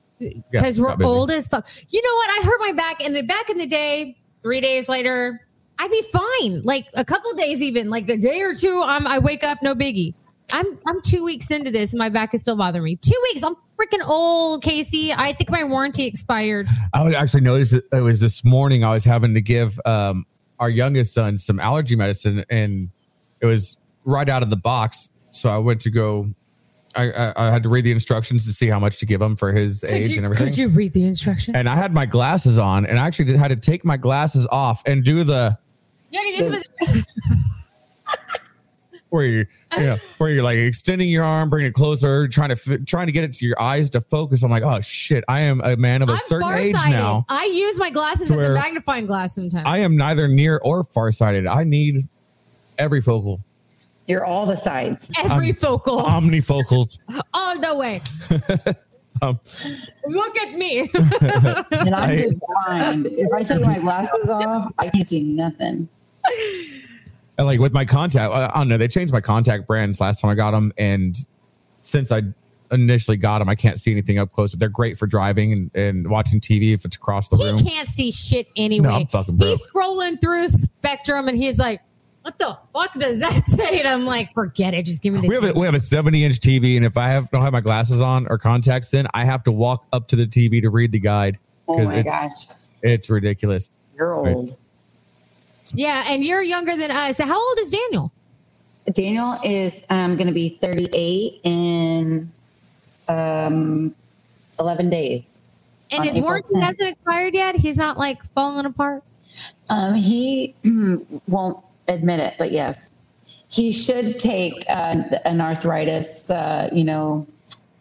because 0.51 0.81
we're 0.81 0.95
old 1.03 1.29
as 1.29 1.47
fuck. 1.47 1.67
You 1.89 2.01
know 2.01 2.15
what? 2.15 2.29
I 2.31 2.45
hurt 2.45 2.59
my 2.61 2.71
back, 2.71 3.03
and 3.03 3.15
then 3.15 3.27
back 3.27 3.49
in 3.49 3.57
the 3.57 3.67
day, 3.67 4.17
three 4.41 4.61
days 4.61 4.89
later, 4.89 5.44
I'd 5.79 5.91
be 5.91 6.01
fine. 6.03 6.61
Like 6.63 6.87
a 6.93 7.03
couple 7.03 7.31
days, 7.33 7.61
even 7.61 7.89
like 7.89 8.09
a 8.09 8.17
day 8.17 8.41
or 8.41 8.53
two, 8.53 8.81
I'm, 8.85 9.05
I 9.07 9.19
wake 9.19 9.43
up, 9.43 9.57
no 9.61 9.75
biggie. 9.75 10.11
I'm 10.53 10.65
I'm 10.87 11.01
two 11.01 11.23
weeks 11.23 11.47
into 11.47 11.71
this, 11.71 11.91
and 11.91 11.99
my 11.99 12.09
back 12.09 12.33
is 12.33 12.43
still 12.43 12.55
bothering 12.55 12.83
me. 12.83 12.97
Two 12.97 13.19
weeks. 13.23 13.43
I'm 13.43 13.55
freaking 13.79 14.07
old, 14.07 14.63
Casey. 14.63 15.11
I 15.11 15.33
think 15.33 15.49
my 15.49 15.63
warranty 15.63 16.05
expired. 16.05 16.67
I 16.93 17.13
actually 17.13 17.41
noticed 17.41 17.73
it, 17.73 17.83
it 17.91 18.01
was 18.01 18.19
this 18.19 18.45
morning. 18.45 18.83
I 18.83 18.93
was 18.93 19.03
having 19.03 19.33
to 19.33 19.41
give 19.41 19.79
um, 19.85 20.25
our 20.59 20.69
youngest 20.69 21.13
son 21.13 21.37
some 21.37 21.59
allergy 21.59 21.95
medicine, 21.95 22.45
and 22.49 22.89
it 23.41 23.45
was 23.45 23.77
right 24.03 24.29
out 24.29 24.43
of 24.43 24.49
the 24.49 24.57
box. 24.57 25.09
So 25.31 25.49
I 25.49 25.57
went 25.57 25.81
to 25.81 25.89
go. 25.89 26.29
I, 26.95 27.11
I, 27.11 27.47
I 27.47 27.51
had 27.51 27.63
to 27.63 27.69
read 27.69 27.83
the 27.83 27.91
instructions 27.91 28.45
to 28.45 28.53
see 28.53 28.67
how 28.67 28.79
much 28.79 28.99
to 28.99 29.05
give 29.05 29.21
him 29.21 29.35
for 29.35 29.51
his 29.51 29.83
age 29.83 30.09
you, 30.09 30.17
and 30.17 30.25
everything. 30.25 30.47
could 30.47 30.57
you 30.57 30.69
read 30.69 30.93
the 30.93 31.03
instructions? 31.03 31.55
and 31.55 31.67
I 31.67 31.75
had 31.75 31.93
my 31.93 32.05
glasses 32.05 32.57
on, 32.57 32.85
and 32.85 32.97
I 32.97 33.05
actually 33.05 33.25
did, 33.25 33.35
had 33.35 33.49
to 33.49 33.57
take 33.57 33.83
my 33.83 33.97
glasses 33.97 34.47
off 34.47 34.81
and 34.85 35.03
do 35.03 35.25
the 35.25 35.57
Yeah, 36.23 36.37
this 36.37 36.65
was 36.87 37.05
where 39.09 39.25
you 39.25 39.45
you 39.77 39.83
know 39.83 39.97
where 40.17 40.29
you're 40.29 40.43
like 40.43 40.57
extending 40.57 41.09
your 41.09 41.23
arm, 41.23 41.49
bringing 41.49 41.69
it 41.69 41.73
closer, 41.73 42.27
trying 42.27 42.49
to 42.49 42.55
fi- 42.55 42.77
trying 42.77 43.07
to 43.07 43.11
get 43.11 43.23
it 43.23 43.33
to 43.33 43.45
your 43.45 43.59
eyes 43.61 43.89
to 43.91 44.01
focus. 44.01 44.43
I'm 44.43 44.51
like, 44.51 44.63
oh 44.63 44.81
shit, 44.81 45.23
I 45.27 45.41
am 45.41 45.61
a 45.63 45.75
man 45.75 46.01
of 46.01 46.09
a 46.09 46.13
I'm 46.13 46.17
certain 46.19 46.53
age 46.53 46.73
now. 46.73 47.25
I 47.29 47.45
use 47.45 47.79
my 47.79 47.89
glasses 47.89 48.27
To 48.29 48.39
as 48.39 48.49
a 48.49 48.53
magnifying 48.53 49.05
glass 49.05 49.35
sometimes. 49.35 49.63
I 49.65 49.79
am 49.79 49.95
neither 49.95 50.27
near 50.27 50.59
or 50.63 50.83
farsighted. 50.83 51.47
I 51.47 51.63
need 51.63 51.97
every 52.77 53.01
focal, 53.01 53.39
You're 54.07 54.25
all 54.25 54.45
the 54.45 54.57
sides. 54.57 55.11
Every 55.17 55.53
focal. 55.53 56.01
omnifocals. 56.01 56.97
oh 57.33 57.57
no 57.59 57.77
way! 57.77 58.01
Um, 59.21 59.39
Look 60.09 60.37
at 60.39 60.55
me. 60.55 60.89
And 60.93 61.95
I'm 61.95 62.09
I- 62.11 62.17
just 62.17 62.43
blind. 62.65 63.07
If 63.09 63.31
I 63.33 63.43
take 63.43 63.65
my 63.65 63.79
glasses 63.79 64.29
off, 64.29 64.73
I 64.77 64.89
can't 64.89 65.07
see 65.07 65.23
nothing. 65.23 65.87
and 67.37 67.47
like 67.47 67.59
with 67.59 67.73
my 67.73 67.85
contact, 67.85 68.31
I, 68.33 68.47
I 68.53 68.57
don't 68.57 68.67
know. 68.69 68.77
They 68.77 68.87
changed 68.87 69.13
my 69.13 69.21
contact 69.21 69.67
brands 69.67 69.99
last 69.99 70.21
time 70.21 70.31
I 70.31 70.35
got 70.35 70.51
them, 70.51 70.73
and 70.77 71.15
since 71.81 72.11
I 72.11 72.23
initially 72.71 73.17
got 73.17 73.39
them, 73.39 73.49
I 73.49 73.55
can't 73.55 73.79
see 73.79 73.91
anything 73.91 74.17
up 74.17 74.31
close. 74.31 74.53
They're 74.53 74.69
great 74.69 74.97
for 74.97 75.05
driving 75.07 75.53
and, 75.53 75.75
and 75.75 76.09
watching 76.09 76.39
TV 76.39 76.73
if 76.73 76.83
it's 76.85 76.95
across 76.95 77.27
the 77.27 77.37
he 77.37 77.45
room. 77.45 77.59
can't 77.59 77.87
see 77.87 78.11
shit 78.11 78.47
anyway. 78.55 78.87
No, 78.87 78.95
I'm 78.95 79.07
fucking 79.07 79.37
broke. 79.37 79.49
He's 79.49 79.67
scrolling 79.67 80.19
through 80.19 80.47
Spectrum 80.49 81.27
and 81.27 81.37
he's 81.37 81.59
like, 81.59 81.81
"What 82.23 82.39
the 82.39 82.57
fuck 82.73 82.93
does 82.95 83.19
that 83.19 83.45
say?" 83.45 83.79
And 83.79 83.87
I'm 83.87 84.05
like, 84.05 84.33
"Forget 84.33 84.73
it. 84.73 84.85
Just 84.85 85.03
give 85.03 85.13
me 85.13 85.21
the." 85.21 85.27
We 85.27 85.35
have 85.35 85.43
a, 85.43 85.53
we 85.59 85.65
have 85.65 85.75
a 85.75 85.79
70 85.79 86.23
inch 86.23 86.39
TV, 86.39 86.75
and 86.75 86.85
if 86.85 86.97
I 86.97 87.09
have 87.09 87.29
don't 87.29 87.43
have 87.43 87.53
my 87.53 87.61
glasses 87.61 88.01
on 88.01 88.25
or 88.29 88.37
contacts 88.39 88.93
in, 88.95 89.07
I 89.13 89.25
have 89.25 89.43
to 89.43 89.51
walk 89.51 89.85
up 89.93 90.07
to 90.07 90.15
the 90.15 90.25
TV 90.25 90.59
to 90.61 90.69
read 90.69 90.91
the 90.91 90.99
guide 90.99 91.37
Oh 91.67 91.75
because 91.77 91.91
my 91.91 91.97
it's 91.99 92.09
gosh. 92.45 92.55
it's 92.81 93.09
ridiculous. 93.11 93.69
You're 93.95 94.21
Right. 94.21 94.35
old. 94.35 94.57
Yeah, 95.73 96.05
and 96.07 96.23
you're 96.23 96.41
younger 96.41 96.75
than 96.75 96.91
us. 96.91 97.19
How 97.19 97.35
old 97.35 97.57
is 97.59 97.69
Daniel? 97.69 98.11
Daniel 98.93 99.37
is 99.43 99.85
um, 99.89 100.15
going 100.15 100.27
to 100.27 100.33
be 100.33 100.49
38 100.49 101.39
in 101.43 102.31
um, 103.07 103.95
11 104.59 104.89
days. 104.89 105.41
And 105.91 106.03
his 106.03 106.13
April 106.13 106.25
warranty 106.25 106.55
10th. 106.55 106.61
hasn't 106.61 106.89
expired 106.89 107.33
yet. 107.33 107.55
He's 107.55 107.77
not 107.77 107.97
like 107.97 108.23
falling 108.33 108.65
apart. 108.65 109.03
Um, 109.69 109.95
he 109.95 110.53
won't 111.27 111.63
admit 111.87 112.19
it, 112.19 112.35
but 112.37 112.51
yes, 112.51 112.91
he 113.49 113.71
should 113.71 114.19
take 114.19 114.65
uh, 114.69 115.03
an 115.25 115.41
arthritis, 115.41 116.29
uh, 116.29 116.69
you 116.73 116.83
know, 116.83 117.25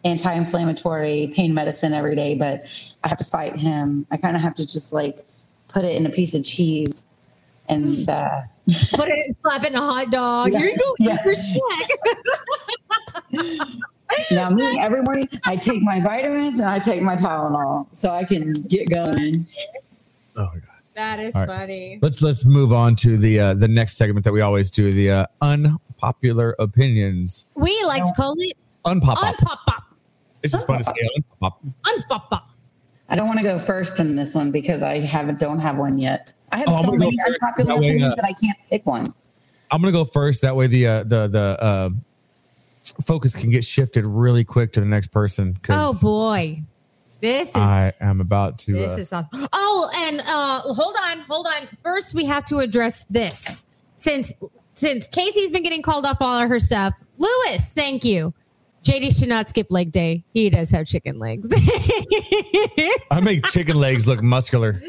anti-inflammatory 0.05 1.31
pain 1.35 1.53
medicine 1.53 1.93
every 1.93 2.15
day. 2.15 2.35
But 2.35 2.63
I 3.03 3.09
have 3.09 3.17
to 3.17 3.25
fight 3.25 3.55
him. 3.55 4.05
I 4.11 4.17
kind 4.17 4.35
of 4.35 4.41
have 4.41 4.55
to 4.55 4.67
just 4.67 4.93
like 4.93 5.25
put 5.67 5.83
it 5.83 5.95
in 5.95 6.05
a 6.05 6.09
piece 6.09 6.33
of 6.33 6.43
cheese 6.43 7.05
and 7.69 8.07
uh, 8.09 8.41
Put 8.93 9.09
it, 9.09 9.35
slap 9.43 9.63
it 9.63 9.69
in 9.69 9.75
a 9.75 9.81
hot 9.81 10.09
dog. 10.11 10.51
Yeah. 10.51 10.59
Here 10.59 10.69
you 10.69 10.77
go. 10.77 10.95
Yeah. 10.99 11.13
Eat 11.13 11.25
your 11.25 11.35
snack. 11.35 11.89
now 14.31 14.49
me 14.49 14.79
every 14.79 15.01
morning 15.01 15.27
I 15.45 15.55
take 15.55 15.81
my 15.81 15.99
vitamins 15.99 16.59
and 16.59 16.69
I 16.69 16.79
take 16.79 17.01
my 17.01 17.15
Tylenol 17.15 17.87
so 17.91 18.11
I 18.11 18.23
can 18.23 18.53
get 18.53 18.89
going. 18.89 19.45
Oh 20.35 20.45
my 20.45 20.53
god. 20.53 20.61
that 20.95 21.19
is 21.19 21.35
All 21.35 21.41
right. 21.45 21.59
funny. 21.59 21.99
Let's 22.01 22.21
let's 22.21 22.45
move 22.45 22.73
on 22.73 22.95
to 22.97 23.17
the 23.17 23.39
uh, 23.39 23.53
the 23.53 23.67
next 23.67 23.97
segment 23.97 24.23
that 24.25 24.33
we 24.33 24.41
always 24.41 24.71
do 24.71 24.91
the 24.91 25.11
uh, 25.11 25.25
unpopular 25.41 26.55
opinions. 26.59 27.45
We 27.55 27.83
like 27.85 28.03
to 28.03 28.13
call 28.15 28.33
it 28.39 28.57
Unpop 28.85 29.11
up. 29.23 29.35
unpop 29.35 29.57
pop. 29.67 29.83
It's 30.43 30.53
just 30.53 30.67
fun 30.67 30.77
to 30.79 30.83
say 30.83 30.93
unpop 31.17 31.47
up. 31.47 31.61
Unpop 31.85 32.29
pop. 32.29 32.49
I 33.09 33.15
don't 33.15 33.27
want 33.27 33.39
to 33.39 33.43
go 33.43 33.59
first 33.59 33.99
in 33.99 34.15
this 34.15 34.33
one 34.33 34.51
because 34.51 34.81
I 34.81 34.99
haven't 34.99 35.39
don't 35.39 35.59
have 35.59 35.77
one 35.77 35.97
yet. 35.97 36.33
I 36.51 36.57
have 36.57 36.67
Oh, 36.69 36.81
so 36.83 36.91
many 36.91 37.17
unpopular 37.27 37.67
That 37.67 37.79
way, 37.79 37.87
opinions 37.89 38.13
uh, 38.13 38.21
that 38.21 38.25
I 38.25 38.33
can't 38.43 38.57
pick 38.69 38.85
one. 38.85 39.13
I'm 39.71 39.81
gonna 39.81 39.91
go 39.91 40.05
first. 40.05 40.41
That 40.41 40.55
way 40.55 40.67
the 40.67 40.87
uh, 40.87 41.03
the 41.03 41.27
the 41.27 41.63
uh, 41.63 41.89
focus 43.03 43.35
can 43.35 43.49
get 43.49 43.63
shifted 43.63 44.05
really 44.05 44.43
quick 44.43 44.73
to 44.73 44.79
the 44.79 44.85
next 44.85 45.07
person. 45.09 45.57
Oh 45.69 45.97
boy. 46.01 46.61
This 47.21 47.49
is 47.49 47.55
I 47.55 47.93
am 48.01 48.21
about 48.21 48.59
to. 48.59 48.73
This 48.73 48.93
uh, 48.93 48.97
is 48.97 49.13
awesome. 49.13 49.47
Oh, 49.53 49.89
and 49.95 50.21
uh 50.21 50.61
hold 50.73 50.95
on, 51.05 51.19
hold 51.21 51.47
on. 51.47 51.67
First, 51.83 52.13
we 52.13 52.25
have 52.25 52.45
to 52.45 52.59
address 52.59 53.05
this. 53.09 53.63
Since 53.95 54.33
since 54.73 55.07
Casey's 55.07 55.51
been 55.51 55.63
getting 55.63 55.81
called 55.81 56.05
off 56.05 56.17
all 56.21 56.39
of 56.39 56.49
her 56.49 56.59
stuff, 56.59 56.93
Lewis, 57.17 57.71
thank 57.73 58.03
you. 58.03 58.33
JD 58.85 59.17
should 59.17 59.29
not 59.29 59.49
skip 59.49 59.71
leg 59.71 59.91
day. 59.91 60.23
He 60.31 60.49
does 60.51 60.69
have 60.69 60.85
chicken 60.85 61.17
legs. 61.17 61.49
I 63.11 63.19
make 63.21 63.43
chicken 63.45 63.77
legs 63.77 64.05
look 64.05 64.21
muscular. 64.21 64.79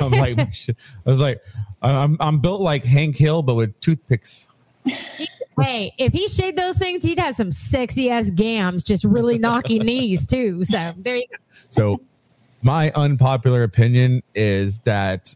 I'm 0.00 0.10
like, 0.10 0.38
I 0.38 0.74
was 1.06 1.22
like, 1.22 1.42
I'm 1.80 2.18
I'm 2.20 2.40
built 2.40 2.60
like 2.60 2.84
Hank 2.84 3.16
Hill, 3.16 3.42
but 3.42 3.54
with 3.54 3.80
toothpicks. 3.80 4.46
hey, 5.58 5.94
if 5.96 6.12
he 6.12 6.28
shaved 6.28 6.58
those 6.58 6.76
things, 6.76 7.02
he'd 7.02 7.18
have 7.18 7.34
some 7.34 7.50
sexy 7.50 8.10
ass 8.10 8.30
gams, 8.30 8.82
just 8.82 9.04
really 9.04 9.38
knocky 9.38 9.80
knees 9.82 10.26
too. 10.26 10.62
So 10.64 10.92
there 10.98 11.16
you 11.16 11.26
go. 11.30 11.36
So, 11.70 11.98
my 12.62 12.90
unpopular 12.90 13.62
opinion 13.62 14.22
is 14.34 14.80
that 14.80 15.34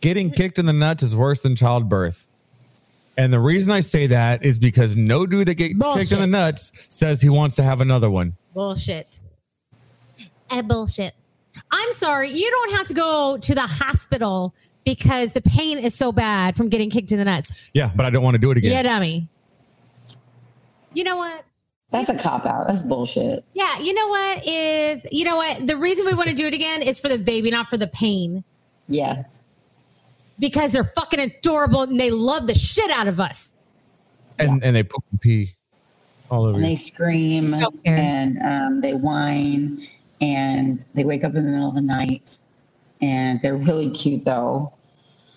getting 0.00 0.30
kicked 0.30 0.58
in 0.58 0.66
the 0.66 0.72
nuts 0.72 1.02
is 1.02 1.14
worse 1.14 1.40
than 1.40 1.56
childbirth. 1.56 2.27
And 3.18 3.32
the 3.32 3.40
reason 3.40 3.72
I 3.72 3.80
say 3.80 4.06
that 4.06 4.44
is 4.44 4.60
because 4.60 4.96
no 4.96 5.26
dude 5.26 5.48
that 5.48 5.54
gets 5.54 5.74
kicked 5.74 6.12
in 6.12 6.20
the 6.20 6.26
nuts 6.28 6.70
says 6.88 7.20
he 7.20 7.28
wants 7.28 7.56
to 7.56 7.64
have 7.64 7.80
another 7.80 8.08
one. 8.08 8.32
Bullshit. 8.54 9.20
Eh, 10.52 10.62
bullshit. 10.62 11.14
I'm 11.72 11.92
sorry. 11.92 12.30
You 12.30 12.48
don't 12.48 12.76
have 12.76 12.86
to 12.86 12.94
go 12.94 13.36
to 13.36 13.54
the 13.56 13.66
hospital 13.66 14.54
because 14.84 15.32
the 15.32 15.42
pain 15.42 15.78
is 15.78 15.96
so 15.96 16.12
bad 16.12 16.56
from 16.56 16.68
getting 16.68 16.90
kicked 16.90 17.10
in 17.10 17.18
the 17.18 17.24
nuts. 17.24 17.68
Yeah, 17.74 17.90
but 17.94 18.06
I 18.06 18.10
don't 18.10 18.22
want 18.22 18.36
to 18.36 18.38
do 18.38 18.52
it 18.52 18.56
again. 18.56 18.70
Yeah, 18.70 18.82
dummy. 18.84 19.28
You 20.94 21.02
know 21.02 21.16
what? 21.16 21.44
That's 21.90 22.10
a 22.10 22.16
cop 22.16 22.46
out. 22.46 22.68
That's 22.68 22.84
bullshit. 22.84 23.44
Yeah, 23.52 23.80
you 23.80 23.94
know 23.94 24.06
what? 24.06 24.42
If 24.44 25.06
you 25.10 25.24
know 25.24 25.36
what, 25.36 25.66
the 25.66 25.76
reason 25.76 26.06
we 26.06 26.14
want 26.14 26.28
to 26.28 26.34
do 26.36 26.46
it 26.46 26.54
again 26.54 26.82
is 26.82 27.00
for 27.00 27.08
the 27.08 27.18
baby, 27.18 27.50
not 27.50 27.68
for 27.68 27.78
the 27.78 27.88
pain. 27.88 28.44
Yes. 28.86 29.44
Because 30.38 30.72
they're 30.72 30.84
fucking 30.84 31.20
adorable 31.20 31.82
and 31.82 31.98
they 31.98 32.10
love 32.10 32.46
the 32.46 32.54
shit 32.54 32.90
out 32.90 33.08
of 33.08 33.18
us. 33.20 33.52
and 34.38 34.62
and 34.62 34.76
they 34.76 34.82
poop 34.82 35.04
and 35.10 35.20
pee 35.20 35.52
all 36.30 36.44
over. 36.44 36.54
And 36.54 36.62
you. 36.62 36.70
they 36.70 36.76
scream 36.76 37.50
Don't 37.52 37.80
and 37.84 38.38
um, 38.42 38.80
they 38.80 38.94
whine 38.94 39.78
and 40.20 40.84
they 40.94 41.04
wake 41.04 41.24
up 41.24 41.34
in 41.34 41.44
the 41.44 41.50
middle 41.50 41.68
of 41.68 41.74
the 41.74 41.80
night 41.80 42.38
and 43.00 43.40
they're 43.42 43.56
really 43.56 43.90
cute 43.90 44.24
though. 44.24 44.72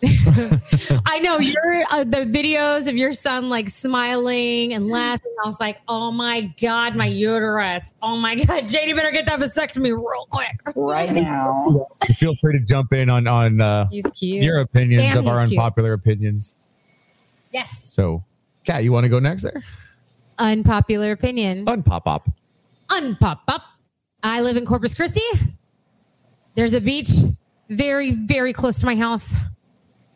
I 1.06 1.20
know 1.20 1.38
your 1.39 1.84
uh, 1.91 2.04
the 2.04 2.26
videos 2.26 2.89
of 2.89 2.95
your 2.97 3.14
son 3.14 3.49
like 3.49 3.70
smiling 3.70 4.74
and 4.74 4.88
laughing. 4.88 5.32
I 5.43 5.47
was 5.47 5.60
like, 5.60 5.80
oh 5.88 6.12
my 6.12 6.52
god, 6.62 6.95
my 6.95 7.06
uterus. 7.06 7.93
Oh 8.02 8.18
my 8.18 8.36
god, 8.45 8.64
JD 8.66 8.95
better 8.95 9.12
get 9.12 9.26
that 9.28 9.39
vasectomy 9.39 9.89
real 9.91 10.28
quick. 10.30 10.60
Right 10.76 11.12
now. 11.14 11.88
Feel 12.18 12.36
free 12.36 12.54
to 12.58 12.66
jump 12.66 12.93
in 12.93 13.10
on 13.10 13.28
on 13.28 13.62
uh, 13.62 13.88
He's 13.91 14.06
cute. 14.12 14.43
your 14.43 14.60
opinions 14.60 15.02
Damn, 15.02 15.20
of 15.20 15.28
our 15.28 15.41
he's 15.41 15.49
cute. 15.52 15.60
unpopular 15.60 15.93
opinions. 15.93 16.58
yes. 17.52 17.91
So, 17.93 18.24
Kat, 18.66 18.84
you 18.84 18.91
want 18.91 19.04
to 19.04 19.10
go 19.10 19.20
next 19.20 19.43
there? 19.43 19.64
Unpopular 20.39 21.12
opinion. 21.12 21.66
Unpop 21.68 22.04
up. 22.08 22.28
unpop 22.89 23.39
up. 23.47 23.64
I 24.24 24.41
live 24.41 24.58
in 24.58 24.66
Corpus 24.66 24.95
Christi. 24.95 25.22
There's 26.56 26.74
a 26.74 26.82
beach 26.82 27.10
very, 27.70 28.12
very 28.14 28.52
close 28.54 28.80
to 28.80 28.86
my 28.86 28.95
house, 28.95 29.34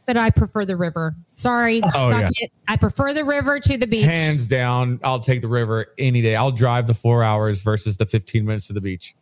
but 0.05 0.17
I 0.17 0.29
prefer 0.29 0.65
the 0.65 0.75
river. 0.75 1.15
Sorry, 1.27 1.81
Oh, 1.83 1.89
suck 2.11 2.21
yeah. 2.21 2.29
it. 2.45 2.51
I 2.67 2.77
prefer 2.77 3.13
the 3.13 3.23
river 3.23 3.59
to 3.59 3.77
the 3.77 3.87
beach. 3.87 4.05
Hands 4.05 4.45
down, 4.47 4.99
I'll 5.03 5.19
take 5.19 5.41
the 5.41 5.47
river 5.47 5.87
any 5.97 6.21
day. 6.21 6.35
I'll 6.35 6.51
drive 6.51 6.87
the 6.87 6.93
four 6.93 7.23
hours 7.23 7.61
versus 7.61 7.97
the 7.97 8.05
15 8.05 8.45
minutes 8.45 8.67
to 8.67 8.73
the 8.73 8.81
beach. 8.81 9.15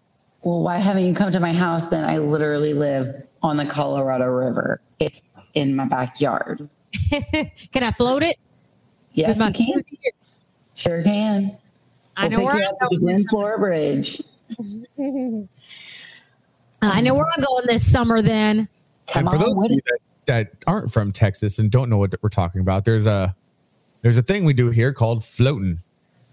Well, 0.43 0.61
why 0.61 0.77
haven't 0.77 1.05
you 1.05 1.13
come 1.15 1.31
to 1.31 1.39
my 1.39 1.53
house? 1.53 1.87
Then 1.87 2.03
I 2.03 2.17
literally 2.17 2.73
live 2.73 3.23
on 3.41 3.55
the 3.57 3.65
Colorado 3.65 4.25
River. 4.25 4.81
It's 4.99 5.21
in 5.53 5.75
my 5.75 5.85
backyard. 5.85 6.67
Can 7.71 7.83
I 7.83 7.91
float 7.91 8.23
it? 8.23 8.35
Yes, 9.13 9.39
With 9.39 9.57
you 9.59 9.75
my- 9.75 9.81
can. 9.81 9.83
Sure 10.75 11.03
can. 11.03 11.57
I 12.17 12.27
know 12.27 12.39
we'll 12.39 12.47
where 12.47 12.57
you 12.57 12.63
I'm 12.63 12.69
up 12.69 12.77
at 12.81 12.89
the 12.89 12.97
going. 12.97 13.13
Glen 13.13 13.23
Flora 13.29 13.59
Bridge. 13.59 14.21
I 16.81 17.01
know 17.01 17.13
where 17.15 17.25
I'm 17.37 17.43
going 17.43 17.65
this 17.67 17.89
summer. 17.89 18.21
Then 18.21 18.67
Come 19.11 19.27
and 19.27 19.29
for 19.29 19.35
on, 19.37 19.41
those 19.43 19.55
what 19.55 19.65
of 19.71 19.71
you 19.71 19.81
that, 20.25 20.51
aren't 20.67 20.91
from 20.91 21.11
Texas 21.11 21.59
and 21.59 21.69
don't 21.71 21.89
know 21.89 21.97
what 21.97 22.13
we're 22.21 22.29
talking 22.29 22.61
about, 22.61 22.85
there's 22.85 23.05
a 23.05 23.35
there's 24.01 24.17
a 24.17 24.21
thing 24.21 24.43
we 24.45 24.53
do 24.53 24.69
here 24.69 24.93
called 24.93 25.23
floating. 25.23 25.79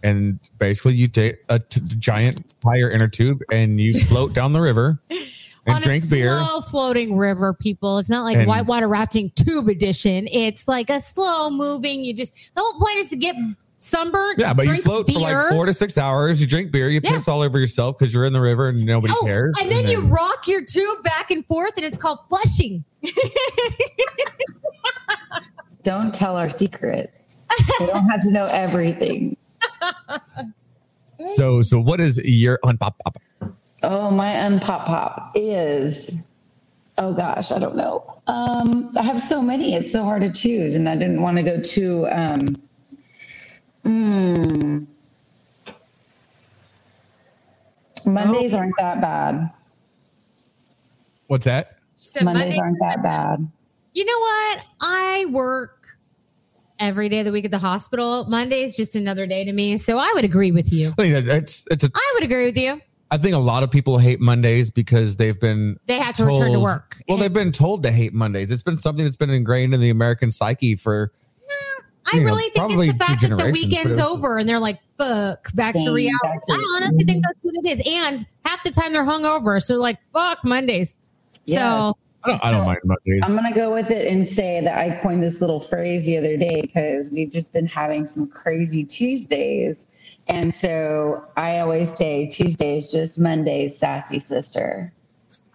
And 0.02 0.40
basically, 0.58 0.94
you 0.94 1.08
take 1.08 1.36
a 1.50 1.58
t- 1.58 1.80
giant 1.98 2.54
tire 2.64 2.90
inner 2.90 3.06
tube 3.08 3.40
and 3.52 3.78
you 3.80 3.98
float 4.00 4.32
down 4.32 4.52
the 4.54 4.60
river 4.60 4.98
and 5.10 5.76
on 5.76 5.82
drink 5.82 6.04
a 6.04 6.06
beer. 6.08 6.42
slow 6.42 6.60
floating 6.62 7.16
river, 7.18 7.52
people. 7.52 7.98
It's 7.98 8.08
not 8.08 8.24
like 8.24 8.38
And- 8.38 8.46
whitewater 8.48 8.88
rafting 8.88 9.30
tube 9.36 9.68
edition. 9.68 10.26
It's 10.32 10.66
like 10.66 10.88
a 10.90 11.00
slow 11.00 11.50
moving. 11.50 12.04
You 12.04 12.14
just 12.14 12.54
the 12.54 12.62
whole 12.62 12.80
point 12.80 12.96
is 12.96 13.10
to 13.10 13.16
get 13.16 13.36
sunburned. 13.80 14.38
Yeah, 14.38 14.52
but 14.54 14.64
you 14.66 14.70
drink 14.70 14.84
float 14.84 15.10
for 15.10 15.18
like 15.18 15.48
four 15.50 15.66
to 15.66 15.72
six 15.74 15.98
hours. 15.98 16.40
You 16.40 16.46
drink 16.46 16.70
beer. 16.70 16.88
You 16.88 17.00
Yeah. 17.02 17.10
piss 17.14 17.26
all 17.26 17.42
over 17.42 17.58
yourself 17.58 17.98
because 17.98 18.14
you're 18.14 18.24
in 18.26 18.32
the 18.32 18.40
river 18.40 18.68
and 18.68 18.84
nobody 18.86 19.12
Oh, 19.20 19.24
cares. 19.24 19.54
and 19.60 19.70
then 19.72 19.88
you 19.88 20.00
rock 20.02 20.46
your 20.46 20.64
tube 20.64 21.02
back 21.02 21.30
and 21.32 21.44
forth, 21.46 21.72
and 21.76 21.84
it's 21.84 21.98
called 21.98 22.20
flushing. 22.28 22.84
Don't 25.82 26.12
tell 26.12 26.36
our 26.36 26.50
secrets. 26.50 27.48
we 27.80 27.86
don't 27.86 28.06
have 28.10 28.20
to 28.20 28.30
know 28.30 28.46
everything. 28.52 29.34
So, 31.36 31.62
so 31.62 31.80
what 31.80 32.00
is 32.00 32.18
your 32.24 32.58
unpop 32.64 32.94
pop? 32.98 33.16
Oh, 33.82 34.10
my 34.10 34.28
unpop 34.32 34.84
pop 34.84 35.32
is. 35.34 36.26
Oh 36.98 37.14
gosh, 37.14 37.50
I 37.50 37.58
don't 37.58 37.76
know. 37.76 38.04
Um, 38.26 38.90
I 38.98 39.02
have 39.02 39.18
so 39.18 39.40
many. 39.40 39.74
It's 39.74 39.90
so 39.90 40.04
hard 40.04 40.20
to 40.20 40.30
choose, 40.30 40.74
and 40.76 40.86
I 40.86 40.96
didn't 40.96 41.22
want 41.22 41.38
to 41.38 41.42
go 41.42 41.58
too. 41.60 42.06
Um, 42.12 42.56
mm, 43.90 44.86
Mondays 48.06 48.54
aren't 48.54 48.74
that 48.78 49.00
bad. 49.00 49.50
What's 51.26 51.44
that? 51.44 51.76
She 51.96 52.08
said 52.08 52.24
Mondays 52.24 52.44
Monday- 52.44 52.58
aren't 52.60 52.78
that 52.80 53.02
bad. 53.02 53.50
You 53.92 54.04
know 54.04 54.18
what? 54.18 54.60
I 54.80 55.26
work 55.30 55.86
every 56.78 57.08
day 57.08 57.20
of 57.20 57.26
the 57.26 57.32
week 57.32 57.44
at 57.44 57.50
the 57.50 57.58
hospital. 57.58 58.24
Monday 58.24 58.62
is 58.62 58.76
just 58.76 58.96
another 58.96 59.26
day 59.26 59.44
to 59.44 59.52
me. 59.52 59.76
So 59.76 59.98
I 59.98 60.10
would 60.14 60.24
agree 60.24 60.52
with 60.52 60.72
you. 60.72 60.90
I 60.98 61.02
think 61.10 61.26
it's 61.28 61.66
it's 61.70 61.84
a. 61.84 61.90
I 61.94 62.12
would 62.14 62.24
agree 62.24 62.46
with 62.46 62.56
you. 62.56 62.80
I 63.12 63.18
think 63.18 63.34
a 63.34 63.38
lot 63.38 63.64
of 63.64 63.72
people 63.72 63.98
hate 63.98 64.20
Mondays 64.20 64.70
because 64.70 65.16
they've 65.16 65.38
been 65.38 65.76
They 65.86 65.98
had 65.98 66.14
to 66.16 66.24
return 66.24 66.52
to 66.52 66.60
work. 66.60 67.02
Well, 67.08 67.18
they've 67.18 67.32
been 67.32 67.50
told 67.50 67.82
to 67.82 67.90
hate 67.90 68.14
Mondays. 68.14 68.52
It's 68.52 68.62
been 68.62 68.76
something 68.76 69.04
that's 69.04 69.16
been 69.16 69.30
ingrained 69.30 69.74
in 69.74 69.80
the 69.80 69.90
American 69.90 70.30
psyche 70.30 70.76
for. 70.76 71.12
I 72.12 72.16
you 72.16 72.20
know, 72.22 72.26
really 72.26 72.50
think 72.50 72.72
it's 72.72 72.92
the 72.92 73.04
fact 73.04 73.22
that 73.22 73.36
the 73.36 73.50
weekend's 73.52 73.98
over 73.98 74.38
and 74.38 74.48
they're 74.48 74.60
like, 74.60 74.80
fuck, 74.98 75.54
back 75.54 75.74
to 75.74 75.92
reality. 75.92 76.18
back 76.22 76.40
to- 76.42 76.52
I 76.52 76.76
honestly 76.76 77.04
think 77.04 77.24
that's 77.24 77.38
what 77.42 77.54
it 77.56 77.66
is. 77.68 77.82
And 77.86 78.26
half 78.44 78.62
the 78.64 78.70
time 78.70 78.92
they're 78.92 79.04
hungover. 79.06 79.62
So 79.62 79.74
they're 79.74 79.80
like, 79.80 79.98
fuck 80.12 80.44
Mondays. 80.44 80.98
Yes. 81.44 81.58
So 81.58 81.96
I 82.24 82.28
don't, 82.30 82.44
I 82.44 82.50
don't 82.50 82.60
So, 82.60 82.66
mind 82.66 82.78
Mondays. 82.84 83.22
I'm 83.24 83.34
gonna 83.34 83.54
go 83.54 83.72
with 83.72 83.90
it 83.90 84.06
and 84.08 84.28
say 84.28 84.60
that 84.60 84.76
I 84.76 85.00
coined 85.00 85.22
this 85.22 85.40
little 85.40 85.60
phrase 85.60 86.06
the 86.06 86.18
other 86.18 86.36
day 86.36 86.60
because 86.62 87.10
we've 87.10 87.30
just 87.30 87.52
been 87.52 87.66
having 87.66 88.06
some 88.06 88.28
crazy 88.28 88.84
Tuesdays. 88.84 89.86
And 90.28 90.54
so 90.54 91.24
I 91.36 91.58
always 91.60 91.92
say 91.92 92.26
Tuesdays 92.28 92.90
just 92.90 93.18
Mondays, 93.18 93.76
sassy 93.76 94.18
sister. 94.18 94.92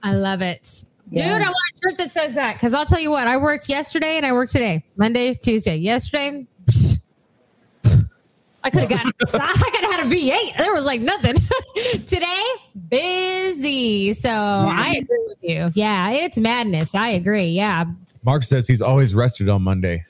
I 0.03 0.15
love 0.15 0.41
it. 0.41 0.85
Yeah. 1.11 1.37
Dude, 1.37 1.47
I 1.47 1.49
want 1.49 1.55
a 1.55 1.89
shirt 1.89 1.97
that 1.99 2.11
says 2.11 2.35
that 2.35 2.53
because 2.53 2.73
I'll 2.73 2.85
tell 2.85 2.99
you 2.99 3.11
what, 3.11 3.27
I 3.27 3.37
worked 3.37 3.69
yesterday 3.69 4.17
and 4.17 4.25
I 4.25 4.33
worked 4.33 4.51
today. 4.51 4.83
Monday, 4.97 5.33
Tuesday. 5.33 5.75
Yesterday, 5.75 6.47
psh, 6.65 7.01
I 8.63 8.71
could 8.71 8.81
have 8.81 8.89
gotten 8.89 9.11
I 9.33 9.69
could 9.71 9.83
have 9.83 9.91
had 9.91 10.07
a 10.07 10.15
V8. 10.15 10.57
There 10.57 10.73
was 10.73 10.85
like 10.85 11.01
nothing. 11.01 11.35
today, 12.07 12.43
busy. 12.89 14.13
So 14.13 14.29
I 14.31 14.95
agree 14.97 15.25
with 15.27 15.37
you. 15.41 15.71
Yeah, 15.75 16.09
it's 16.09 16.39
madness. 16.39 16.95
I 16.95 17.09
agree. 17.09 17.45
Yeah. 17.49 17.85
Mark 18.23 18.41
says 18.41 18.67
he's 18.67 18.81
always 18.81 19.13
rested 19.13 19.49
on 19.49 19.61
Monday. 19.61 20.03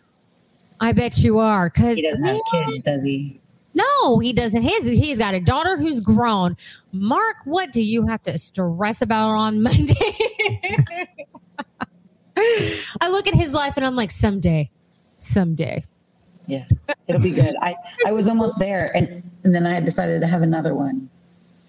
I 0.79 0.93
bet 0.93 1.17
you 1.17 1.39
are. 1.39 1.69
Cause 1.69 1.97
He 1.97 2.01
doesn't 2.01 2.23
have 2.23 2.39
kids, 2.51 2.81
does 2.83 3.03
he? 3.03 3.39
No, 3.76 4.19
he 4.19 4.32
doesn't. 4.32 4.61
His 4.61 4.88
he's 4.88 5.19
got 5.19 5.34
a 5.34 5.39
daughter 5.41 5.78
who's 5.78 5.99
grown. 5.99 6.55
Mark, 6.93 7.36
what 7.43 7.73
do 7.73 7.84
you 7.84 8.07
have 8.07 8.23
to 8.23 8.38
stress 8.38 9.01
about 9.01 9.32
on 9.32 9.61
Monday? 9.61 10.17
I 12.38 13.09
look 13.09 13.28
at 13.28 13.36
his 13.36 13.53
life 13.53 13.78
and 13.78 13.86
I'm 13.86 13.95
like, 13.95 14.11
someday, 14.11 14.71
someday. 14.80 15.84
Yeah, 16.47 16.65
it'll 17.07 17.21
be 17.21 17.32
good. 17.32 17.55
I, 17.61 17.76
I 18.05 18.11
was 18.11 18.30
almost 18.30 18.59
there 18.59 18.91
and, 18.95 19.23
and 19.43 19.53
then 19.53 19.65
I 19.65 19.73
had 19.73 19.86
decided 19.86 20.21
to 20.21 20.28
have 20.28 20.41
another 20.41 20.73
one. 20.73 21.09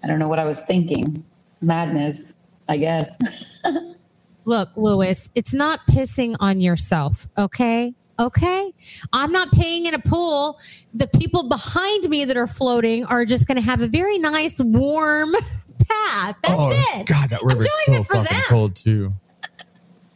I 0.03 0.07
don't 0.07 0.19
know 0.19 0.27
what 0.29 0.39
I 0.39 0.45
was 0.45 0.61
thinking. 0.61 1.23
Madness, 1.61 2.35
I 2.69 2.77
guess. 2.77 3.17
Look, 4.45 4.69
Lewis, 4.75 5.29
it's 5.35 5.53
not 5.53 5.85
pissing 5.87 6.35
on 6.39 6.61
yourself, 6.61 7.27
okay? 7.37 7.93
Okay. 8.19 8.73
I'm 9.13 9.31
not 9.31 9.51
paying 9.51 9.85
in 9.85 9.93
a 9.93 9.99
pool. 9.99 10.59
The 10.93 11.07
people 11.07 11.47
behind 11.47 12.09
me 12.09 12.25
that 12.25 12.37
are 12.37 12.47
floating 12.47 13.05
are 13.05 13.25
just 13.25 13.47
going 13.47 13.57
to 13.57 13.61
have 13.61 13.81
a 13.81 13.87
very 13.87 14.17
nice, 14.17 14.55
warm 14.59 15.33
path. 15.89 16.35
That's 16.43 16.53
oh, 16.53 16.69
it. 16.71 17.01
Oh, 17.01 17.03
God, 17.05 17.29
that 17.29 17.41
river's 17.43 17.67
doing 17.85 18.03
so 18.03 18.15
fucking 18.15 18.23
them. 18.23 18.43
cold 18.47 18.75
too. 18.75 19.13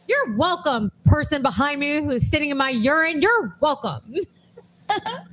You're 0.08 0.36
welcome, 0.36 0.90
person 1.04 1.42
behind 1.42 1.80
me 1.80 2.02
who's 2.02 2.28
sitting 2.28 2.50
in 2.50 2.56
my 2.56 2.70
urine. 2.70 3.22
You're 3.22 3.56
welcome. 3.60 4.02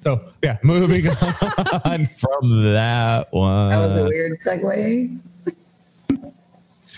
So 0.00 0.18
yeah, 0.42 0.56
moving 0.62 1.06
on 1.84 2.06
from 2.06 2.72
that 2.72 3.28
one. 3.32 3.68
That 3.68 3.78
was 3.78 3.98
a 3.98 4.04
weird 4.04 4.40
segue. 4.40 5.20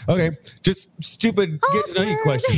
Okay, 0.08 0.36
just 0.62 0.90
stupid 1.00 1.60
get 1.72 1.86
to 1.86 1.94
know 1.94 2.02
you 2.02 2.18
question. 2.22 2.56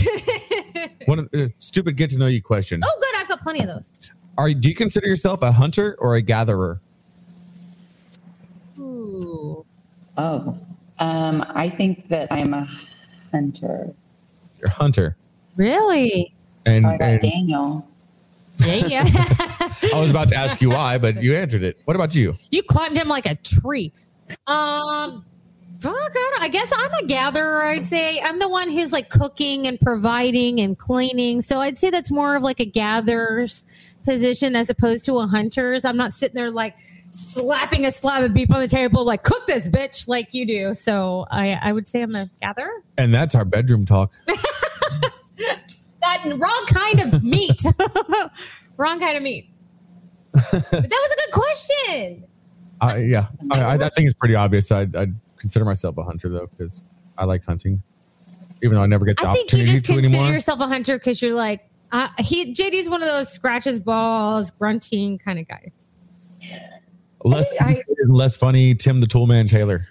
One 1.07 1.19
of 1.19 1.29
uh, 1.35 1.49
stupid 1.59 1.97
get 1.97 2.11
to 2.11 2.19
know 2.19 2.27
you 2.27 2.43
question. 2.43 2.81
Oh, 2.85 2.99
good. 3.01 3.21
I've 3.21 3.29
got 3.29 3.41
plenty 3.41 3.61
of 3.61 3.67
those. 3.67 4.13
Are 4.39 4.53
do 4.53 4.69
you 4.69 4.75
consider 4.75 5.07
yourself 5.07 5.43
a 5.43 5.53
hunter 5.53 5.97
or 5.99 6.17
a 6.17 6.23
gatherer? 6.23 6.81
Ooh. 8.79 9.65
Oh, 10.17 10.59
um, 10.99 11.45
I 11.49 11.69
think 11.69 12.09
that 12.09 12.33
I'm 12.33 12.55
a 12.55 12.67
hunter. 13.31 13.93
You're 14.59 14.69
a 14.69 14.71
hunter. 14.71 15.17
Really? 15.57 16.35
And, 16.67 16.83
so 16.83 16.89
I 16.89 16.99
got 16.99 17.09
and 17.09 17.21
Daniel. 17.21 17.89
Yeah, 18.59 18.75
yeah. 18.87 19.05
I 19.95 20.01
was 20.01 20.11
about 20.11 20.29
to 20.31 20.37
ask 20.37 20.61
you 20.61 20.71
why, 20.71 20.99
but 20.99 21.23
you 21.23 21.35
answered 21.35 21.63
it. 21.63 21.81
What 21.85 21.95
about 21.97 22.15
you? 22.15 22.35
you 22.51 22.63
climbed 22.63 22.97
him 22.97 23.09
like 23.09 23.27
a 23.27 23.35
tree. 23.37 23.93
Um, 24.47 25.25
fuck, 25.81 25.95
I, 25.95 26.31
don't- 26.35 26.43
I 26.43 26.49
guess 26.49 26.73
I'm 26.77 27.05
a 27.05 27.07
gatherer. 27.07 27.63
I'd 27.65 27.87
say 27.87 28.21
I'm 28.21 28.39
the 28.39 28.49
one 28.49 28.71
who's 28.71 28.93
like 28.93 29.09
cooking 29.11 29.67
and 29.67 29.79
providing 29.81 30.61
and 30.61 30.77
cleaning. 30.79 31.41
So 31.43 31.61
I'd 31.61 31.79
say 31.79 31.91
that's 31.91 32.11
more 32.11 32.37
of 32.37 32.43
like 32.43 32.61
a 32.61 32.65
gatherer's 32.67 33.65
position 34.05 34.55
as 34.57 34.69
opposed 34.71 35.05
to 35.07 35.19
a 35.19 35.27
hunter's. 35.27 35.85
I'm 35.85 35.97
not 35.97 36.13
sitting 36.13 36.35
there 36.35 36.51
like 36.51 36.77
slapping 37.11 37.87
a 37.87 37.91
slab 37.91 38.23
of 38.25 38.35
beef 38.35 38.51
on 38.51 38.61
the 38.61 38.69
table, 38.69 39.05
like 39.05 39.23
cook 39.23 39.47
this 39.47 39.69
bitch, 39.69 40.09
like 40.09 40.29
you 40.33 40.47
do. 40.47 40.75
So 40.75 41.27
I, 41.31 41.59
I 41.63 41.73
would 41.73 41.89
say 41.89 42.03
I'm 42.03 42.15
a 42.15 42.29
gatherer. 42.43 42.83
And 42.99 43.15
that's 43.15 43.35
our 43.35 43.45
bedroom 43.45 43.85
talk. 43.87 44.13
That 46.01 46.23
wrong 46.37 46.65
kind 46.67 47.15
of 47.15 47.25
meat. 47.25 47.61
wrong 48.77 49.01
kind 49.01 49.17
of 49.17 49.23
meat. 49.23 49.49
But 50.35 50.51
that 50.51 50.71
was 50.71 51.13
a 51.13 51.17
good 51.17 51.33
question. 51.33 52.25
I, 52.81 52.99
yeah, 52.99 53.29
I, 53.51 53.61
I, 53.63 53.75
I 53.87 53.89
think 53.89 54.09
it's 54.09 54.19
pretty 54.19 54.35
obvious. 54.35 54.71
I'd, 54.71 54.95
I'd 54.95 55.15
consider 55.45 55.67
myself 55.67 55.99
a 55.99 56.03
hunter 56.03 56.31
though, 56.31 56.47
because 56.47 56.87
I 57.19 57.27
like 57.27 57.45
hunting, 57.45 57.83
even 58.63 58.77
though 58.77 58.83
I 58.83 58.87
never 58.87 59.05
get 59.05 59.19
the 59.19 59.29
I 59.29 59.35
think 59.35 59.53
you 59.53 59.67
just 59.67 59.85
consider 59.85 60.07
anymore. 60.07 60.31
yourself 60.33 60.59
a 60.61 60.67
hunter 60.67 60.99
because 60.99 61.21
you're 61.21 61.35
like, 61.35 61.69
uh, 61.93 62.09
he 62.19 62.55
JD's 62.55 62.89
one 62.89 63.03
of 63.03 63.09
those 63.09 63.31
scratches 63.31 63.79
balls, 63.79 64.51
grunting 64.53 65.19
kind 65.19 65.39
of 65.39 65.47
guys. 65.47 65.91
less, 67.25 67.53
I- 67.61 67.83
less 68.07 68.37
funny. 68.37 68.75
Tim 68.75 69.01
the 69.01 69.07
Toolman 69.07 69.51
Taylor. 69.51 69.87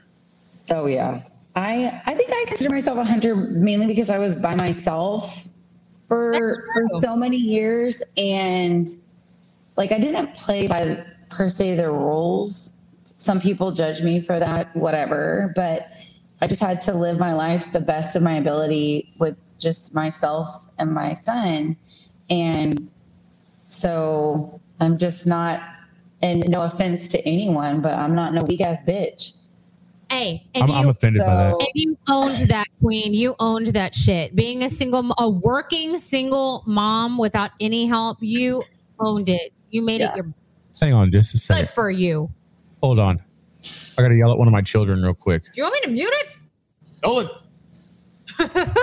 Oh 0.72 0.88
yeah. 0.88 1.22
I 1.56 2.02
I 2.08 2.16
think 2.16 2.32
I 2.32 2.46
consider 2.48 2.72
myself 2.72 2.98
a 2.98 3.04
hunter 3.04 3.36
mainly 3.36 3.86
because 3.86 4.10
I 4.10 4.18
was 4.18 4.36
by 4.36 4.56
myself 4.56 5.50
for 6.08 6.34
for 6.74 6.84
so 7.00 7.16
many 7.16 7.38
years 7.38 8.02
and 8.18 8.88
like 9.78 9.92
I 9.92 10.00
didn't 10.00 10.34
play 10.34 10.68
by 10.68 11.06
per 11.30 11.48
se 11.48 11.76
the 11.76 11.92
rules. 11.92 12.74
Some 13.24 13.40
people 13.40 13.72
judge 13.72 14.04
me 14.04 14.20
for 14.20 14.38
that, 14.38 14.76
whatever, 14.76 15.54
but 15.56 15.88
I 16.42 16.48
just 16.48 16.62
had 16.62 16.82
to 16.82 16.94
live 16.94 17.20
my 17.20 17.32
life 17.34 17.72
the 17.72 17.80
best 17.80 18.18
of 18.18 18.22
my 18.22 18.34
ability 18.36 19.14
with 19.18 19.38
just 19.60 19.96
myself 19.96 20.68
and 20.78 20.94
my 20.94 21.14
son. 21.14 21.78
And 22.30 22.92
so 23.70 24.60
I'm 24.82 24.98
just 24.98 25.26
not 25.26 25.62
and 26.22 26.50
no 26.50 26.64
offense 26.64 27.08
to 27.10 27.26
anyone, 27.26 27.80
but 27.80 27.94
I'm 27.94 28.14
not 28.14 28.34
no 28.34 28.44
weak 28.44 28.60
ass 28.60 28.82
bitch. 28.86 29.36
Hey, 30.10 30.42
and 30.54 30.64
I'm, 30.66 30.70
you, 30.70 30.76
I'm 30.76 30.90
offended 30.90 31.22
by 31.22 31.34
that. 31.34 31.56
and 31.60 31.68
you 31.76 31.98
owned 32.10 32.38
that 32.50 32.68
queen. 32.82 33.14
You 33.14 33.38
owned 33.40 33.68
that 33.68 33.96
shit. 33.96 34.36
Being 34.36 34.64
a 34.64 34.70
single, 34.70 35.16
a 35.18 35.30
working 35.30 35.98
single 35.98 36.62
mom 36.68 37.18
without 37.18 37.52
any 37.62 37.86
help, 37.88 38.18
you 38.20 38.64
owned 39.00 39.30
it. 39.30 39.54
You 39.70 39.82
made 39.82 40.02
Yeah. 40.02 40.12
it 40.12 40.18
your 40.18 40.26
Hang 40.82 40.92
on 40.94 41.10
just 41.10 41.34
a 41.34 41.38
second. 41.38 41.68
good 41.68 41.74
for 41.74 41.90
you. 41.90 42.30
Hold 42.84 43.00
on. 43.00 43.18
I 43.98 44.02
got 44.02 44.10
to 44.10 44.16
yell 44.18 44.30
at 44.34 44.38
one 44.38 44.46
of 44.46 44.52
my 44.52 44.62
children 44.62 45.02
real 45.02 45.14
quick. 45.14 45.44
Do 45.44 45.52
you 45.56 45.64
want 45.64 45.74
me 45.76 45.80
to 45.84 45.90
mute 45.92 46.12
it? 46.16 46.38
Nolan. 47.02 47.30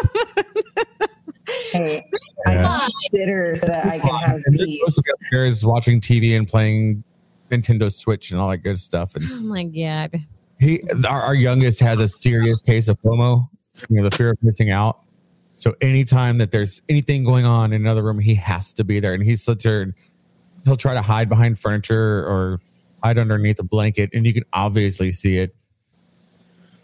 Hey, 1.72 2.05
I 2.46 2.55
Yeah. 2.55 2.88
consider 3.11 3.57
so 3.57 3.66
that 3.66 3.84
I 3.84 3.98
can 3.98 4.09
have 4.14 4.40
And 4.46 4.59
they're 4.59 4.66
supposed 4.66 4.94
to 4.94 5.03
peace. 5.03 5.03
be 5.03 5.12
upstairs 5.24 5.66
watching 5.66 6.01
TV 6.01 6.36
and 6.36 6.48
playing 6.48 7.03
Nintendo 7.51 7.92
Switch 7.92 8.30
and 8.30 8.40
all 8.40 8.48
that 8.51 8.59
good 8.59 8.78
stuff. 8.78 9.16
And 9.16 9.24
Oh 9.30 9.40
my 9.42 9.64
god. 9.64 10.20
he, 10.61 10.80
our, 11.09 11.20
our 11.22 11.34
youngest, 11.34 11.80
has 11.80 12.01
a 12.01 12.07
serious 12.09 12.62
case 12.62 12.88
of 12.88 12.96
FOMO, 13.03 13.48
you 13.88 13.96
know, 14.01 14.09
the 14.09 14.16
fear 14.16 14.30
of 14.30 14.38
missing 14.42 14.70
out. 14.70 15.01
So 15.57 15.74
anytime 15.80 16.38
that 16.38 16.51
there's 16.53 16.82
anything 16.88 17.24
going 17.24 17.44
on 17.46 17.72
in 17.72 17.82
another 17.82 18.03
room, 18.03 18.18
he 18.20 18.34
has 18.36 18.72
to 18.74 18.84
be 18.84 18.98
there, 19.01 19.12
and 19.12 19.22
he 19.22 19.36
sits 19.36 19.64
there. 19.64 19.82
And 19.82 19.94
he'll 20.64 20.76
try 20.76 20.94
to 20.94 21.03
hide 21.03 21.28
behind 21.28 21.59
furniture 21.59 22.24
or 22.26 22.61
hide 23.03 23.18
underneath 23.18 23.59
a 23.59 23.64
blanket, 23.64 24.11
and 24.12 24.26
you 24.26 24.32
can 24.32 24.44
obviously 24.53 25.12
see 25.12 25.38
it. 25.38 25.55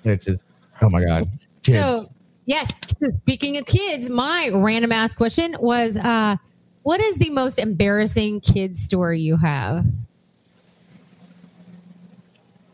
It's 0.05 0.25
just, 0.25 0.47
oh 0.83 0.89
my 0.89 1.03
god, 1.03 1.25
kids. 1.62 1.79
So 1.79 2.05
yes, 2.45 2.73
speaking 3.11 3.57
of 3.57 3.67
kids, 3.67 4.09
my 4.09 4.51
random 4.53 4.93
ass 4.93 5.14
question 5.14 5.57
was, 5.59 5.97
uh, 5.97 6.37
what 6.83 7.01
is 7.01 7.19
the 7.19 7.31
most 7.31 7.59
embarrassing 7.59 8.41
kid 8.41 8.77
story 8.77 9.21
you 9.21 9.37
have? 9.37 9.85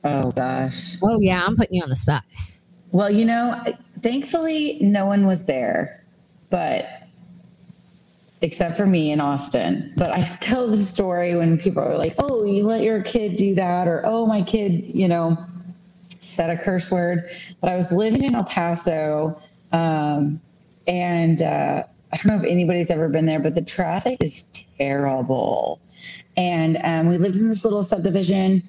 Oh 0.05 0.31
gosh. 0.33 0.97
Oh 1.03 1.19
yeah, 1.21 1.45
I'm 1.45 1.57
putting 1.57 1.77
you 1.77 1.83
on 1.83 1.89
the 1.89 1.97
spot. 1.97 2.23
Well, 2.93 3.11
you 3.11 3.25
know, 3.25 3.55
thankfully 4.01 4.79
no 4.81 5.07
one 5.07 5.27
was 5.27 5.47
there, 5.47 6.05
but 6.51 6.85
except 8.43 8.77
for 8.77 8.87
me 8.87 9.13
in 9.13 9.21
Austin. 9.21 9.93
But 9.97 10.13
I 10.13 10.23
tell 10.41 10.67
the 10.67 10.77
story 10.77 11.35
when 11.35 11.59
people 11.59 11.83
are 11.83 11.97
like, 11.97 12.15
"Oh, 12.19 12.45
you 12.45 12.65
let 12.65 12.83
your 12.83 13.03
kid 13.03 13.37
do 13.37 13.55
that," 13.55 13.89
or 13.89 14.03
"Oh, 14.05 14.27
my 14.27 14.43
kid," 14.43 14.85
you 14.85 15.09
know, 15.09 15.39
said 16.21 16.51
a 16.51 16.63
curse 16.63 16.91
word. 16.91 17.29
But 17.61 17.71
I 17.71 17.77
was 17.77 17.93
living 17.93 18.23
in 18.25 18.35
El 18.35 18.45
Paso, 18.45 19.41
um, 19.73 20.41
and 20.87 21.41
uh, 21.41 21.85
I 22.13 22.17
don't 22.17 22.27
know 22.27 22.37
if 22.37 22.45
anybody's 22.45 22.91
ever 22.91 23.09
been 23.09 23.27
there, 23.27 23.41
but 23.41 23.55
the 23.55 23.63
traffic 23.63 24.19
is 24.21 24.45
terrible. 24.79 25.81
And 26.37 26.79
um, 26.85 27.09
we 27.09 27.19
lived 27.19 27.37
in 27.37 27.49
this 27.49 27.65
little 27.65 27.83
subdivision 27.83 28.63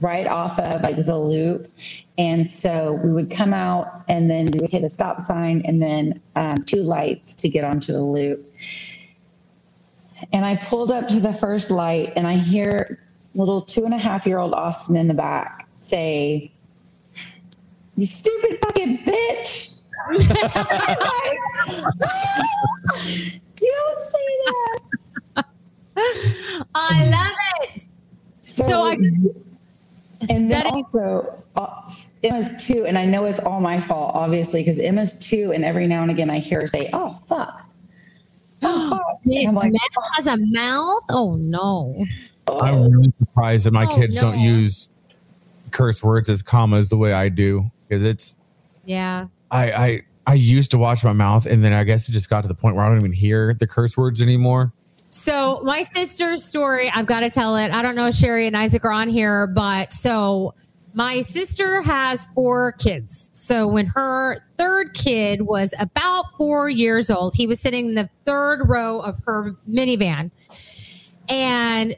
right 0.00 0.26
off 0.26 0.58
of 0.58 0.82
like 0.82 0.96
the 1.04 1.18
loop. 1.18 1.66
And 2.18 2.50
so 2.50 3.00
we 3.04 3.12
would 3.12 3.30
come 3.30 3.52
out 3.54 4.04
and 4.08 4.30
then 4.30 4.46
we 4.52 4.60
would 4.60 4.70
hit 4.70 4.84
a 4.84 4.90
stop 4.90 5.20
sign 5.20 5.62
and 5.64 5.82
then 5.82 6.20
um, 6.34 6.62
two 6.64 6.82
lights 6.82 7.34
to 7.36 7.48
get 7.48 7.64
onto 7.64 7.92
the 7.92 8.02
loop. 8.02 8.52
And 10.32 10.44
I 10.44 10.56
pulled 10.56 10.90
up 10.90 11.06
to 11.08 11.20
the 11.20 11.32
first 11.32 11.70
light 11.70 12.12
and 12.16 12.26
I 12.26 12.34
hear 12.34 13.02
little 13.34 13.60
two 13.60 13.84
and 13.84 13.92
a 13.92 13.98
half 13.98 14.26
year 14.26 14.38
old 14.38 14.54
Austin 14.54 14.96
in 14.96 15.08
the 15.08 15.14
back 15.14 15.68
say, 15.74 16.50
You 17.96 18.06
stupid 18.06 18.58
fucking 18.60 18.98
bitch. 18.98 19.80
you 20.10 20.18
don't 23.76 24.00
say 24.00 24.18
that. 24.44 25.44
I 26.74 27.08
love 27.10 27.34
it. 27.62 27.88
So, 28.42 28.88
I 28.88 28.96
and 30.30 30.50
then 30.50 30.64
that 30.64 30.66
is- 30.66 30.72
also 30.94 31.42
uh, 31.56 31.88
Emma's 32.22 32.52
two, 32.64 32.84
and 32.86 32.98
I 32.98 33.06
know 33.06 33.24
it's 33.24 33.40
all 33.40 33.60
my 33.60 33.80
fault, 33.80 34.12
obviously, 34.14 34.60
because 34.60 34.78
Emma's 34.80 35.18
two, 35.18 35.52
and 35.54 35.64
every 35.64 35.86
now 35.86 36.02
and 36.02 36.10
again 36.10 36.28
I 36.30 36.38
hear 36.38 36.60
her 36.60 36.66
say, 36.68 36.90
"Oh 36.92 37.12
fuck." 37.28 37.62
Oh, 38.62 38.90
fuck. 38.98 39.54
Like, 39.54 39.72
Matt 39.72 39.80
has 40.16 40.26
a 40.26 40.36
mouth. 40.38 41.00
Oh 41.10 41.36
no. 41.38 41.94
I'm 42.60 42.90
really 42.90 43.12
surprised 43.18 43.66
that 43.66 43.72
my 43.72 43.84
Oh, 43.84 43.94
kids 43.96 44.16
don't 44.16 44.38
use 44.38 44.88
curse 45.72 46.02
words 46.02 46.30
as 46.30 46.40
commas 46.42 46.88
the 46.88 46.96
way 46.96 47.12
I 47.12 47.28
do 47.28 47.70
because 47.86 48.02
it's 48.02 48.36
Yeah. 48.86 49.26
I 49.50 49.72
I 49.72 50.00
I 50.26 50.34
used 50.34 50.70
to 50.70 50.78
watch 50.78 51.04
my 51.04 51.12
mouth 51.12 51.44
and 51.46 51.62
then 51.62 51.72
I 51.74 51.84
guess 51.84 52.08
it 52.08 52.12
just 52.12 52.30
got 52.30 52.42
to 52.42 52.48
the 52.48 52.54
point 52.54 52.76
where 52.76 52.84
I 52.84 52.88
don't 52.88 52.98
even 52.98 53.12
hear 53.12 53.52
the 53.52 53.66
curse 53.66 53.96
words 53.96 54.22
anymore. 54.22 54.72
So 55.16 55.60
my 55.62 55.82
sister's 55.82 56.44
story, 56.44 56.90
I've 56.90 57.06
got 57.06 57.20
to 57.20 57.30
tell 57.30 57.56
it. 57.56 57.70
I 57.70 57.82
don't 57.82 57.96
know 57.96 58.06
if 58.06 58.14
Sherry 58.14 58.46
and 58.46 58.56
Isaac 58.56 58.84
are 58.84 58.92
on 58.92 59.08
here, 59.08 59.46
but 59.46 59.92
so 59.92 60.54
my 60.94 61.22
sister 61.22 61.82
has 61.82 62.26
four 62.34 62.72
kids. 62.72 63.30
So 63.32 63.66
when 63.66 63.86
her 63.86 64.38
third 64.58 64.94
kid 64.94 65.42
was 65.42 65.74
about 65.78 66.24
four 66.36 66.68
years 66.68 67.10
old, 67.10 67.34
he 67.34 67.46
was 67.46 67.60
sitting 67.60 67.86
in 67.86 67.94
the 67.94 68.08
third 68.24 68.68
row 68.68 69.00
of 69.00 69.22
her 69.24 69.56
minivan. 69.68 70.30
And 71.28 71.96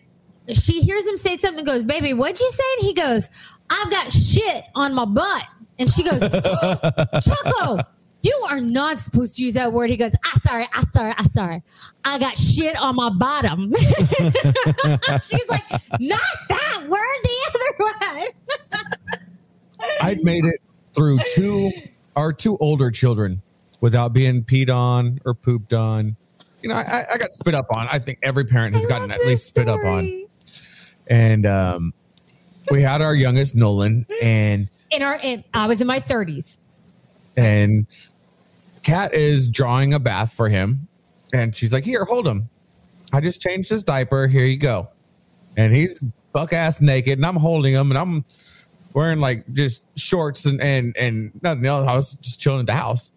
she 0.55 0.81
hears 0.81 1.05
him 1.07 1.17
say 1.17 1.37
something 1.37 1.61
and 1.61 1.67
goes, 1.67 1.83
Baby, 1.83 2.15
what'd 2.15 2.41
you 2.41 2.51
say? 2.51 2.65
And 2.79 2.87
he 2.87 2.95
goes, 2.95 3.29
I've 3.69 3.91
got 3.91 4.13
shit 4.13 4.65
on 4.75 4.95
my 4.95 5.05
butt. 5.05 5.45
And 5.79 5.91
she 5.91 6.03
goes, 6.03 6.21
Choco, 7.25 7.83
you 8.23 8.47
are 8.51 8.61
not 8.61 8.99
supposed 8.99 9.37
to 9.37 9.45
use 9.45 9.55
that 9.55 9.73
word. 9.73 9.91
He 9.91 9.97
goes, 9.97 10.13
I 10.25 10.39
sorry, 10.45 10.69
I 10.75 10.83
sorry, 10.93 11.15
I 11.17 11.23
sorry. 11.25 11.63
I 12.05 12.19
got 12.19 12.37
shit 12.37 12.77
on 12.77 12.97
my 12.97 13.11
bottom. 13.11 13.73
She's 15.23 15.49
like, 15.49 15.63
not 16.01 16.21
that 16.49 16.83
word, 16.89 17.19
the 17.23 17.37
other 17.49 17.85
one. 17.85 19.19
I'd 20.01 20.23
made 20.25 20.45
it 20.45 20.61
through 20.95 21.19
two 21.35 21.71
our 22.17 22.33
two 22.33 22.57
older 22.59 22.91
children 22.91 23.41
without 23.81 24.13
being 24.13 24.43
peed 24.43 24.71
on 24.71 25.21
or 25.25 25.35
pooped 25.35 25.73
on. 25.73 26.11
You 26.63 26.71
know, 26.71 26.75
I, 26.75 27.07
I 27.13 27.19
got 27.19 27.31
spit 27.35 27.55
up 27.55 27.67
on. 27.77 27.87
I 27.89 28.01
think 28.01 28.19
every 28.25 28.45
parent 28.45 28.75
has 28.75 28.85
I 28.85 28.89
gotten 28.89 29.13
at 29.13 29.21
least 29.21 29.47
spit 29.47 29.69
up 29.69 29.85
on. 29.85 30.25
And 31.07 31.47
um, 31.47 31.95
we 32.73 32.83
had 32.83 33.01
our 33.01 33.15
youngest 33.15 33.55
Nolan, 33.55 34.05
and 34.21 34.69
In 34.91 35.03
our, 35.05 35.17
in, 35.23 35.45
I 35.55 35.67
was 35.69 35.81
in 35.81 35.87
my 35.87 36.01
30s. 36.01 36.59
and 37.37 37.87
Kat 38.89 39.13
is 39.13 39.51
drawing 39.51 39.93
a 39.93 39.99
bath 39.99 40.33
for 40.33 40.49
him, 40.49 40.89
and 41.35 41.55
she's 41.55 41.75
like, 41.75 41.85
"Here, 41.85 42.07
hold 42.07 42.27
him. 42.27 42.49
I 43.13 43.21
just 43.21 43.39
changed 43.39 43.69
his 43.69 43.85
diaper. 43.85 44.29
Here 44.29 44.47
you 44.47 44.57
go." 44.57 44.89
And 45.59 45.77
he's 45.77 46.03
buck 46.33 46.55
ass 46.55 46.81
naked, 46.81 47.19
and 47.19 47.27
I'm 47.27 47.37
holding 47.37 47.75
him, 47.75 47.91
and 47.91 47.99
I'm 47.99 48.25
wearing 48.95 49.21
like 49.21 49.45
just 49.53 49.83
shorts 49.95 50.47
and 50.47 50.59
and 50.63 50.97
and 50.97 51.33
nothing 51.43 51.67
else. 51.67 51.87
I 51.87 51.97
was 51.97 52.15
just 52.15 52.41
chilling 52.41 52.61
at 52.61 52.67
the 52.67 52.77
house, 52.77 53.11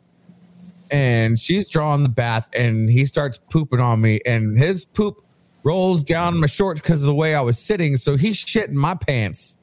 and 0.91 1.39
she's 1.39 1.69
drawing 1.69 2.03
the 2.03 2.09
bath, 2.09 2.49
and 2.51 2.89
he 2.89 3.05
starts 3.05 3.37
pooping 3.37 3.79
on 3.79 4.01
me, 4.01 4.19
and 4.25 4.57
his 4.57 4.83
poop 4.83 5.21
rolls 5.63 6.03
down 6.03 6.37
my 6.37 6.47
shorts 6.47 6.81
because 6.81 7.01
of 7.01 7.07
the 7.07 7.15
way 7.15 7.33
I 7.33 7.39
was 7.39 7.57
sitting. 7.57 7.95
So 7.95 8.17
he's 8.17 8.43
shitting 8.43 8.73
my 8.73 8.95
pants. 8.95 9.55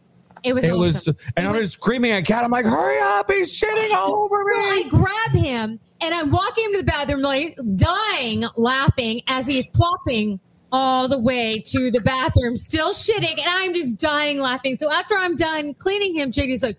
It 0.48 0.54
was 0.54 0.64
It 0.64 0.70
awesome. 0.72 0.80
was, 0.80 1.06
and 1.08 1.16
It 1.36 1.44
I'm 1.44 1.50
was- 1.52 1.60
just 1.60 1.72
screaming 1.74 2.10
at 2.12 2.24
Kat. 2.24 2.42
I'm 2.44 2.50
like, 2.50 2.66
"Hurry 2.66 2.98
up! 3.00 3.30
He's 3.30 3.58
shitting 3.58 3.92
all 3.94 4.24
over 4.24 4.34
So 4.34 4.60
me!" 4.60 4.66
I 4.66 4.82
grab 4.88 5.42
him 5.44 5.78
and 6.00 6.14
I'm 6.14 6.30
walking 6.30 6.64
him 6.64 6.72
to 6.72 6.78
the 6.78 6.84
bathroom, 6.86 7.22
like 7.22 7.56
dying 7.76 8.44
laughing 8.56 9.22
as 9.28 9.46
he's 9.46 9.66
plopping 9.72 10.40
all 10.70 11.08
the 11.08 11.18
way 11.18 11.62
to 11.66 11.90
the 11.90 12.00
bathroom, 12.00 12.54
still 12.56 12.92
shitting, 12.92 13.32
and 13.38 13.46
I'm 13.46 13.72
just 13.72 13.98
dying 13.98 14.38
laughing. 14.40 14.76
So 14.78 14.90
after 14.92 15.14
I'm 15.16 15.34
done 15.34 15.74
cleaning 15.74 16.14
him, 16.14 16.30
JD's 16.30 16.62
like, 16.62 16.78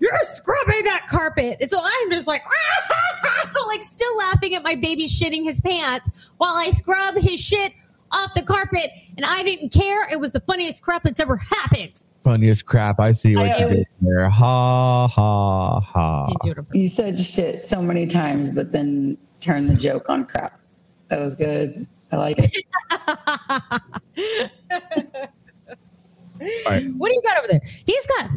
You're 0.00 0.12
scrubbing 0.22 0.84
that 0.84 1.06
carpet. 1.08 1.56
And 1.60 1.70
so 1.70 1.78
I'm 1.82 2.10
just 2.10 2.26
like, 2.26 2.42
like 3.68 3.82
still 3.82 4.16
laughing 4.18 4.54
at 4.54 4.62
my 4.62 4.74
baby 4.74 5.04
shitting 5.06 5.44
his 5.44 5.60
pants 5.60 6.30
while 6.38 6.54
I 6.54 6.70
scrub 6.70 7.14
his 7.16 7.40
shit 7.40 7.72
off 8.12 8.32
the 8.34 8.42
carpet. 8.42 8.90
And 9.16 9.24
I 9.26 9.42
didn't 9.42 9.72
care. 9.72 10.06
It 10.12 10.20
was 10.20 10.32
the 10.32 10.40
funniest 10.40 10.82
crap 10.82 11.02
that's 11.02 11.20
ever 11.20 11.36
happened. 11.36 12.00
Funniest 12.26 12.66
crap. 12.66 12.98
I 12.98 13.12
see 13.12 13.36
what 13.36 13.48
I- 13.50 13.58
you 13.58 13.68
did 13.68 13.86
there. 14.00 14.28
Ha 14.28 15.06
ha 15.06 15.80
ha. 15.80 16.26
Didn't 16.26 16.42
do 16.42 16.50
it 16.50 16.58
on 16.58 16.64
purpose. 16.64 16.80
You 16.80 16.88
said 16.88 17.18
shit 17.18 17.62
so 17.62 17.80
many 17.80 18.04
times, 18.06 18.50
but 18.50 18.72
then 18.72 19.16
turn 19.38 19.64
the 19.66 19.74
joke 19.76 20.06
on 20.08 20.26
crap. 20.26 20.58
That 21.08 21.20
was 21.20 21.36
good. 21.36 21.86
I 22.10 22.16
like 22.16 22.36
it. 22.38 22.52
right. 26.66 26.82
What 26.98 27.08
do 27.08 27.14
you 27.14 27.22
got 27.24 27.38
over 27.38 27.46
there? 27.48 27.60
He's 27.86 28.06
got 28.08 28.30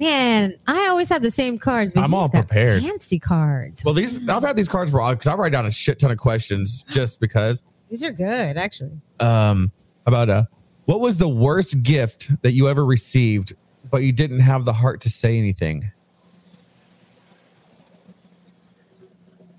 man. 0.00 0.54
I 0.66 0.88
always 0.88 1.10
have 1.10 1.22
the 1.22 1.30
same 1.30 1.58
cards, 1.58 1.92
but 1.92 2.02
I'm 2.02 2.10
he's 2.10 2.18
all 2.18 2.28
got 2.28 2.48
prepared. 2.48 2.82
Fancy 2.82 3.18
cards. 3.18 3.84
Well, 3.84 3.94
these 3.94 4.26
I've 4.28 4.42
had 4.42 4.56
these 4.56 4.68
cards 4.68 4.90
for 4.90 5.10
because 5.10 5.26
I 5.26 5.34
write 5.34 5.52
down 5.52 5.66
a 5.66 5.70
shit 5.70 5.98
ton 5.98 6.10
of 6.10 6.16
questions 6.18 6.82
just 6.88 7.20
because. 7.20 7.62
These 7.90 8.02
are 8.04 8.12
good, 8.12 8.56
actually. 8.56 8.98
Um, 9.20 9.70
about 10.06 10.30
uh, 10.30 10.44
what 10.86 11.00
was 11.00 11.18
the 11.18 11.28
worst 11.28 11.82
gift 11.82 12.30
that 12.42 12.52
you 12.52 12.68
ever 12.68 12.84
received, 12.84 13.54
but 13.90 13.98
you 13.98 14.12
didn't 14.12 14.40
have 14.40 14.64
the 14.64 14.72
heart 14.72 15.00
to 15.02 15.08
say 15.08 15.38
anything? 15.38 15.90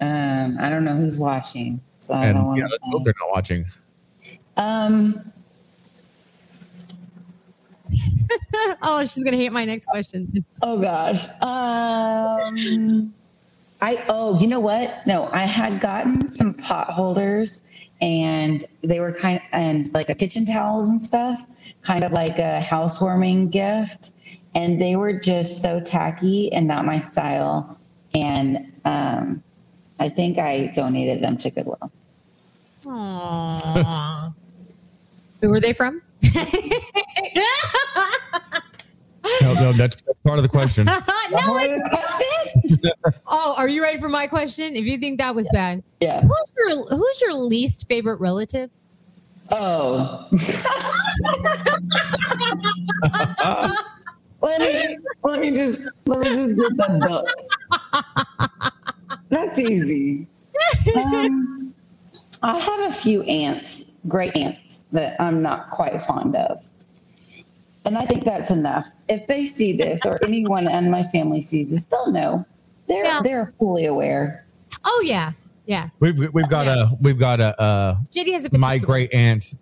Um, 0.02 0.58
I 0.60 0.70
don't 0.70 0.84
know 0.84 0.96
who's 0.96 1.18
watching, 1.18 1.80
so 2.00 2.14
I 2.14 2.26
And 2.28 2.36
don't 2.38 2.46
want 2.48 2.60
yeah, 2.60 2.66
to 2.66 2.72
let's 2.72 2.84
hope 2.86 3.04
they're 3.06 3.14
not 3.22 3.32
watching. 3.32 3.66
Um, 4.58 5.32
oh, 8.84 9.02
she's 9.02 9.24
gonna 9.24 9.38
hate 9.38 9.52
my 9.52 9.66
next 9.66 9.86
question. 9.88 10.44
oh 10.62 10.82
gosh. 10.82 11.28
Um, 11.42 13.14
I 13.82 14.04
oh, 14.10 14.40
you 14.40 14.48
know 14.48 14.60
what? 14.60 15.06
No, 15.08 15.30
I 15.32 15.46
had 15.46 15.80
gotten 15.80 16.32
some 16.32 16.54
pot 16.56 16.90
holders, 16.90 17.64
and 18.02 18.64
they 18.84 19.00
were 19.00 19.12
kind 19.12 19.42
and 19.52 19.94
like 19.94 20.10
a 20.10 20.16
kitchen 20.16 20.46
towels 20.46 20.90
and 20.90 21.02
stuff, 21.02 21.46
kind 21.82 22.04
of 22.04 22.12
like 22.12 22.40
a 22.40 22.62
housewarming 22.62 23.50
gift, 23.50 24.12
and 24.54 24.82
they 24.82 24.96
were 24.96 25.14
just 25.14 25.62
so 25.62 25.80
tacky 25.80 26.52
and 26.52 26.68
not 26.68 26.86
my 26.86 27.00
style, 27.00 27.78
and 28.14 28.72
um, 28.86 29.44
I 30.00 30.10
think 30.10 30.38
I 30.38 30.68
donated 30.68 31.22
them 31.22 31.38
to 31.38 31.50
Goodwill. 31.50 31.92
Aww. 32.84 34.34
Who 35.42 35.50
were 35.50 35.60
they 35.60 35.74
from? 35.74 36.02
No, 39.42 39.54
no, 39.54 39.74
that's 39.74 40.02
part 40.24 40.38
of 40.40 40.44
the 40.44 40.50
question. 40.50 40.86
no. 40.86 40.94
What 40.94 41.66
it- 41.66 41.70
was 41.70 41.80
the 41.80 41.90
question? 41.90 42.92
Oh, 43.28 43.54
are 43.58 43.68
you 43.68 43.82
ready 43.84 44.00
for 44.00 44.10
my 44.10 44.26
question? 44.28 44.76
If 44.76 44.86
you 44.86 44.98
think 44.98 45.20
that 45.20 45.36
was 45.36 45.48
bad, 45.54 45.84
Yeah. 46.02 46.22
who's 46.22 46.54
your 46.58 46.86
who's 46.88 47.22
your 47.22 47.34
least 47.36 47.88
favorite 47.88 48.20
relative? 48.20 48.70
Oh. 49.52 50.28
let 54.42 54.60
me 54.60 54.98
let 55.24 55.40
me 55.40 55.52
just 55.52 55.86
let 56.06 56.20
me 56.20 56.30
just 56.34 56.58
get 56.58 56.76
the 56.78 57.00
book. 57.08 57.28
That's 59.30 59.60
easy. 59.60 60.28
Um, 60.96 61.74
I 62.44 62.58
have 62.60 62.80
a 62.90 62.92
few 62.92 63.22
aunts, 63.24 63.86
great 64.08 64.36
aunts 64.36 64.86
that 64.92 65.20
I'm 65.20 65.42
not 65.42 65.70
quite 65.72 66.00
fond 66.02 66.36
of. 66.36 66.60
And 67.86 67.98
I 67.98 68.06
think 68.06 68.24
that's 68.24 68.52
enough. 68.52 68.88
If 69.08 69.28
they 69.28 69.46
see 69.46 69.74
this 69.78 70.06
or 70.06 70.20
anyone 70.26 70.70
in 70.70 70.90
my 70.90 71.04
family 71.04 71.42
sees 71.42 71.72
this, 71.72 71.86
they'll 71.86 72.12
know. 72.12 72.46
They're 72.88 73.04
Yeah. 73.06 73.22
they're 73.24 73.46
fully 73.46 73.86
aware. 73.86 74.46
Oh 74.84 75.04
yeah, 75.06 75.32
yeah. 75.66 75.90
We've 76.00 76.18
we've 76.34 76.50
got 76.50 76.68
a 76.68 76.92
we've 77.00 77.20
got 77.20 77.40
a 77.40 77.60
uh, 77.62 77.98
JD 78.10 78.34
has 78.34 78.46
a 78.46 78.58
my 78.58 78.78
great 78.78 79.14
aunt 79.14 79.54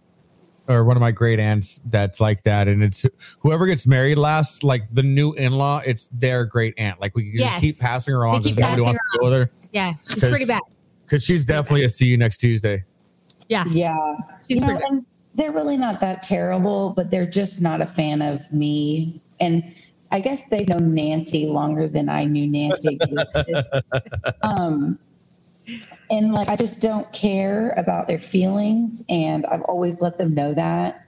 or 0.70 0.86
one 0.86 0.96
of 0.96 1.02
my 1.02 1.12
great 1.12 1.40
aunts 1.42 1.82
that's 1.90 2.22
like 2.22 2.44
that 2.44 2.70
and 2.70 2.82
it's 2.82 3.06
whoever 3.40 3.66
gets 3.68 3.86
married 3.86 4.18
last 4.18 4.64
like 4.64 4.84
the 4.94 5.04
new 5.04 5.34
in-law 5.34 5.82
it's 5.86 6.08
their 6.08 6.46
great 6.46 6.74
aunt 6.78 7.02
like 7.02 7.14
we 7.18 7.32
can 7.32 7.40
Yes. 7.42 7.52
just 7.52 7.62
keep 7.62 7.80
passing 7.80 8.14
her 8.14 8.26
on 8.26 8.36
because 8.42 8.56
keep 8.56 8.60
nobody 8.60 8.72
passing 8.82 8.86
wants 8.86 9.00
her 9.02 9.18
to 9.18 9.20
go 9.20 9.26
with 9.26 9.34
her 9.34 9.70
Yeah, 9.74 9.94
She's 10.08 10.20
pretty 10.22 10.46
bad. 10.46 10.62
because 11.06 11.22
she's 11.22 11.44
definitely 11.44 11.84
a 11.84 11.90
see 11.90 12.06
you 12.08 12.18
next 12.18 12.38
tuesday 12.38 12.86
Yeah, 13.50 13.66
Yeah. 13.72 14.16
she's 14.40 14.52
you 14.52 14.62
know, 14.62 14.68
pretty 14.68 14.82
bad. 14.90 15.06
And 15.34 15.40
they're 15.40 15.52
really 15.52 15.78
not 15.78 16.00
that 16.02 16.22
terrible, 16.22 16.94
but 16.96 17.12
they're 17.12 17.26
just 17.30 17.62
not 17.62 17.82
a 17.82 17.86
fan 17.86 18.22
of 18.22 18.42
me. 18.54 19.20
And 19.40 19.64
I 20.12 20.20
guess 20.20 20.48
they've 20.50 20.68
known 20.68 20.94
Nancy 20.94 21.48
longer 21.48 21.88
than 21.88 22.08
I 22.10 22.26
knew 22.26 22.48
Nancy 22.52 22.96
existed. 23.02 23.66
um, 24.44 25.00
and 26.12 26.34
like, 26.34 26.50
I 26.50 26.56
just 26.56 26.82
don't 26.82 27.12
care 27.14 27.74
about 27.78 28.08
their 28.08 28.20
feelings, 28.20 29.04
and 29.10 29.46
I've 29.48 29.62
always 29.64 30.02
let 30.02 30.18
them 30.18 30.36
know 30.36 30.54
that. 30.54 31.06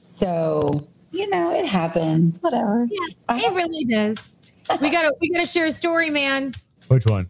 So, 0.00 0.86
you 1.12 1.28
know, 1.30 1.50
it 1.52 1.66
happens. 1.66 2.40
Whatever. 2.40 2.86
Yeah, 2.90 2.98
I 3.28 3.36
It 3.36 3.42
have- 3.42 3.54
really 3.54 3.84
does. 3.86 4.30
We 4.80 4.88
gotta 4.90 5.12
we 5.20 5.28
gotta 5.30 5.46
share 5.46 5.66
a 5.66 5.72
story, 5.72 6.08
man. 6.08 6.52
which 6.88 7.04
one 7.04 7.26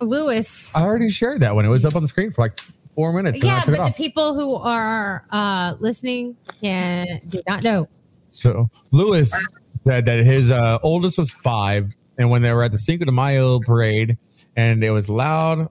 Lewis. 0.00 0.70
I 0.74 0.82
already 0.82 1.08
shared 1.08 1.40
that 1.40 1.54
one. 1.54 1.64
It 1.64 1.68
was 1.68 1.86
up 1.86 1.96
on 1.96 2.02
the 2.02 2.08
screen 2.08 2.30
for 2.30 2.42
like 2.42 2.52
four 2.96 3.12
minutes. 3.12 3.40
and 3.40 3.48
Yeah, 3.48 3.62
but 3.64 3.76
the 3.76 3.92
people 3.92 4.34
who 4.34 4.56
are 4.56 5.24
uh, 5.30 5.74
listening 5.78 6.36
can 6.60 7.06
do 7.30 7.40
not 7.46 7.62
know. 7.62 7.84
So 8.30 8.68
Lewis 8.90 9.32
said 9.82 10.06
that 10.06 10.24
his 10.24 10.50
uh, 10.50 10.78
oldest 10.82 11.18
was 11.18 11.30
five, 11.30 11.92
and 12.18 12.28
when 12.30 12.42
they 12.42 12.52
were 12.52 12.64
at 12.64 12.72
the 12.72 12.78
Cinco 12.78 13.04
de 13.04 13.12
Mayo 13.12 13.60
parade, 13.60 14.18
and 14.56 14.82
it 14.82 14.90
was 14.90 15.08
loud, 15.08 15.68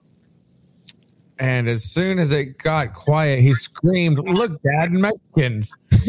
and 1.38 1.68
as 1.68 1.84
soon 1.84 2.18
as 2.18 2.32
it 2.32 2.56
got 2.58 2.94
quiet, 2.94 3.40
he 3.40 3.52
screamed, 3.52 4.18
"Look, 4.18 4.62
Dad, 4.62 4.92
Mexicans!" 4.92 5.74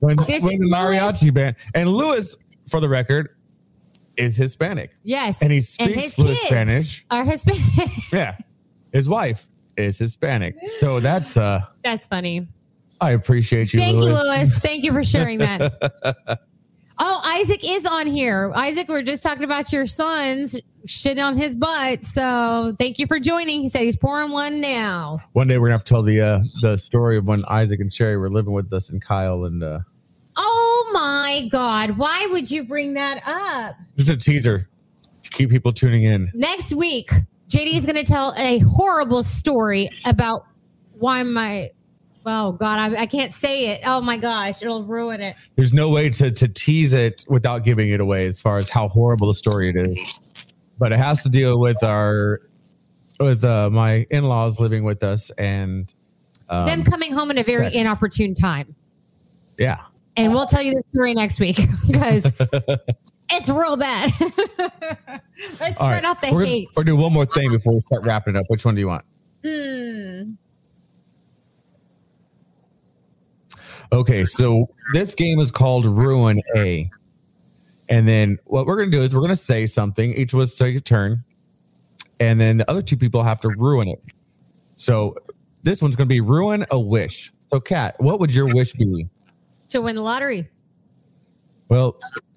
when, 0.00 0.16
when 0.16 0.16
the 0.16 0.40
Lewis. 0.40 0.72
mariachi 0.72 1.34
band 1.34 1.56
and 1.74 1.90
Lewis, 1.90 2.36
for 2.70 2.80
the 2.80 2.88
record, 2.88 3.28
is 4.16 4.36
Hispanic. 4.36 4.92
Yes, 5.02 5.42
And 5.42 5.52
he 5.52 5.60
speaks 5.60 6.14
fluent 6.14 6.36
kids 6.36 6.46
Spanish. 6.46 7.04
Are 7.10 7.24
Hispanic? 7.24 7.62
Yeah, 8.12 8.36
his 8.92 9.08
wife 9.08 9.46
is 9.76 9.98
Hispanic, 9.98 10.56
so 10.80 11.00
that's 11.00 11.36
uh, 11.36 11.64
That's 11.84 12.06
funny. 12.06 12.46
I 13.00 13.10
appreciate 13.10 13.74
you, 13.74 13.80
Thank 13.80 13.98
Lewis. 13.98 14.18
you, 14.18 14.28
Lewis. 14.30 14.58
Thank 14.58 14.84
you 14.84 14.92
for 14.92 15.04
sharing 15.04 15.38
that. 15.38 15.74
oh, 16.98 17.20
Isaac 17.24 17.60
is 17.62 17.84
on 17.84 18.06
here. 18.06 18.50
Isaac, 18.54 18.88
we're 18.88 19.02
just 19.02 19.22
talking 19.22 19.44
about 19.44 19.70
your 19.72 19.86
son's 19.86 20.58
shit 20.86 21.18
on 21.18 21.36
his 21.36 21.56
butt. 21.56 22.04
So 22.06 22.72
thank 22.78 22.98
you 22.98 23.06
for 23.06 23.18
joining. 23.20 23.60
He 23.60 23.68
said 23.68 23.82
he's 23.82 23.96
pouring 23.96 24.30
one 24.32 24.60
now. 24.60 25.20
One 25.32 25.46
day 25.48 25.58
we're 25.58 25.66
gonna 25.68 25.74
have 25.78 25.84
to 25.84 25.92
tell 25.94 26.02
the 26.02 26.20
uh, 26.20 26.40
the 26.62 26.76
story 26.78 27.18
of 27.18 27.26
when 27.26 27.42
Isaac 27.50 27.80
and 27.80 27.92
Sherry 27.92 28.16
were 28.16 28.30
living 28.30 28.54
with 28.54 28.72
us, 28.72 28.88
and 28.88 29.02
Kyle 29.02 29.44
and 29.44 29.62
uh, 29.62 29.80
Oh 30.38 30.90
my 30.92 31.48
God. 31.50 31.98
Why 31.98 32.26
would 32.30 32.50
you 32.50 32.64
bring 32.64 32.94
that 32.94 33.20
up? 33.26 33.74
just 33.96 34.10
a 34.10 34.16
teaser 34.16 34.68
to 35.22 35.30
keep 35.30 35.50
people 35.50 35.72
tuning 35.72 36.04
in. 36.04 36.30
Next 36.34 36.72
week, 36.74 37.10
JD 37.48 37.74
is 37.74 37.86
going 37.86 37.96
to 37.96 38.04
tell 38.04 38.34
a 38.36 38.58
horrible 38.60 39.22
story 39.22 39.88
about 40.06 40.42
why 40.98 41.22
my. 41.22 41.70
Oh 42.28 42.50
God, 42.52 42.78
I, 42.78 43.02
I 43.02 43.06
can't 43.06 43.32
say 43.32 43.68
it. 43.68 43.82
Oh 43.84 44.00
my 44.00 44.16
gosh, 44.16 44.60
it'll 44.60 44.82
ruin 44.82 45.20
it. 45.20 45.36
There's 45.54 45.72
no 45.72 45.90
way 45.90 46.10
to 46.10 46.30
to 46.32 46.48
tease 46.48 46.92
it 46.92 47.24
without 47.28 47.62
giving 47.62 47.90
it 47.90 48.00
away 48.00 48.26
as 48.26 48.40
far 48.40 48.58
as 48.58 48.68
how 48.68 48.88
horrible 48.88 49.28
the 49.28 49.34
story 49.36 49.68
it 49.68 49.76
is. 49.76 50.52
But 50.78 50.90
it 50.90 50.98
has 50.98 51.22
to 51.22 51.28
deal 51.28 51.60
with 51.60 51.82
our 51.84 52.40
with 53.20 53.44
uh, 53.44 53.70
my 53.70 54.04
in 54.10 54.24
laws 54.24 54.58
living 54.58 54.82
with 54.82 55.04
us 55.04 55.30
and 55.38 55.92
um, 56.50 56.66
Them 56.66 56.82
coming 56.82 57.12
home 57.12 57.30
in 57.30 57.38
a 57.38 57.42
very 57.44 57.66
sex. 57.66 57.76
inopportune 57.76 58.34
time. 58.34 58.74
yeah. 59.58 59.82
And 60.18 60.32
we'll 60.32 60.46
tell 60.46 60.62
you 60.62 60.72
the 60.72 60.82
story 60.94 61.12
next 61.14 61.38
week 61.40 61.58
because 61.86 62.24
it's 63.36 63.48
real 63.48 63.76
bad. 63.76 64.10
Let's 64.20 65.60
All 65.62 65.70
spread 65.74 65.80
right, 65.80 66.04
out 66.04 66.20
the 66.22 66.28
we're 66.32 66.38
gonna, 66.38 66.46
hate. 66.46 66.68
we're 66.76 66.84
gonna 66.84 66.96
do 66.96 67.02
one 67.02 67.12
more 67.12 67.26
thing 67.26 67.50
before 67.50 67.74
we 67.74 67.80
start 67.80 68.04
wrapping 68.04 68.34
it 68.34 68.38
up. 68.38 68.44
Which 68.48 68.64
one 68.64 68.74
do 68.74 68.80
you 68.80 68.88
want? 68.88 69.04
Hmm. 69.44 70.32
Okay, 73.92 74.24
so 74.24 74.68
this 74.92 75.14
game 75.14 75.38
is 75.38 75.50
called 75.50 75.86
Ruin 75.86 76.40
A. 76.56 76.88
And 77.88 78.06
then 78.08 78.38
what 78.46 78.66
we're 78.66 78.76
going 78.76 78.90
to 78.90 78.96
do 78.96 79.02
is 79.02 79.14
we're 79.14 79.20
going 79.20 79.30
to 79.30 79.36
say 79.36 79.66
something. 79.66 80.12
Each 80.12 80.32
of 80.32 80.40
us 80.40 80.56
take 80.56 80.76
a 80.76 80.80
turn. 80.80 81.22
And 82.18 82.40
then 82.40 82.56
the 82.56 82.68
other 82.70 82.82
two 82.82 82.96
people 82.96 83.22
have 83.22 83.40
to 83.42 83.48
ruin 83.58 83.88
it. 83.88 84.04
So 84.76 85.16
this 85.62 85.82
one's 85.82 85.94
going 85.94 86.08
to 86.08 86.12
be 86.12 86.20
Ruin 86.20 86.66
a 86.70 86.80
Wish. 86.80 87.30
So, 87.50 87.60
Kat, 87.60 87.94
what 87.98 88.18
would 88.18 88.34
your 88.34 88.52
wish 88.52 88.72
be? 88.72 89.06
To 89.70 89.82
win 89.82 89.94
the 89.96 90.02
lottery. 90.02 90.48
Well, 91.70 91.96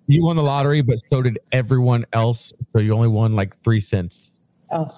you 0.10 0.24
won 0.24 0.36
the 0.36 0.44
lottery, 0.44 0.82
but 0.82 0.98
so 1.08 1.22
did 1.22 1.38
everyone 1.52 2.06
else. 2.14 2.52
So 2.74 2.80
you 2.80 2.94
only 2.94 3.10
won 3.10 3.34
like 3.34 3.56
three 3.58 3.82
cents. 3.82 4.32
Oh, 4.72 4.90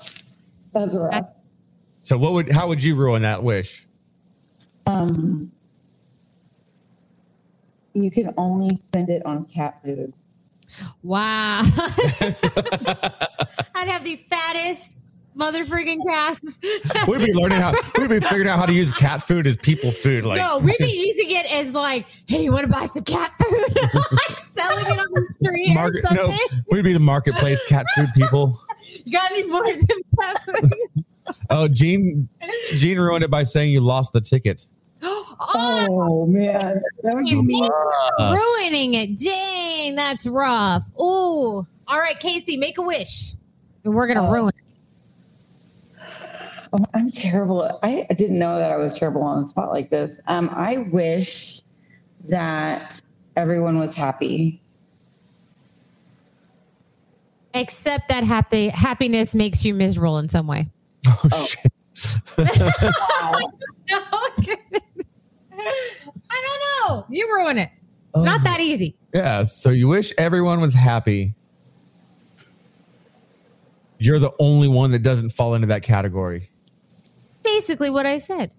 that's 0.74 0.95
rough. 0.95 1.30
So, 2.01 2.18
what 2.18 2.34
would, 2.34 2.51
how 2.51 2.68
would 2.68 2.82
you 2.82 2.95
ruin 2.95 3.22
that 3.22 3.43
wish? 3.43 3.84
Um, 4.88 5.51
you 7.93 8.09
can 8.09 8.34
only 8.38 8.76
spend 8.76 9.09
it 9.09 9.24
on 9.26 9.45
cat 9.45 9.82
food. 9.84 10.14
Wow. 11.03 11.62
I'd 13.76 13.88
have 13.88 14.03
the 14.03 14.20
fattest 14.30 14.97
mother 15.41 15.65
friggin' 15.65 16.05
cats. 16.07 16.59
We'd 17.07 17.25
be 17.25 17.33
learning 17.33 17.59
how, 17.59 17.73
we'd 17.97 18.09
be 18.11 18.19
figuring 18.19 18.47
out 18.47 18.59
how 18.59 18.67
to 18.67 18.73
use 18.73 18.93
cat 18.93 19.23
food 19.23 19.47
as 19.47 19.57
people 19.57 19.91
food. 19.91 20.23
Like, 20.23 20.37
no, 20.37 20.59
we'd 20.59 20.77
be 20.77 20.85
using 20.87 21.31
it 21.31 21.51
as 21.51 21.73
like, 21.73 22.05
hey, 22.27 22.43
you 22.43 22.51
want 22.51 22.67
to 22.67 22.71
buy 22.71 22.85
some 22.85 23.03
cat 23.03 23.33
food? 23.39 23.75
like 23.93 24.39
selling 24.39 24.85
it 24.85 24.99
on 24.99 25.05
the 25.09 25.27
street 25.43 25.73
market, 25.73 26.05
or 26.11 26.15
no, 26.15 26.37
we'd 26.69 26.83
be 26.83 26.93
the 26.93 26.99
marketplace 26.99 27.59
cat 27.67 27.85
food 27.95 28.09
people. 28.15 28.57
You 29.05 29.11
got 29.11 29.29
any 29.31 29.43
more 29.43 29.63
than 29.63 29.79
cat 30.19 30.37
food? 30.43 30.71
Oh, 31.51 31.67
Gene, 31.67 32.27
Gene 32.75 32.97
ruined 32.99 33.23
it 33.23 33.29
by 33.29 33.43
saying 33.43 33.71
you 33.71 33.79
lost 33.79 34.11
the 34.11 34.21
ticket. 34.21 34.65
oh, 35.03 35.35
Oh 35.39 36.25
man, 36.25 36.81
that 37.03 37.13
would 37.13 37.25
be. 37.47 37.69
Uh, 38.17 38.35
ruining 38.35 38.95
it. 38.95 39.19
Dang, 39.19 39.93
that's 39.95 40.25
rough. 40.25 40.83
Ooh. 40.99 41.63
All 41.87 41.99
right, 41.99 42.19
Casey, 42.19 42.57
make 42.57 42.79
a 42.79 42.81
wish. 42.81 43.35
And 43.85 43.93
we're 43.93 44.07
gonna 44.07 44.27
Oh. 44.27 44.31
ruin 44.31 44.49
it. 44.65 44.80
Oh, 46.74 46.86
I'm 46.93 47.09
terrible. 47.09 47.80
I 47.84 48.05
I 48.09 48.13
didn't 48.13 48.39
know 48.39 48.55
that 48.57 48.72
I 48.72 48.78
was 48.78 48.97
terrible 48.97 49.24
on 49.24 49.41
the 49.41 49.47
spot 49.47 49.72
like 49.72 49.89
this. 49.89 50.22
Um, 50.28 50.49
I 50.53 50.86
wish 50.93 51.61
that 52.30 53.01
everyone 53.36 53.78
was 53.80 53.93
happy. 53.95 54.59
Except 57.53 58.07
that 58.09 58.24
happy 58.24 58.69
happiness 58.69 59.36
makes 59.36 59.65
you 59.65 59.74
miserable 59.74 60.17
in 60.17 60.30
some 60.30 60.47
way. 60.47 60.69
oh, 61.07 61.19
Oh. 61.34 61.45
shit. 61.45 61.72
No, 62.38 63.99
I 65.59 66.41
don't 66.41 66.89
know. 66.89 67.05
You 67.09 67.28
ruin 67.36 67.57
it. 67.57 67.69
It's 68.15 68.24
not 68.24 68.43
that 68.45 68.59
easy. 68.61 68.95
Yeah. 69.13 69.43
So 69.45 69.69
you 69.69 69.88
wish 69.89 70.13
everyone 70.17 70.61
was 70.61 70.74
happy. 70.74 71.34
You're 73.99 74.19
the 74.19 74.32
only 74.39 74.67
one 74.69 74.91
that 74.91 75.03
doesn't 75.03 75.32
fall 75.32 75.53
into 75.53 75.67
that 75.67 75.84
category. 75.84 76.47
Basically, 77.43 77.89
what 77.89 78.05
I 78.05 78.17
said. 78.19 78.51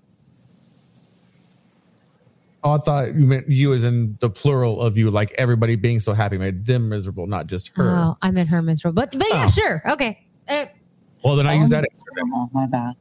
Oh, 2.64 2.72
I 2.72 2.78
thought 2.78 3.14
you 3.14 3.26
meant 3.26 3.48
you 3.48 3.72
as 3.74 3.82
in 3.82 4.16
the 4.20 4.30
plural 4.30 4.80
of 4.80 4.96
you, 4.96 5.10
like 5.10 5.34
everybody 5.36 5.74
being 5.74 5.98
so 5.98 6.12
happy 6.12 6.38
made 6.38 6.64
them 6.64 6.88
miserable, 6.88 7.26
not 7.26 7.48
just 7.48 7.72
her. 7.76 7.90
Oh, 7.90 8.16
I 8.22 8.30
meant 8.30 8.50
her 8.50 8.62
miserable. 8.62 8.94
But 9.02 9.12
but 9.18 9.26
yeah, 9.30 9.46
Oh. 9.46 9.50
sure. 9.50 9.82
Okay. 9.92 10.24
Uh, 10.48 10.66
Well, 11.24 11.34
then 11.36 11.46
I 11.48 11.54
use 11.54 11.70
that. 11.70 11.84
My 12.52 12.66
bad. 12.66 12.94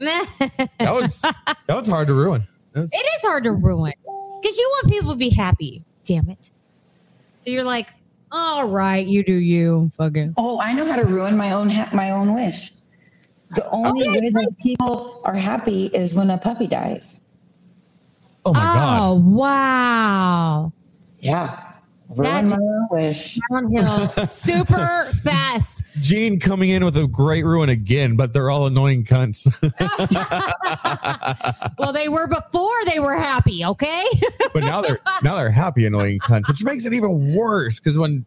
That 0.78 0.94
was 0.94 1.20
that 1.22 1.46
was 1.68 1.88
hard 1.88 2.06
to 2.06 2.14
ruin. 2.14 2.46
That 2.74 2.82
was- 2.82 2.92
is 2.92 3.22
hard 3.22 3.42
to 3.44 3.52
ruin 3.52 3.94
because 4.40 4.56
you 4.56 4.70
want 4.76 4.92
people 4.92 5.10
to 5.12 5.18
be 5.18 5.30
happy. 5.30 5.82
Damn 6.04 6.30
it. 6.30 6.50
So 7.40 7.50
you're 7.50 7.64
like, 7.64 7.88
all 8.30 8.68
right, 8.68 9.04
you 9.04 9.24
do 9.24 9.34
you. 9.34 9.90
Fucking. 9.96 10.34
Oh, 10.36 10.60
I 10.60 10.72
know 10.74 10.84
how 10.84 10.94
to 10.96 11.04
ruin 11.04 11.36
my 11.36 11.52
own 11.52 11.70
ha- 11.70 11.88
my 11.92 12.10
own 12.12 12.34
wish. 12.34 12.70
The 13.54 13.68
only 13.70 14.02
Okay, 14.08 14.20
way 14.20 14.30
that 14.30 14.54
people 14.62 15.20
are 15.24 15.34
happy 15.34 15.86
is 15.86 16.14
when 16.14 16.30
a 16.30 16.38
puppy 16.38 16.66
dies. 16.66 17.22
oh 18.44 18.52
my 18.52 18.60
god. 18.60 19.00
Oh, 19.00 19.14
wow. 19.20 20.72
Yeah, 21.20 21.58
ruin 22.16 22.44
That's- 22.44 22.50
my 22.50 22.56
own 22.56 22.88
wish. 22.90 23.38
Downhill 23.50 24.08
super 24.26 25.04
fast. 25.24 25.82
Gene 26.00 26.38
coming 26.38 26.70
in 26.70 26.84
with 26.84 26.96
a 26.96 27.06
great 27.08 27.44
ruin 27.44 27.68
again, 27.70 28.14
but 28.16 28.32
they're 28.32 28.50
all 28.50 28.66
annoying 28.66 29.04
cunts. 29.04 29.46
Well, 31.78 31.92
they 31.92 32.08
were 32.08 32.26
before 32.26 32.84
they 32.86 33.00
were 33.00 33.16
happy, 33.16 33.64
okay? 33.64 34.04
but 34.52 34.60
now 34.60 34.80
they're 34.82 35.00
now 35.22 35.36
they're 35.36 35.50
happy 35.50 35.86
annoying 35.86 36.18
cunts, 36.18 36.48
which 36.48 36.62
makes 36.64 36.84
it 36.84 36.92
even 36.92 37.34
worse 37.34 37.78
because 37.78 37.98
when 37.98 38.24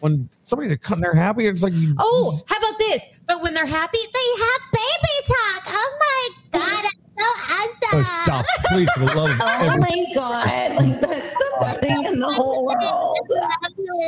when 0.00 0.28
somebody's 0.44 0.72
a 0.72 0.78
cunt 0.78 0.94
and 0.94 1.04
they're 1.04 1.14
happy, 1.14 1.46
it's 1.46 1.62
like 1.62 1.72
you 1.74 1.94
Oh, 1.98 2.38
how 2.48 2.56
about 2.56 2.78
this? 2.78 3.02
But 3.26 3.42
when 3.42 3.54
they're 3.54 3.66
happy, 3.66 3.98
they 3.98 4.44
have 4.44 4.60
baby 4.72 5.16
talk. 5.26 5.62
Oh 5.68 5.98
my 6.00 6.58
god, 6.58 6.84
it's 6.84 6.96
so 7.16 7.54
awesome. 7.54 7.98
oh, 7.98 8.20
stop, 8.22 8.46
please, 8.68 8.90
for 8.92 9.00
the 9.00 9.14
love 9.14 9.30
of 9.30 9.40
Oh 9.40 9.66
every, 9.66 9.80
my 9.80 10.04
god! 10.14 10.76
Like 10.76 11.00
that's 11.00 11.34
the 11.34 11.56
best 11.60 11.80
thing 11.80 12.04
in 12.04 12.18
the 12.20 12.32
whole 12.32 12.66
world. 12.66 13.18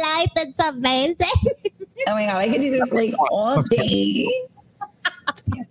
Life 0.03 0.31
is 0.39 0.67
amazing. 0.67 1.17
Oh 2.07 2.15
my 2.15 2.27
god, 2.27 2.37
I 2.37 2.49
could 2.49 2.61
do 2.61 2.71
this 2.71 2.93
like 2.93 3.15
all 3.31 3.63
day. 3.63 4.27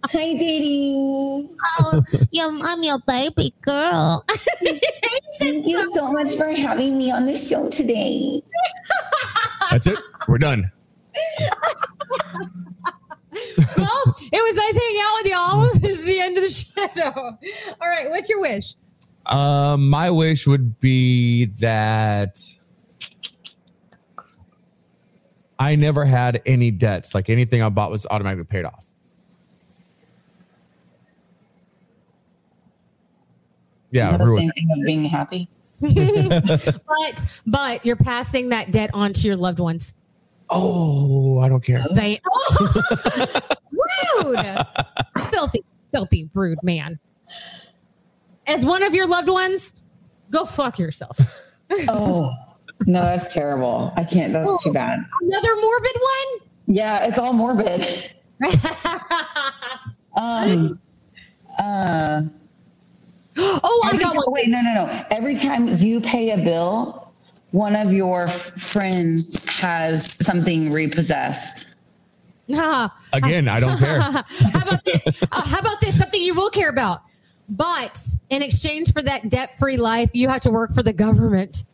Hi, 0.06 0.36
JD. 0.36 1.50
Oh, 1.80 2.02
your 2.32 2.52
mom, 2.52 2.84
your 2.84 3.00
baby 3.08 3.54
girl. 3.62 4.24
Thank 5.40 5.68
you 5.68 5.94
so 5.94 6.12
much 6.12 6.36
for 6.36 6.46
having 6.48 6.98
me 6.98 7.12
on 7.12 7.26
the 7.26 7.36
show 7.36 7.70
today. 7.70 8.42
That's 9.72 9.88
it. 9.88 10.00
We're 10.28 10.38
done. 10.38 10.70
well, 13.78 14.16
it 14.18 14.42
was 14.44 14.56
nice 14.56 14.78
hanging 14.78 15.02
out 15.02 15.14
with 15.24 15.32
y'all. 15.32 15.70
This 15.82 16.00
is 16.00 16.06
the 16.06 16.20
end 16.20 16.38
of 16.38 16.44
the 16.44 16.50
shadow. 16.50 17.14
All 17.82 17.90
right, 17.90 18.10
what's 18.10 18.30
your 18.30 18.42
wish? 18.42 18.76
Um, 19.26 19.90
my 19.90 20.10
wish 20.10 20.46
would 20.46 20.80
be 20.80 21.46
that 21.60 22.40
I 25.58 25.76
never 25.76 26.06
had 26.06 26.42
any 26.46 26.72
debts. 26.72 27.16
Like 27.16 27.30
anything 27.30 27.62
I 27.62 27.70
bought 27.70 27.92
was 27.92 28.06
automatically 28.10 28.46
paid 28.46 28.66
off. 28.66 28.86
Yeah, 33.92 34.16
the 34.18 34.38
same 34.38 34.52
thing 34.52 34.68
of 34.78 34.86
being 34.86 35.06
happy. 35.06 35.50
but 35.82 37.26
but 37.46 37.86
you're 37.86 37.96
passing 37.96 38.50
that 38.50 38.72
debt 38.72 38.92
on 38.94 39.14
to 39.14 39.28
your 39.28 39.36
loved 39.36 39.60
ones. 39.60 39.94
Oh, 40.50 41.40
I 41.40 41.50
don't 41.50 41.64
care. 41.64 41.84
They 41.94 42.22
rude, 44.22 44.66
filthy, 45.32 45.64
filthy, 45.92 46.30
rude 46.34 46.62
man. 46.62 47.00
As 48.48 48.66
one 48.66 48.84
of 48.84 48.94
your 48.94 49.08
loved 49.08 49.30
ones, 49.30 49.74
go 50.30 50.46
fuck 50.46 50.80
yourself. 50.80 51.18
Oh 51.88 52.30
no, 52.86 53.02
that's 53.02 53.34
terrible. 53.34 53.94
I 53.96 54.04
can't. 54.04 54.34
That's 54.34 54.62
too 54.62 54.74
bad. 54.74 55.00
Another 55.22 55.56
morbid 55.56 55.96
one. 55.96 56.50
Yeah, 56.68 57.06
it's 57.06 57.18
all 57.18 57.32
morbid. 57.32 58.14
Um. 60.16 60.80
Uh. 61.60 62.24
Oh, 63.38 63.82
I 63.86 63.90
Every 63.90 64.04
got 64.04 64.12
ti- 64.14 64.18
one. 64.18 64.26
wait, 64.28 64.48
no, 64.50 64.62
no, 64.62 64.86
no. 64.86 65.06
Every 65.12 65.36
time 65.36 65.76
you 65.78 66.02
pay 66.02 66.32
a 66.32 66.38
bill, 66.38 67.14
one 67.52 67.76
of 67.76 67.94
your 67.94 68.28
friends 68.28 69.44
has 69.50 70.16
something 70.26 70.72
repossessed. 70.72 71.76
Again, 73.14 73.48
I 73.48 73.60
don't 73.60 73.78
care. 73.78 74.00
how 74.02 74.10
about 74.20 74.84
this? 74.84 75.24
Uh, 75.32 75.42
how 75.46 75.60
about 75.60 75.80
this? 75.82 75.98
Something 75.98 76.22
you 76.22 76.34
will 76.34 76.50
care 76.50 76.70
about. 76.70 77.04
But 77.48 77.98
in 78.30 78.42
exchange 78.42 78.94
for 78.94 79.02
that 79.02 79.30
debt-free 79.30 79.78
life, 79.78 80.12
you 80.14 80.30
have 80.30 80.42
to 80.42 80.52
work 80.52 80.74
for 80.74 80.84
the 80.84 80.94
government. 80.94 81.66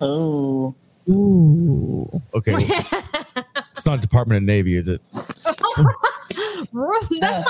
Oh. 0.00 0.74
Ooh. 1.08 2.08
Okay. 2.34 2.54
it's 3.70 3.86
not 3.86 4.00
Department 4.00 4.38
of 4.38 4.42
Navy, 4.44 4.72
is 4.72 4.88
it? 4.88 5.00
No, 6.72 6.92
I 6.92 7.44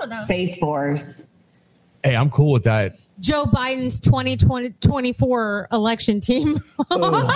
don't 0.00 0.08
know. 0.10 0.16
Space 0.22 0.58
Force. 0.58 1.28
Hey, 2.04 2.16
I'm 2.16 2.28
cool 2.28 2.52
with 2.52 2.64
that. 2.64 2.96
Joe 3.18 3.46
Biden's 3.46 3.98
2020 3.98 4.70
24 4.80 5.68
election 5.72 6.20
team. 6.20 6.58
Ooh. 6.92 7.28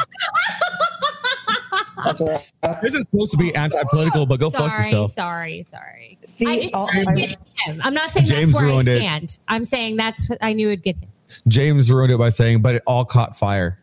That's 2.04 2.20
rough. 2.20 2.52
This 2.82 2.94
is 2.94 3.06
supposed 3.06 3.32
to 3.32 3.38
be 3.38 3.54
anti-political, 3.54 4.26
but 4.26 4.38
go 4.38 4.50
fuck 4.50 4.70
yourself. 4.70 5.12
sorry, 5.12 5.64
sorry. 5.64 6.18
I 6.22 6.26
See, 6.26 6.62
just 6.62 6.74
all, 6.74 6.86
started 6.86 7.08
I, 7.08 7.14
getting 7.14 7.36
him. 7.64 7.80
I'm 7.82 7.94
not 7.94 8.10
saying 8.10 8.26
James 8.26 8.50
that's 8.50 8.58
where 8.60 8.68
I 8.68 8.72
ruined 8.72 8.88
it. 8.88 8.96
stand. 8.98 9.38
I'm 9.48 9.64
saying 9.64 9.96
that's 9.96 10.28
what 10.28 10.38
I 10.42 10.52
knew 10.52 10.68
it'd 10.68 10.84
get 10.84 10.96
him. 10.96 11.08
James 11.48 11.90
ruined 11.90 12.12
it 12.12 12.18
by 12.18 12.28
saying, 12.28 12.62
but 12.62 12.76
it 12.76 12.82
all 12.86 13.04
caught 13.04 13.36
fire. 13.36 13.80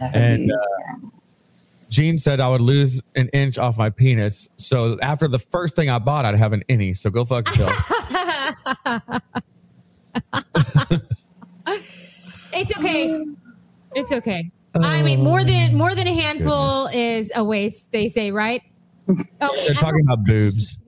And, 0.00 0.50
uh, 0.50 0.56
terrible. 0.86 1.13
Gene 1.94 2.18
said 2.18 2.40
I 2.40 2.48
would 2.48 2.60
lose 2.60 3.00
an 3.14 3.28
inch 3.28 3.56
off 3.56 3.78
my 3.78 3.88
penis. 3.88 4.48
So 4.56 4.98
after 5.00 5.28
the 5.28 5.38
first 5.38 5.76
thing 5.76 5.88
I 5.88 6.00
bought, 6.00 6.24
I'd 6.24 6.34
have 6.34 6.52
an 6.52 6.64
innie. 6.68 6.96
So 6.96 7.08
go 7.08 7.24
fuck 7.24 7.46
yourself. 7.56 7.92
it's 12.52 12.76
okay. 12.78 13.24
It's 13.94 14.12
okay. 14.12 14.50
I 14.74 15.02
mean, 15.04 15.22
more 15.22 15.44
than 15.44 15.70
oh, 15.74 15.76
more 15.76 15.94
than 15.94 16.08
a 16.08 16.12
handful 16.12 16.50
Oh, 16.52 16.86
Goodness. 16.90 17.26
is 17.28 17.32
a 17.36 17.44
waste. 17.44 17.92
They 17.92 18.08
say, 18.08 18.32
right? 18.32 18.60
Oh, 19.40 19.54
They're 19.66 19.74
talking 19.74 20.00
about 20.00 20.24
boobs. 20.24 20.78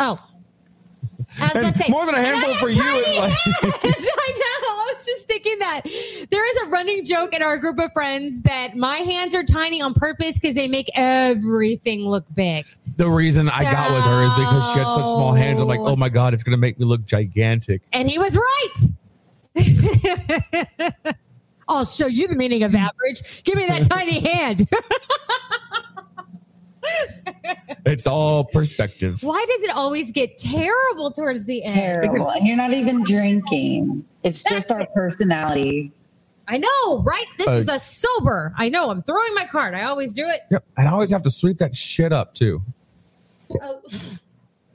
oh. 0.00 0.18
I 0.18 0.18
was 0.18 0.18
And 0.18 1.25
gonna 1.25 1.25
say 1.72 1.88
more 1.90 2.06
than 2.06 2.14
a 2.14 2.20
handful 2.22 2.54
for 2.54 2.68
you 2.70 2.82
like- 2.82 3.32
I 3.62 4.32
know. 4.32 4.68
I 4.68 4.92
was 4.94 5.04
just 5.06 5.26
thinking 5.28 5.58
that 5.58 5.80
there 6.30 6.50
is 6.50 6.62
a 6.66 6.68
running 6.70 7.04
joke 7.04 7.34
in 7.34 7.42
our 7.42 7.56
group 7.58 7.78
of 7.78 7.92
friends 7.92 8.40
that 8.42 8.76
my 8.76 8.96
hands 8.96 9.34
are 9.34 9.44
tiny 9.44 9.80
on 9.82 9.94
purpose 9.94 10.38
because 10.38 10.54
they 10.54 10.68
make 10.68 10.90
everything 10.94 12.00
look 12.06 12.24
big. 12.34 12.66
The 12.96 13.08
reason 13.08 13.48
I 13.48 13.62
got 13.64 13.92
with 13.92 14.02
her 14.04 14.22
is 14.24 14.32
because 14.34 14.72
she 14.72 14.78
had 14.78 14.88
such 14.88 15.04
small 15.04 15.32
hands. 15.32 15.60
I'm 15.60 15.68
like, 15.68 15.80
oh 15.80 15.96
my 15.96 16.08
god, 16.08 16.32
it's 16.34 16.42
gonna 16.42 16.56
make 16.56 16.78
me 16.78 16.86
look 16.86 17.04
gigantic. 17.04 17.82
And 17.92 18.08
he 18.10 18.18
was 18.18 18.36
right. 18.36 18.74
I'll 21.68 21.84
show 21.84 22.06
you 22.06 22.28
the 22.28 22.36
meaning 22.36 22.62
of 22.62 22.74
average. 22.74 23.42
Give 23.44 23.56
me 23.56 23.66
that 23.66 23.84
tiny 23.88 24.20
hand. 24.20 24.68
It's 27.86 28.06
all 28.06 28.44
perspective. 28.44 29.22
Why 29.22 29.44
does 29.48 29.62
it 29.62 29.70
always 29.76 30.10
get 30.12 30.36
terrible 30.38 31.12
towards 31.12 31.46
the 31.46 31.62
end? 31.64 31.72
terrible. 31.72 32.30
And 32.30 32.46
you're 32.46 32.56
not 32.56 32.74
even 32.74 33.02
drinking. 33.04 34.04
It's 34.24 34.42
just 34.42 34.70
our 34.72 34.84
personality. 34.86 35.92
I 36.48 36.58
know, 36.58 37.02
right? 37.02 37.24
This 37.38 37.46
Uh, 37.48 37.52
is 37.52 37.68
a 37.68 37.78
sober. 37.78 38.52
I 38.56 38.68
know. 38.68 38.90
I'm 38.90 39.02
throwing 39.02 39.34
my 39.34 39.44
card. 39.46 39.74
I 39.74 39.84
always 39.84 40.12
do 40.12 40.26
it. 40.28 40.40
Yep. 40.50 40.64
And 40.76 40.88
I 40.88 40.90
always 40.92 41.10
have 41.10 41.22
to 41.24 41.30
sweep 41.30 41.58
that 41.58 41.74
shit 41.76 42.12
up 42.12 42.34
too. 42.34 42.62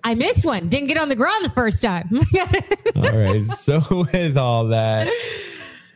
I 0.03 0.15
missed 0.15 0.45
one. 0.45 0.67
Didn't 0.69 0.87
get 0.87 0.97
on 0.97 1.09
the 1.09 1.15
ground 1.15 1.45
the 1.45 1.49
first 1.51 1.81
time. 1.81 2.09
All 2.95 3.11
right. 3.11 3.45
So 3.47 3.81
with 4.13 4.35
all 4.37 4.67
that, 4.69 5.07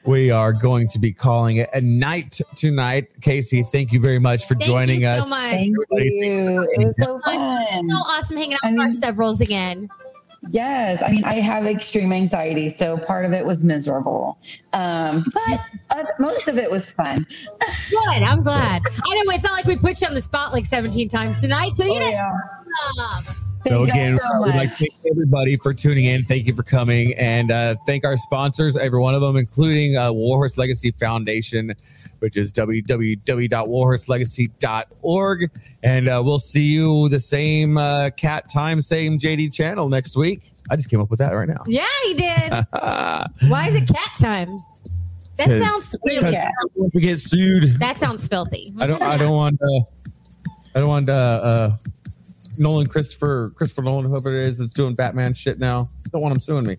we 0.05 0.31
are 0.31 0.53
going 0.53 0.87
to 0.89 0.99
be 0.99 1.11
calling 1.11 1.57
it 1.57 1.69
a 1.73 1.81
night 1.81 2.39
tonight. 2.55 3.07
Casey, 3.21 3.63
thank 3.63 3.91
you 3.91 3.99
very 3.99 4.19
much 4.19 4.45
for 4.47 4.55
Thank 4.55 4.65
joining 4.65 5.01
you 5.01 5.07
us. 5.07 5.23
so 5.23 5.29
much. 5.29 5.51
Thank 5.51 5.75
Everybody, 5.91 6.15
you. 6.27 6.69
It 6.77 6.85
was 6.85 6.97
so 7.01 7.19
fun. 7.21 7.89
So 7.89 7.95
awesome 7.95 8.37
hanging 8.37 8.53
out 8.53 8.59
I 8.63 8.71
with 8.71 8.79
our 8.79 8.85
mean- 8.85 8.91
severals 8.91 9.41
again. 9.41 9.89
Yes, 10.51 11.01
I 11.01 11.09
mean 11.09 11.23
I 11.23 11.35
have 11.35 11.65
extreme 11.65 12.11
anxiety, 12.13 12.69
so 12.69 12.97
part 12.99 13.25
of 13.25 13.33
it 13.33 13.43
was 13.43 13.63
miserable, 13.63 14.37
um, 14.73 15.25
but 15.33 15.59
uh, 15.89 16.03
most 16.19 16.47
of 16.47 16.59
it 16.59 16.69
was 16.69 16.91
fun. 16.93 17.25
Good. 17.89 18.21
I'm 18.21 18.41
glad. 18.43 18.83
I 18.85 19.23
know 19.23 19.31
it's 19.33 19.43
not 19.43 19.53
like 19.53 19.65
we 19.65 19.75
put 19.75 19.99
you 20.01 20.07
on 20.07 20.13
the 20.13 20.21
spot 20.21 20.53
like 20.53 20.67
17 20.67 21.09
times 21.09 21.41
tonight. 21.41 21.75
So 21.75 21.83
you 21.83 21.93
Oh, 21.95 21.99
know. 21.99 22.09
yeah. 22.09 22.31
So 23.67 23.83
again, 23.83 24.17
so 24.17 24.43
we'd 24.43 24.55
like 24.55 24.71
to 24.73 24.85
thank 24.85 24.93
everybody 25.11 25.57
for 25.57 25.73
tuning 25.73 26.05
in. 26.05 26.23
Thank 26.25 26.45
you 26.45 26.53
for 26.53 26.63
coming, 26.63 27.13
and 27.15 27.51
uh, 27.51 27.75
thank 27.85 28.05
our 28.05 28.15
sponsors, 28.17 28.77
every 28.77 28.99
one 28.99 29.15
of 29.15 29.21
them, 29.21 29.35
including 29.37 29.97
uh, 29.97 30.11
Warhorse 30.13 30.57
Legacy 30.57 30.91
Foundation, 30.91 31.73
which 32.19 32.37
is 32.37 32.51
www.warhorselegacy.org. 32.53 35.51
And 35.83 36.07
uh, 36.09 36.21
we'll 36.23 36.39
see 36.39 36.63
you 36.63 37.09
the 37.09 37.19
same 37.19 37.77
uh, 37.77 38.09
cat 38.11 38.49
time, 38.51 38.81
same 38.81 39.19
JD 39.19 39.53
channel 39.53 39.89
next 39.89 40.15
week. 40.15 40.51
I 40.69 40.75
just 40.75 40.89
came 40.89 41.01
up 41.01 41.09
with 41.09 41.19
that 41.19 41.31
right 41.33 41.47
now. 41.47 41.59
yeah, 41.67 41.85
he 42.05 42.13
did. 42.15 42.51
Why 42.71 43.65
is 43.67 43.75
it 43.75 43.87
cat 43.87 44.11
time? 44.19 44.57
That 45.37 45.61
sounds 45.61 45.95
Yeah. 46.05 46.49
we 46.77 47.01
get 47.01 47.19
sued. 47.19 47.77
That 47.79 47.97
sounds 47.97 48.25
filthy. 48.27 48.73
I 48.79 48.87
don't. 48.87 49.01
I 49.01 49.17
don't 49.17 49.35
want. 49.35 49.59
Uh, 49.61 49.81
I 50.73 50.79
don't 50.79 50.87
want. 50.87 51.09
Uh, 51.09 51.13
uh, 51.13 51.71
Nolan, 52.59 52.87
Christopher, 52.87 53.51
Christopher 53.55 53.83
Nolan, 53.83 54.05
whoever 54.05 54.31
it 54.31 54.47
is, 54.47 54.59
is 54.59 54.73
doing 54.73 54.95
Batman 54.95 55.33
shit 55.33 55.59
now. 55.59 55.87
Don't 56.11 56.21
want 56.21 56.33
him 56.33 56.39
suing 56.39 56.65
me 56.65 56.75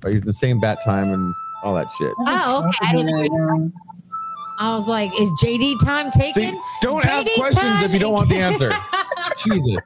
by 0.00 0.10
using 0.10 0.26
the 0.26 0.32
same 0.32 0.60
bat 0.60 0.78
time 0.84 1.12
and 1.12 1.34
all 1.62 1.74
that 1.74 1.90
shit. 1.98 2.12
Oh, 2.26 2.64
okay. 2.64 2.88
I 2.88 2.92
didn't 2.92 3.32
know. 3.32 3.72
I 4.58 4.74
was 4.74 4.86
like, 4.86 5.10
is 5.20 5.30
JD 5.42 5.84
time 5.84 6.10
taken? 6.10 6.32
See, 6.32 6.60
don't 6.80 7.04
ask 7.04 7.30
questions 7.34 7.82
if 7.82 7.92
you 7.92 7.98
don't 7.98 8.12
want 8.12 8.28
the 8.28 8.36
answer. 8.36 8.72
Jesus. 9.44 9.80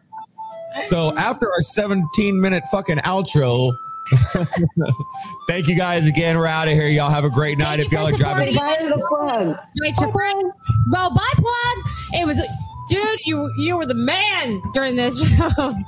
So 0.84 1.16
after 1.16 1.50
our 1.50 1.62
17 1.62 2.38
minute 2.38 2.64
fucking 2.70 2.98
outro, 2.98 3.72
thank 5.48 5.66
you 5.66 5.76
guys 5.76 6.06
again. 6.06 6.36
We're 6.36 6.46
out 6.46 6.68
of 6.68 6.74
here. 6.74 6.88
Y'all 6.88 7.10
have 7.10 7.24
a 7.24 7.30
great 7.30 7.58
night. 7.58 7.78
Thank 7.78 7.86
if 7.86 7.92
you 7.92 7.98
y'all 7.98 8.08
are 8.08 8.16
driving, 8.16 8.54
supporting. 8.54 8.78
Bye, 8.78 8.82
little 8.82 9.08
plug. 9.08 9.56
Wait, 9.80 10.00
your 10.00 10.12
friend. 10.12 10.52
Well, 10.92 11.10
bye, 11.10 11.32
plug. 11.34 11.86
It 12.12 12.26
was, 12.26 12.42
dude. 12.88 13.18
You 13.24 13.50
you 13.58 13.76
were 13.76 13.86
the 13.86 13.94
man 13.94 14.60
during 14.72 14.96
this 14.96 15.26
show. 15.36 15.74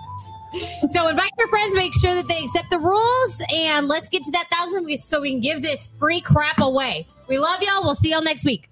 So 0.88 1.06
invite 1.08 1.30
your 1.38 1.46
friends. 1.48 1.74
Make 1.74 1.92
sure 1.94 2.14
that 2.14 2.26
they 2.26 2.42
accept 2.42 2.70
the 2.70 2.78
rules, 2.78 3.44
and 3.54 3.86
let's 3.86 4.08
get 4.08 4.22
to 4.22 4.30
that 4.30 4.46
thousand 4.50 4.88
so 4.98 5.20
we 5.20 5.30
can 5.30 5.40
give 5.40 5.60
this 5.60 5.94
free 5.98 6.22
crap 6.22 6.58
away. 6.60 7.06
We 7.28 7.38
love 7.38 7.60
y'all. 7.60 7.84
We'll 7.84 7.94
see 7.94 8.12
y'all 8.12 8.22
next 8.22 8.46
week. 8.46 8.70